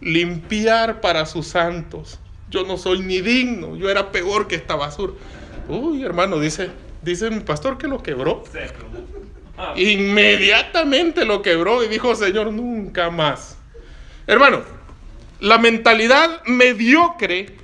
Limpiar 0.00 1.00
para 1.00 1.26
sus 1.26 1.48
santos. 1.48 2.20
Yo 2.50 2.64
no 2.64 2.76
soy 2.76 3.00
ni 3.00 3.20
digno. 3.20 3.76
Yo 3.76 3.90
era 3.90 4.12
peor 4.12 4.46
que 4.46 4.54
esta 4.54 4.76
basura. 4.76 5.12
Uy, 5.68 6.04
hermano, 6.04 6.38
dice, 6.38 6.70
dice 7.02 7.30
mi 7.30 7.40
pastor 7.40 7.78
que 7.78 7.88
lo 7.88 8.02
quebró. 8.02 8.44
Inmediatamente 9.76 11.24
lo 11.24 11.42
quebró 11.42 11.82
y 11.82 11.88
dijo, 11.88 12.14
Señor, 12.14 12.52
nunca 12.52 13.10
más. 13.10 13.56
Hermano, 14.26 14.62
la 15.40 15.58
mentalidad 15.58 16.42
mediocre 16.44 17.56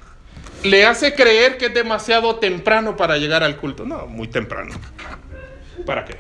le 0.64 0.86
hace 0.86 1.14
creer 1.14 1.58
que 1.58 1.66
es 1.66 1.74
demasiado 1.74 2.36
temprano 2.36 2.96
para 2.96 3.18
llegar 3.18 3.42
al 3.42 3.56
culto. 3.56 3.84
No, 3.84 4.06
muy 4.06 4.28
temprano. 4.28 4.74
¿Para 5.86 6.04
qué? 6.04 6.16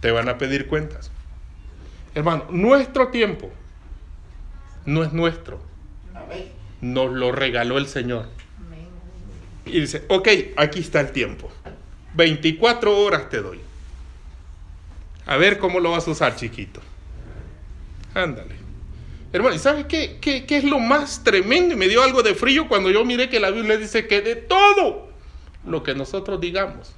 Te 0.00 0.10
van 0.10 0.28
a 0.28 0.38
pedir 0.38 0.66
cuentas. 0.66 1.10
Hermano, 2.14 2.46
nuestro 2.50 3.08
tiempo 3.08 3.50
no 4.84 5.02
es 5.02 5.12
nuestro. 5.12 5.60
Nos 6.80 7.12
lo 7.12 7.32
regaló 7.32 7.78
el 7.78 7.86
Señor. 7.86 8.26
Y 9.66 9.80
dice, 9.80 10.04
ok, 10.08 10.28
aquí 10.56 10.80
está 10.80 11.00
el 11.00 11.12
tiempo. 11.12 11.50
24 12.14 12.98
horas 12.98 13.28
te 13.28 13.40
doy. 13.40 13.60
A 15.26 15.36
ver 15.36 15.58
cómo 15.58 15.78
lo 15.78 15.90
vas 15.90 16.08
a 16.08 16.10
usar, 16.10 16.36
chiquito. 16.36 16.80
Ándale. 18.14 18.56
Hermano, 19.32 19.54
¿y 19.54 19.58
sabes 19.58 19.84
qué, 19.86 20.18
qué, 20.20 20.44
es 20.48 20.64
lo 20.64 20.78
más 20.78 21.22
tremendo? 21.22 21.74
Y 21.74 21.76
me 21.76 21.86
dio 21.86 22.02
algo 22.02 22.22
de 22.22 22.34
frío 22.34 22.66
cuando 22.66 22.90
yo 22.90 23.04
miré 23.04 23.28
que 23.28 23.38
la 23.38 23.50
Biblia 23.50 23.76
dice 23.76 24.06
que 24.06 24.22
de 24.22 24.36
todo 24.36 25.10
lo 25.66 25.82
que 25.82 25.94
nosotros 25.94 26.40
digamos. 26.40 26.94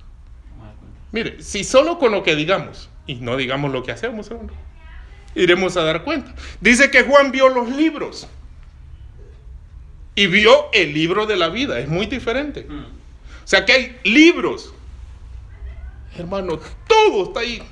Mire, 1.11 1.43
si 1.43 1.65
solo 1.65 1.99
con 1.99 2.13
lo 2.13 2.23
que 2.23 2.37
digamos 2.37 2.89
y 3.07 3.17
no 3.17 3.37
digamos 3.37 3.73
lo 3.73 3.83
que 3.83 3.91
hacemos, 3.91 4.31
hermano, 4.31 4.53
iremos 5.35 5.77
a 5.77 5.83
dar 5.83 6.05
cuenta. 6.05 6.33
Dice 6.61 6.89
que 6.93 7.03
Juan 7.03 7.33
vio 7.33 7.49
los 7.49 7.69
libros 7.69 8.29
y 10.15 10.27
vio 10.27 10.71
el 10.73 10.93
libro 10.93 11.27
de 11.27 11.37
la 11.37 11.49
vida. 11.49 11.79
Es 11.79 11.89
muy 11.89 12.07
diferente. 12.07 12.67
Mm. 12.69 12.81
O 12.81 13.47
sea 13.47 13.65
que 13.65 13.73
hay 13.73 13.99
libros. 14.05 14.75
Hermano, 16.17 16.59
todo 16.87 17.25
está 17.25 17.41
ahí 17.41 17.63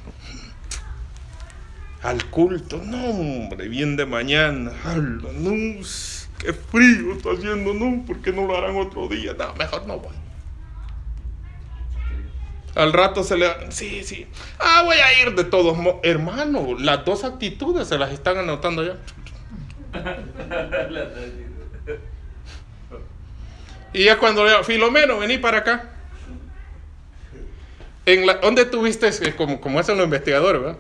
al 2.03 2.25
culto. 2.27 2.81
No, 2.85 3.07
hombre, 3.07 3.69
bien 3.69 3.97
de 3.97 4.07
mañana. 4.07 4.73
No, 5.35 5.53
qué 6.39 6.53
frío 6.53 7.15
está 7.15 7.33
haciendo, 7.33 7.75
no, 7.75 8.05
¿por 8.07 8.21
qué 8.21 8.33
no 8.33 8.47
lo 8.47 8.57
harán 8.57 8.77
otro 8.77 9.09
día? 9.09 9.35
No, 9.35 9.53
mejor 9.55 9.87
no 9.87 9.99
voy. 9.99 10.15
Al 12.75 12.93
rato 12.93 13.25
se 13.25 13.37
le... 13.37 13.49
Sí, 13.71 14.05
sí. 14.05 14.27
Ah, 14.59 14.83
voy 14.85 14.99
a 14.99 15.23
ir 15.23 15.35
de 15.35 15.43
todos 15.43 15.77
modos. 15.77 16.01
Hermano, 16.05 16.77
las 16.79 17.05
dos 17.05 17.25
actitudes 17.25 17.89
se 17.89 17.99
las 17.99 18.13
están 18.13 18.39
anotando 18.39 18.85
ya. 18.85 18.97
y 23.93 24.05
ya 24.05 24.19
cuando 24.19 24.45
le 24.45 24.63
Filomeno, 24.65 25.19
vení 25.19 25.39
para 25.39 25.59
acá. 25.59 25.91
En 28.07 28.27
¿Dónde 28.41 28.65
tuviste, 28.65 29.11
como, 29.37 29.61
como 29.61 29.79
hacen 29.79 29.97
los 29.97 30.05
investigadores, 30.05 30.63
¿verdad? 30.63 30.79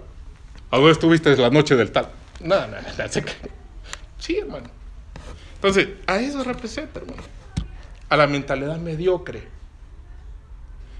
¿A 0.70 0.76
dónde 0.76 0.92
estuviste 0.92 1.36
la 1.36 1.50
noche 1.50 1.76
del 1.76 1.90
tal? 1.92 2.10
Nada, 2.40 2.66
nada, 2.66 2.94
nada. 2.96 3.08
Sí, 4.18 4.38
hermano. 4.38 4.70
Entonces, 5.54 5.88
a 6.06 6.18
eso 6.18 6.42
representa, 6.44 7.00
hermano. 7.00 7.22
A 8.08 8.16
la 8.16 8.26
mentalidad 8.26 8.78
mediocre. 8.78 9.42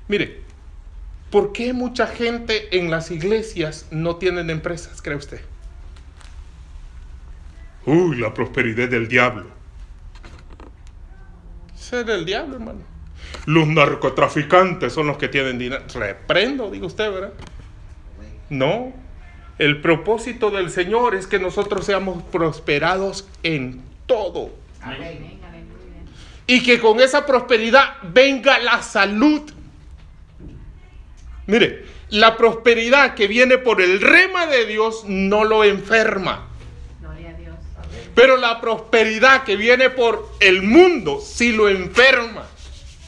Mire, 0.09 0.41
¿por 1.31 1.53
qué 1.53 1.73
mucha 1.73 2.07
gente 2.07 2.77
en 2.79 2.91
las 2.91 3.11
iglesias 3.11 3.87
no 3.91 4.17
tienen 4.17 4.51
empresas, 4.51 5.01
cree 5.03 5.17
usted? 5.17 5.41
Uy, 7.87 8.17
la 8.17 8.35
prosperidad 8.35 8.89
del 8.89 9.09
diablo. 9.09 9.58
Ser 11.89 12.05
del 12.05 12.27
diablo, 12.27 12.57
hermano. 12.57 12.81
Los 13.47 13.67
narcotraficantes 13.67 14.93
son 14.93 15.07
los 15.07 15.17
que 15.17 15.29
tienen 15.29 15.59
dinero. 15.59 15.83
Reprendo, 15.95 16.71
digo 16.71 16.87
usted, 16.87 17.11
¿verdad? 17.11 17.33
No, 18.51 18.93
el 19.59 19.81
propósito 19.81 20.51
del 20.51 20.71
Señor 20.71 21.15
es 21.15 21.27
que 21.27 21.39
nosotros 21.39 21.87
seamos 21.87 22.23
prosperados 22.25 23.27
en 23.43 23.81
todo. 24.05 24.51
Y 26.47 26.63
que 26.63 26.79
con 26.79 27.01
esa 27.01 27.25
prosperidad 27.25 27.95
venga 28.03 28.59
la 28.59 28.83
salud. 28.83 29.51
Mire, 31.47 31.87
la 32.11 32.37
prosperidad 32.37 33.15
que 33.15 33.29
viene 33.29 33.57
por 33.57 33.81
el 33.81 34.03
rema 34.03 34.47
de 34.47 34.67
Dios 34.67 35.05
no 35.07 35.45
lo 35.45 35.65
enferma. 35.65 36.48
Pero 38.19 38.37
la 38.37 38.61
prosperidad 38.61 39.45
que 39.45 39.55
viene 39.55 39.91
por 39.91 40.29
el 40.41 40.65
mundo 40.65 41.21
sí 41.21 41.53
lo 41.53 41.69
enferma 41.69 42.49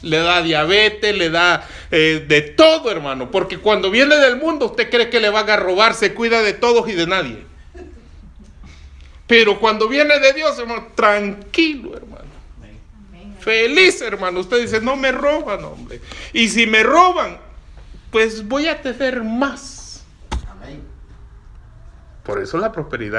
le 0.03 0.19
da 0.19 0.41
diabetes, 0.41 1.19
le 1.19 1.31
da 1.31 1.67
eh, 1.91 2.25
de 2.29 2.43
todo, 2.43 2.93
hermano. 2.93 3.29
Porque 3.29 3.59
cuando 3.59 3.91
viene 3.91 4.15
del 4.19 4.37
mundo, 4.37 4.67
usted 4.67 4.89
cree 4.89 5.11
que 5.11 5.19
le 5.19 5.29
van 5.29 5.51
a 5.51 5.57
robar, 5.57 5.95
se 5.95 6.15
cuida 6.15 6.43
de 6.43 6.53
todos 6.53 6.89
y 6.89 6.93
de 6.93 7.09
nadie. 7.09 7.45
Pero 9.27 9.59
cuando 9.59 9.89
viene 9.89 10.21
de 10.21 10.33
Dios, 10.33 10.57
hermano, 10.61 10.87
tranquilo, 10.95 11.97
hermano. 11.97 12.31
Feliz, 13.41 14.01
hermano. 14.03 14.39
Usted 14.39 14.61
dice, 14.61 14.81
no 14.81 14.95
me 14.95 15.11
roban, 15.11 15.65
hombre. 15.65 16.01
Y 16.33 16.49
si 16.49 16.69
me 16.69 16.85
roban, 16.85 17.37
pues 18.13 18.47
voy 18.47 18.69
a 18.69 18.81
tener 18.81 19.25
más. 19.25 20.05
Por 22.23 22.41
eso 22.41 22.59
la 22.59 22.71
prosperidad 22.71 23.19